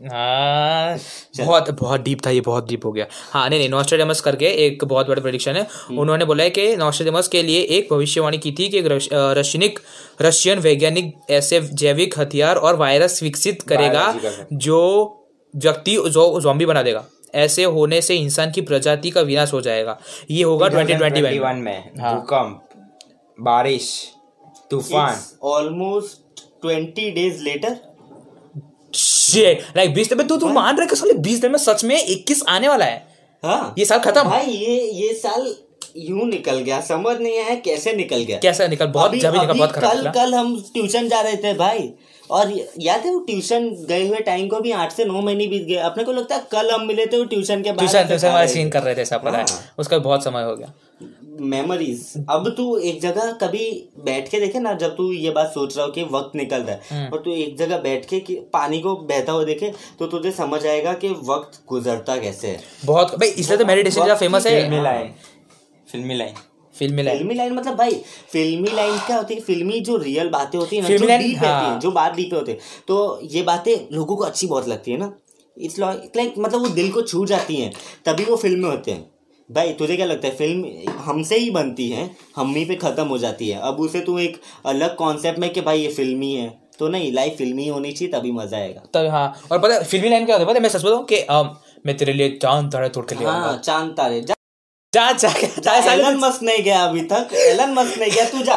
हाँ। 0.01 0.97
बहुत 1.39 1.69
बहुत 1.71 2.01
डीप 2.01 2.19
था 2.25 2.29
ये 2.29 2.41
बहुत 2.41 2.67
डीप 2.67 2.85
हो 2.85 2.91
गया। 2.91 3.05
हाँ 3.31 3.49
नहीं 3.49 3.59
नहीं 3.59 3.69
नॉस्ट्रेडमस 3.69 4.21
करके 4.21 4.45
एक 4.45 4.83
बहुत 4.83 5.07
बड़ा 5.07 5.21
प्रेडिक्शन 5.21 5.55
है। 5.55 5.61
हम्म। 5.61 5.99
उन्होंने 5.99 6.25
बोला 6.25 6.43
है 6.43 6.49
कि 6.49 6.75
नॉस्ट्रेडमस 6.75 7.27
के 7.27 7.43
लिए 7.43 7.61
एक 7.61 7.87
भविष्यवाणी 7.91 8.37
की 8.37 8.51
थी 8.51 8.69
कि 8.69 8.77
एक 8.77 8.85
रशियनिक 9.13 9.79
रशियन 10.21 10.59
वैज्ञानिक 10.59 11.13
ऐसे 11.29 11.61
जैविक 11.61 12.19
हथियार 12.19 12.55
और 12.55 12.75
वायरस 12.75 13.23
विकसित 13.23 13.61
करेगा 13.61 14.19
जो 14.53 14.79
व्यक्ति 15.55 15.95
जो 16.09 16.41
जॉम्बी 16.41 16.65
बना 16.65 16.83
देगा। 16.83 17.05
ऐसे 17.35 17.63
होने 17.63 18.01
से 18.01 18.15
इंसान 18.15 18.51
की 18.51 18.61
प्रजाति 18.61 19.09
का 19.09 19.21
विनाश 19.21 19.53
हो 19.53 19.61
जाएगा। 19.61 19.99
ये 20.31 20.43
होगा 20.43 20.67
ट्वेंटी 20.67 20.93
ट्वेंटी 20.93 21.21
2021 21.21 21.55
में। 21.55 21.91
हाँ। 21.99 22.15
भूकंप 22.15 22.69
बारिश 23.39 24.11
तूफ़ान। 24.71 25.17
Almost 25.43 26.43
twenty 26.61 27.11
days 27.11 27.43
later 27.43 27.86
like 29.45 29.93
बीस 29.93 30.09
दिन 30.09 30.17
में 30.17 30.27
तू 30.27 30.37
तू 30.37 30.47
मान 30.47 30.77
रहे 30.77 30.87
कि 30.87 30.95
साले 30.95 31.13
बीस 31.13 31.39
दिन 31.39 31.51
में 31.51 31.59
सच 31.59 31.83
में 31.83 32.05
इक्कीस 32.05 32.43
आने 32.49 32.67
वाला 32.67 32.85
है? 32.85 33.07
हाँ। 33.43 33.75
ये 33.77 33.85
साल 33.85 33.99
खत्म। 33.99 34.23
भाई 34.23 34.45
ये 34.45 34.91
ये 34.91 35.13
साल 35.13 35.55
यूँ 35.97 36.27
निकल 36.27 36.55
गया। 36.55 36.81
समझ 36.81 37.17
नहीं 37.17 37.39
आया 37.39 37.55
कैसे 37.55 37.93
निकल 37.93 38.17
गया। 38.17 38.37
कैसा 38.37 38.67
निकल? 38.67 38.85
बहुत 38.85 39.09
अभी- 39.09 39.25
निकल 39.25 39.53
बहुत 39.53 39.71
खराब 39.71 39.91
कल 39.91 40.09
कल 40.09 40.33
हम 40.33 40.61
ट्यूशन 40.73 41.09
जा 41.09 41.21
रहे 41.21 41.35
थे 41.35 41.53
भाई। 41.53 41.93
और 42.31 42.53
याद 42.79 43.01
है 43.05 43.13
वो 43.13 43.19
ट्यूशन 43.19 43.69
गए 43.69 44.07
हुए 44.07 44.17
टाइम 44.17 44.47
को 44.47 44.59
भी 44.59 44.71
आठ 44.71 44.91
से 44.91 45.05
नौ 45.05 45.21
महीने 45.21 45.47
बीत 45.47 45.63
गए। 45.63 45.75
अपने 45.75 46.03
को 46.03 46.11
लगता 46.11 46.35
है 46.35 46.47
कल 46.51 46.71
हम 46.71 46.87
मिले 46.87 47.05
थे 47.05 47.17
वो 47.17 47.23
ट्यूशन 47.23 47.61
के 47.61 47.71
बाद 47.71 47.87
ट्यूशन 47.87 48.07
ट्यूशन 48.07 48.47
सीन 48.47 48.69
कर 48.69 48.83
रहे 48.83 48.95
थे 48.95 49.05
सब 49.05 49.23
पता 49.23 49.37
है। 49.37 49.45
हाँ। 49.51 49.73
उसका 49.77 49.97
बहुत 49.97 50.23
समय 50.23 50.43
हो 50.43 50.55
गया। 50.55 50.73
मेमोरीज 51.41 52.01
अब 52.29 52.47
तू 52.57 52.75
एक 52.79 52.99
जगह 53.01 53.31
कभी 53.41 53.65
बैठ 54.05 54.29
के 54.29 54.39
देखे 54.39 54.59
ना 54.59 54.73
जब 54.75 54.95
तू 54.95 55.11
ये 55.13 55.31
बात 55.31 55.51
सोच 55.53 55.77
रहा 55.77 55.85
हो 55.85 55.91
कि 55.91 56.03
वक्त 56.11 56.35
निकल 56.35 56.61
रहा 56.61 56.75
हम्म। 56.89 57.01
है 57.01 57.09
और 57.09 57.21
तू 57.21 57.31
एक 57.33 57.57
जगह 57.57 57.77
बैठ 57.79 58.05
के 58.05 58.19
कि 58.19 58.35
पानी 58.53 58.79
को 58.81 58.95
बहता 59.05 59.31
हुआ 59.31 59.43
देखे 59.43 59.73
तो 59.99 60.07
तुझे 60.07 60.31
समझ 60.33 60.65
आएगा 60.65 60.93
कि 60.95 61.09
वक्त 61.25 61.61
गुजरता 61.69 62.17
कैसे 62.17 62.47
है। 62.47 62.59
बहुत 62.85 63.15
भाई 63.15 63.29
इसलिए 63.29 63.57
तो 63.57 63.65
मेडिटेशन 63.65 63.95
ज़्यादा 63.95 64.15
फ़ेमस 64.15 64.43
फिल्मी 64.43 64.75
है। 64.75 64.83
लाइन 64.83 65.13
फिल्मी 65.87 66.15
लाइन। 66.15 66.33
फिल्मी 66.75 67.03
लाइन। 67.03 67.17
फिल्मी 67.17 67.35
लाइन 67.35 67.53
मतलब 67.53 67.75
भाई 67.75 68.01
फिल्मी 68.31 68.71
लाइन 68.71 68.97
क्या 69.05 69.17
होती 69.17 69.33
है? 69.33 69.41
फिल्मी 69.41 69.79
जो 69.81 69.97
रियल 69.97 70.29
बातें 70.29 70.57
होती 70.59 70.75
है 70.75 70.81
ना 70.81 70.87
जो 70.89 71.05
डीप 71.07 71.43
हाँ। 71.43 71.61
है 71.63 71.79
जो 71.79 71.91
बात 71.91 72.15
डीप 72.15 72.33
होते 72.33 72.51
हैं 72.51 72.59
तो 72.87 73.19
ये 73.31 73.41
बातें 73.43 73.75
लोगों 73.95 74.15
को 74.15 74.23
अच्छी 74.23 74.47
बहुत 74.47 74.67
लगती 74.67 74.91
है 74.91 74.97
ना। 74.97 75.11
इट्स 75.57 75.79
लाइक 75.79 76.33
मतलब 76.37 76.61
वो 76.61 76.67
दिल 76.71 76.91
को 76.91 77.01
छू 77.03 77.25
जाती 77.25 77.55
हैं 77.55 77.71
तभी 78.05 78.23
वो 78.25 78.35
फ़िल्म 78.37 78.61
में 78.61 78.69
होते 78.69 78.91
हैं। 78.91 79.16
भाई 79.49 79.73
तुझे 79.73 79.95
क्या 79.95 80.05
लगता 80.05 80.27
है 80.27 80.35
फ़िल्म 80.35 80.91
हमसे 81.01 81.37
ही 81.37 81.49
बनती 81.51 81.89
है? 81.89 82.09
हम 82.35 82.53
ही 82.55 82.63
पे 82.65 82.75
खत्म 82.75 83.05
हो 83.07 83.17
जाती 83.17 83.47
है। 83.49 83.59
अब 83.61 83.79
उसे 83.79 83.99
तू 84.01 84.17
एक 84.19 84.39
अलग 84.65 84.95
कॉन्सेप्ट 84.95 85.39
में 85.39 85.49
कि 85.53 85.61
भाई 85.61 85.81
ये 85.81 85.91
फिल्मी 85.93 86.33
है 86.33 86.49
तो 86.79 86.87
नहीं 86.87 87.11
लाइफ 87.13 87.37
फिल्मी 87.37 87.67
होनी 87.67 87.91
चाहिए 87.91 88.13
तभी 88.13 88.31
मज़ा 88.31 88.57
आएगा। 88.57 88.81
तब 88.93 89.09
हाँ। 89.11 89.27
और 89.51 89.59
पता 89.59 89.79
फिल्मी 89.81 90.09
लाइन 90.09 90.25
क्या 90.25 90.35
होता 90.35 90.45
है? 90.45 90.53
पता 90.53 90.59
मैं 90.59 90.69
सच 90.69 90.83
बताऊँ 90.83 91.05
कि 91.11 91.25
मैं 91.85 91.97
तेरे 91.97 92.13
लिए 92.13 92.37
चाँद 92.41 92.71
तारे 92.73 92.89
तोड़ 92.89 93.05
के 93.05 93.15
लिए 93.15 93.27
हाँ 93.27 93.57
चाँद 93.57 93.91
तारे। 93.97 94.21
जा 95.13 95.29
जा 95.59 95.73
एलन 95.93 96.17
मस्क 96.19 96.43
नहीं 96.43 96.63
गया 96.63 96.83
अभी 96.83 97.01
तक। 97.11 97.33
एलन 97.35 97.73
मस्क 97.73 97.97
नहीं 97.99 98.11
गया 98.11 98.25
तू 98.29 98.43
जा। 98.43 98.55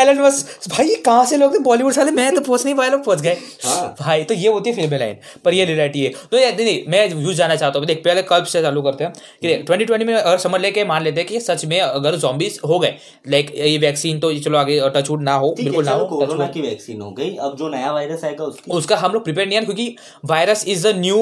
एलन 0.00 0.20
मस्क 0.22 0.68
भाई 0.70 0.88
ये 0.88 0.96
कहाँ 1.06 1.24
से 1.26 1.36
लोग 1.36 1.54
थे? 1.54 1.58
बॉलीवुड 1.60 1.92
साले 1.92 2.10
मैं 2.12 2.34
तो 2.34 2.40
पहुँच 2.40 2.64
नहीं 2.64 2.74
पाया 2.74 2.90
लोग 2.90 3.04
पहुँच 3.04 3.20
गए। 3.20 3.36
हाँ। 3.64 3.94
भाई 4.00 4.24
तो 4.24 4.34
ये 4.34 4.48
होती 4.48 4.70
है 4.70 4.76
फ़िल्म 4.76 4.98
लाइन 4.98 5.16
पर 5.44 5.54
ये 5.54 5.64
रियलिटी 5.64 6.04
है। 6.04 6.12
तो 6.30 6.38
ये 6.38 6.50
नहीं 6.54 6.82
मैं 6.88 7.08
यूज़ 7.12 7.36
जाना 7.36 7.56
चाहता 7.56 7.78
हूँ 7.78 7.86
देख 7.86 8.02
पहले 8.04 8.22
कब 8.30 8.44
से 8.44 8.62
चालू 8.62 8.82
करते 8.82 9.04
हैं? 9.04 9.12
कि 9.42 9.54
ट्वेंटी 9.56 9.84
ट्वेंटी 9.84 10.04
में 10.04 10.14
अगर 10.14 10.38
समझ 10.38 10.60
लेके 10.60 10.84
मान 10.84 11.02
लेते 11.02 11.20
हैं 11.20 11.28
कि 11.28 11.40
सच 11.40 11.64
में 11.64 11.80
अगर 11.80 12.16
जॉम्बीज 12.16 12.58
हो 12.66 12.78
गए 12.78 12.94
लाइक 13.28 13.52
ये 13.56 13.76
वैक्सीन 13.78 14.20
तो 14.20 14.32
चलो 14.38 14.58
आगे 14.58 14.80
टचवुड 14.96 15.22
ना 15.22 15.34
हो 15.34 15.54
बिल्कुल 15.58 15.84
ना 15.84 15.92
हो 15.92 16.06
कोरोना 16.06 16.46
की 16.46 16.60
वैक्सीन 16.60 17.00
हो 17.00 17.10
गई 17.10 17.34
अब 17.36 17.56
जो 17.56 17.68
नया 17.68 17.92
वायरस 17.92 18.24
आएगा 18.24 18.44
उसका। 18.44 18.96
हम 18.96 19.12
लोग 19.12 19.24
प्रिपेयर 19.24 19.48
नहीं 19.48 19.58
है 19.58 19.64
क्योंकि 19.64 19.96
वायरस 20.24 20.64
इज़ 20.68 20.86
अ 20.88 20.92
न्यू 20.96 21.18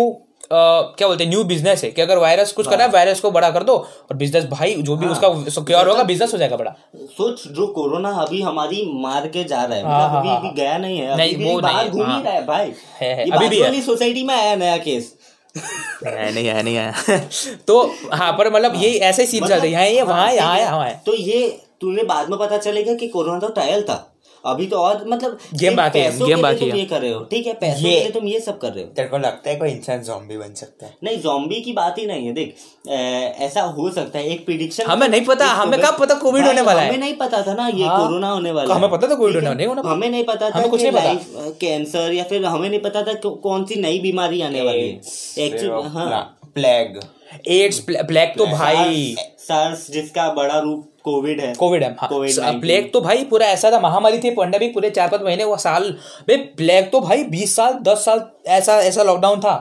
क्या 0.51 1.09
बोलते 1.09 1.25
हैं 1.25 1.31
न्यू 1.31 1.43
बिज़नेस 1.45 1.85
है। 1.85 1.91
कि 1.91 2.03
अगर 2.03 2.19
वायरस 2.19 2.53
कुछ 2.53 2.69
कर 2.69 2.77
रहा 2.77 2.87
है। 2.87 2.93
वायरस 2.93 3.21
को 3.21 3.31
बड़ा 3.31 3.51
कर 3.51 3.63
दो 3.63 3.75
और 3.75 4.17
बिज़नेस 4.17 4.45
भाई 4.45 4.75
जो 4.81 4.97
भी 4.97 5.07
उसका 5.07 5.33
सिक्योर 5.51 5.89
होगा 5.89 6.03
बिज़नेस 6.05 6.33
हो 6.33 6.39
जाएगा 6.39 6.57
बड़ा। 6.57 6.75
सोच 7.17 7.47
जो 7.49 7.67
कोरोना 7.73 8.11
अभी 8.23 8.41
हमारी 8.43 8.83
मार 9.03 9.27
के 9.29 9.45
जा 9.45 9.63
रहा 9.65 9.77
है 9.77 9.85
हाँ, 9.85 9.99
मतलब 9.99 10.19
अभी 10.19 10.29
हाँ, 10.29 10.37
अभी 10.39 10.47
हाँ। 10.47 10.55
गया 10.57 10.79
नहीं 10.79 10.99
है 10.99 11.09
अभी 11.09 11.23
नहीं, 11.23 11.55
भी 11.55 11.61
बाहर 11.63 11.89
घूम 11.89 12.01
ही 12.01 12.13
हाँ। 12.13 12.23
रहा 12.23 12.33
है 12.33 12.47
भाई। 12.47 12.73
है, 13.01 13.15
है, 13.15 13.31
अभी 13.31 13.49
भी 13.49 13.61
है। 13.61 13.81
सोसाइटी 13.83 14.23
में 14.23 14.35
आया 14.35 14.55
नया 14.57 14.77
केस 14.79 15.13
नहीं 15.57 16.33
नहीं 16.35 16.49
आया 16.49 16.63
नहीं 16.63 16.77
आया 16.79 17.19
तो 17.69 17.83
हाँ 18.13 18.33
पर 18.33 18.53
मतलब 18.53 18.73
ये 18.77 18.91
ऐसे 19.01 19.23
ही 19.23 19.29
सीन 19.29 19.47
चल 19.47 19.55
रहे 19.55 19.71
हैं। 19.71 19.73
यहाँ 19.73 19.87
ये 19.87 20.03
वहाँ 20.03 20.27
है, 20.27 20.37
यहाँ 20.37 20.85
है। 20.85 21.03
तो 21.07 21.15
ये 21.15 21.49
तूने 21.81 22.03
बाद 22.05 22.31
में 22.31 22.39
पता 22.39 22.59
चलेगा 22.59 22.95
कि 22.95 23.09
कोरोना 23.09 23.39
तो 23.39 23.49
ट्रायल 23.49 23.83
था। 23.83 23.95
अभी 24.47 24.67
तो 24.67 24.77
और 24.77 25.05
मतलब 25.09 25.39
गेम 25.55 25.77
बाकी 25.77 25.99
है, 25.99 26.11
गेम 26.19 26.43
बाकी 26.43 26.69
है। 26.71 26.79
ये 26.79 26.85
कर 26.87 27.01
रहे 27.01 27.13
हो 27.13 27.21
ठीक 27.31 27.47
है 27.47 27.53
पैसों 27.55 27.83
के 27.83 27.91
लिए 27.91 28.11
तुम 28.11 28.27
ये 28.29 28.41
सब 28.41 28.59
कर 28.59 28.73
रहे 28.73 28.85
हो 28.85 28.91
तेरे 28.97 29.09
को 29.09 29.19
लगता 29.19 29.51
है 29.51 29.57
कोई 29.57 29.71
इंसान 29.71 30.03
जॉम्बी 30.03 30.37
बन 30.37 30.55
सकता 30.55 30.87
है 30.87 30.95
नहीं 31.05 31.21
जॉम्बी 31.21 31.61
की 31.61 31.73
बात 31.73 31.99
ही 31.99 32.07
नहीं 32.07 32.27
है 32.27 32.33
देख 32.33 32.55
ऐसा 33.43 33.63
हो 33.79 33.91
सकता 33.91 34.19
है 34.19 34.27
एक 34.29 34.45
प्रिडिक्शन 34.47 34.85
हमें 34.87 35.09
नहीं 35.09 35.25
पता, 35.25 35.47
हमें 35.47 35.79
कब 35.81 35.97
पता 36.01 36.21
COVID 36.21 36.47
होने 36.47 36.61
वाला 36.63 36.81
है? 36.81 36.89
हमें 36.89 36.99
नहीं 36.99 37.15
पता 37.17 37.43
था 37.43 37.55
ना 37.55 37.69
ये 37.69 37.85
हाँ। 37.85 37.99
कोरोना 38.01 38.31
होने 38.31 38.53
वाला 38.53 38.75
हमें 38.75 38.91
पता 38.91 39.09
था 39.09 39.15
कोविड 39.15 39.37
है? 39.37 39.49
होने 39.49 39.65
होना 39.65 39.83
हमें 39.87 40.09
नहीं 40.09 40.25
पता 40.25 40.51
था 40.51 40.67
कुछ 40.67 40.83
नहीं 40.83 40.93
पता। 40.93 41.51
कैंसर 41.61 42.13
या 42.13 42.25
फिर 42.25 42.45
हमें 42.47 42.69
नहीं 42.69 42.81
पता 42.81 43.03
था 43.03 43.13
कौन 43.43 43.65
सी 43.65 43.81
नई 43.81 43.99
बीमारी 44.01 44.41
आने 44.43 44.63
वाली 44.63 44.89
है 44.89 45.47
एक्चुअली 45.47 45.89
हाँ 45.91 46.23
प्लेग 46.55 47.01
एड्स 47.51 47.79
प्लेग 47.91 48.37
तो 48.39 48.47
भाई 48.47 49.15
सार्स 49.39 49.91
जिसका 49.91 50.29
बड़ा 50.33 50.59
रूप 50.59 50.89
कोविड 51.05 51.41
है। 51.41 51.53
कोविड 51.55 51.83
है 51.83 51.95
हाँ। 52.01 52.59
प्लेग 52.61 52.93
तो 52.93 53.01
भाई 53.01 53.25
पूरा 53.25 53.47
ऐसा 53.47 53.71
था 53.71 53.81
महामारी 53.81 54.19
थी 54.19 54.31
पेंडेमिक 54.31 54.75
पूरे 54.75 54.91
चार 54.91 55.09
पाँच 55.09 55.23
महीने 55.23 55.45
वो 55.45 55.57
साल 55.59 55.91
भाई 56.29 56.37
प्लेग 56.57 56.91
तो 56.93 57.01
भाई 57.01 57.25
बीस 57.31 57.55
साल 57.57 57.79
दस 57.83 58.05
साल 58.05 58.27
ऐसा 58.49 58.81
ऐसा 58.83 59.03
लॉकडाउन 59.03 59.41
था। 59.41 59.55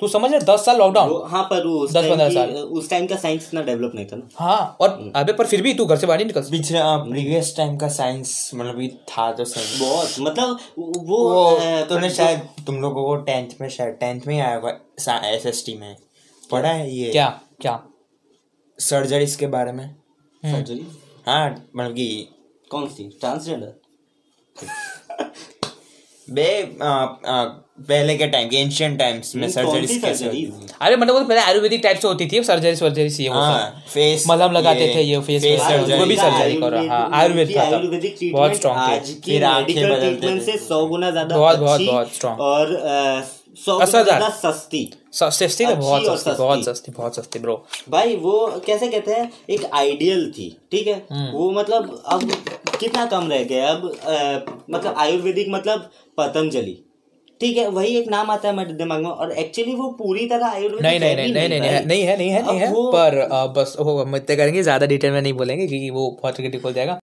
तू 0.00 0.08
समझ 0.08 0.30
रहे 0.30 0.40
दस 0.40 0.64
साल 0.64 0.76
लॉकडाउन 0.78 1.28
हाँ 1.30 1.42
पर 1.44 1.64
उस 1.68 1.92
दस 1.92 2.04
पंद्रह 2.04 2.28
साल। 2.30 2.50
उस 2.50 2.88
टाइम 2.90 3.06
का 3.06 3.16
साइंस 3.16 3.46
इतना 3.48 3.62
डेवलप 3.62 3.92
नहीं 3.94 4.06
था 4.06 4.16
ना। 4.16 4.28
हाँ 4.36 4.76
और 4.80 5.12
अबे 5.16 5.32
पर 5.32 5.46
फिर 5.46 5.62
भी 5.62 5.74
तू 5.74 5.86
घर 5.86 5.96
से 5.96 6.06
बाहर 6.06 6.18
नहीं 6.18 6.26
निकल 6.26 6.50
पिछले 6.50 6.80
प्रीवियस 7.10 7.54
टाइम 7.56 7.76
का 7.76 7.88
साइंस 7.96 8.50
मतलब 8.54 8.80
ये 8.80 8.88
था 9.08 9.30
तो 9.32 9.44
सही 9.44 9.80
बहुत 9.80 10.14
मतलब 10.20 10.58
वो 10.78 11.26
वो 11.26 11.44
अ, 11.46 11.84
तूने 11.88 12.10
शायद 12.10 12.48
तुम 12.66 12.80
लोगों 12.82 13.04
को 13.04 13.16
टेंथ 13.22 13.60
में 13.60 13.68
शायद 13.68 13.96
टेंथ 14.00 14.20
में 14.26 14.34
ही 14.34 14.40
आया 14.40 14.54
होगा 14.54 14.70
एस 15.30 15.46
एस 15.46 15.62
टी 15.66 15.76
में। 15.78 15.96
पढ़ा 16.50 16.68
है 16.68 16.90
ये? 16.94 17.10
क्या 17.10 17.28
क्या? 17.60 17.80
सर्जरीज 18.78 19.34
के 19.36 19.46
बारे 19.48 19.72
में। 19.72 19.88
सर्जरी? 20.42 20.86
हाँ 21.26 21.48
मतलब 21.76 21.92
कि 21.94 22.28
कौन 22.70 22.86
सी? 22.88 23.08
ट्रांसजेंडर? 23.20 23.72
बे 26.28 26.46
आ, 26.82 26.88
आ, 26.88 27.44
पहले 27.88 28.14
के 28.18 28.26
टाइम 28.30 28.48
के 28.48 28.56
एंशियंट 28.56 28.98
टाइम्स 28.98 29.34
में 29.36 29.48
सर्जरीज 29.50 30.04
अरे 30.80 30.96
मतलब 30.96 31.14
वो 31.14 31.20
तो 31.20 31.24
पहले 31.28 31.40
आयुर्वेदिक 31.40 31.80
टाइप 31.82 31.98
से 31.98 32.08
होती 32.08 32.26
थी 32.32 32.42
सर्जरी 32.44 32.76
सर्जरी 32.76 33.10
से। 33.10 33.26
हाँ 33.28 33.82
फेस 33.92 34.24
मलहम 34.28 34.52
लगाते 34.52 34.86
थे 34.94 35.02
ये 35.02 35.20
फेस 35.20 35.44
वो 35.44 36.06
भी 36.06 36.16
सर्जरी 36.16 36.60
कर। 36.60 36.76
हाँ 36.88 37.08
आयुर्वेद 37.20 37.54
था 37.56 37.62
आयुर्वेदिक 37.62 38.18
बहुत 38.32 38.50
ट्रीटमेंट 38.50 38.56
स्ट्रॉन्ग 38.56 38.80
आज 38.80 39.08
थे 39.08 39.14
की 39.14 39.30
फिर 39.30 39.44
आँखें 39.44 39.66
मेडिकल 39.66 39.90
बदलते 39.90 40.10
ट्रीटमेंट 40.10 40.40
थे। 40.40 40.44
से 40.52 40.58
सौ 40.66 40.86
गुना 40.86 41.10
ज़्यादा 41.10 41.36
बहुत, 41.36 41.58
बहुत, 41.58 41.80
बहुत। 41.82 42.40
और 42.40 42.74
अ, 43.50 43.84
सस्ती। 44.32 44.82
सस्ती 45.14 45.64
तो 45.66 45.74
बहुत 45.76 46.04
सस्ती 46.08 46.30
बहुत 46.38 46.64
सस्ती। 46.64 46.92
बहुत 46.92 47.16
सस्ती 47.16 47.38
ब्रो 47.38 47.54
भाई 47.90 48.14
वो 48.16 48.34
कैसे 48.66 48.88
कहते 48.88 49.12
हैं? 49.12 49.30
एक 49.50 49.64
आइडियल 49.74 50.30
थी 50.32 50.48
ठीक 50.72 50.86
है? 50.86 50.94
हम्म। 51.12 51.30
वो 51.32 51.50
मतलब 51.52 52.02
अब 52.06 52.30
कितना 52.80 53.06
कम 53.06 53.28
रह 53.30 53.42
गया? 53.44 53.68
अब 53.68 54.62
मतलब 54.70 54.94
आयुर्वेदिक 54.98 55.48
मतलब 55.50 55.90
पतंजलि 56.18 56.76
ठीक 57.40 57.56
है 57.56 57.66
वही 57.70 57.96
एक 57.96 58.08
नाम 58.10 58.30
आता 58.30 58.48
है 58.48 58.54
मेरे 58.56 58.72
दिमाग 58.74 59.02
में 59.02 59.10
और 59.10 59.30
एक्चुअली 59.34 59.74
वो 59.74 59.88
पूरी 59.98 60.26
तरह 60.26 60.46
आयुर्वेदिक 60.48 60.82
नहीं 60.82 60.98
नहीं 61.00 61.10
है 61.10 61.16
नहीं 61.16 61.32
नहीं 61.34 61.48
नहीं 61.48 61.60
नहीं 61.60 61.86
नहीं 61.86 62.02
है 62.02 62.16
नहीं 62.18 62.30
है 62.30 62.42
नहीं 62.46 62.58
है 62.58 62.72
पर 62.92 63.16
बस 63.56 63.76
वो 63.80 63.98
हम 64.02 64.16
इतने 64.16 64.36
करेंगे 64.36 64.62
ज़्यादा 64.62 64.86
डिटेल 64.86 65.12
में 65.12 65.20
नहीं 65.22 65.32
बोलेंगे 65.34 65.66
क्योंकि 65.66 65.90
वो 65.90 66.10
बहुत 66.22 66.36
क्रिटिकल 66.36 66.68
हो 66.68 66.72
जाएगा। 66.72 67.00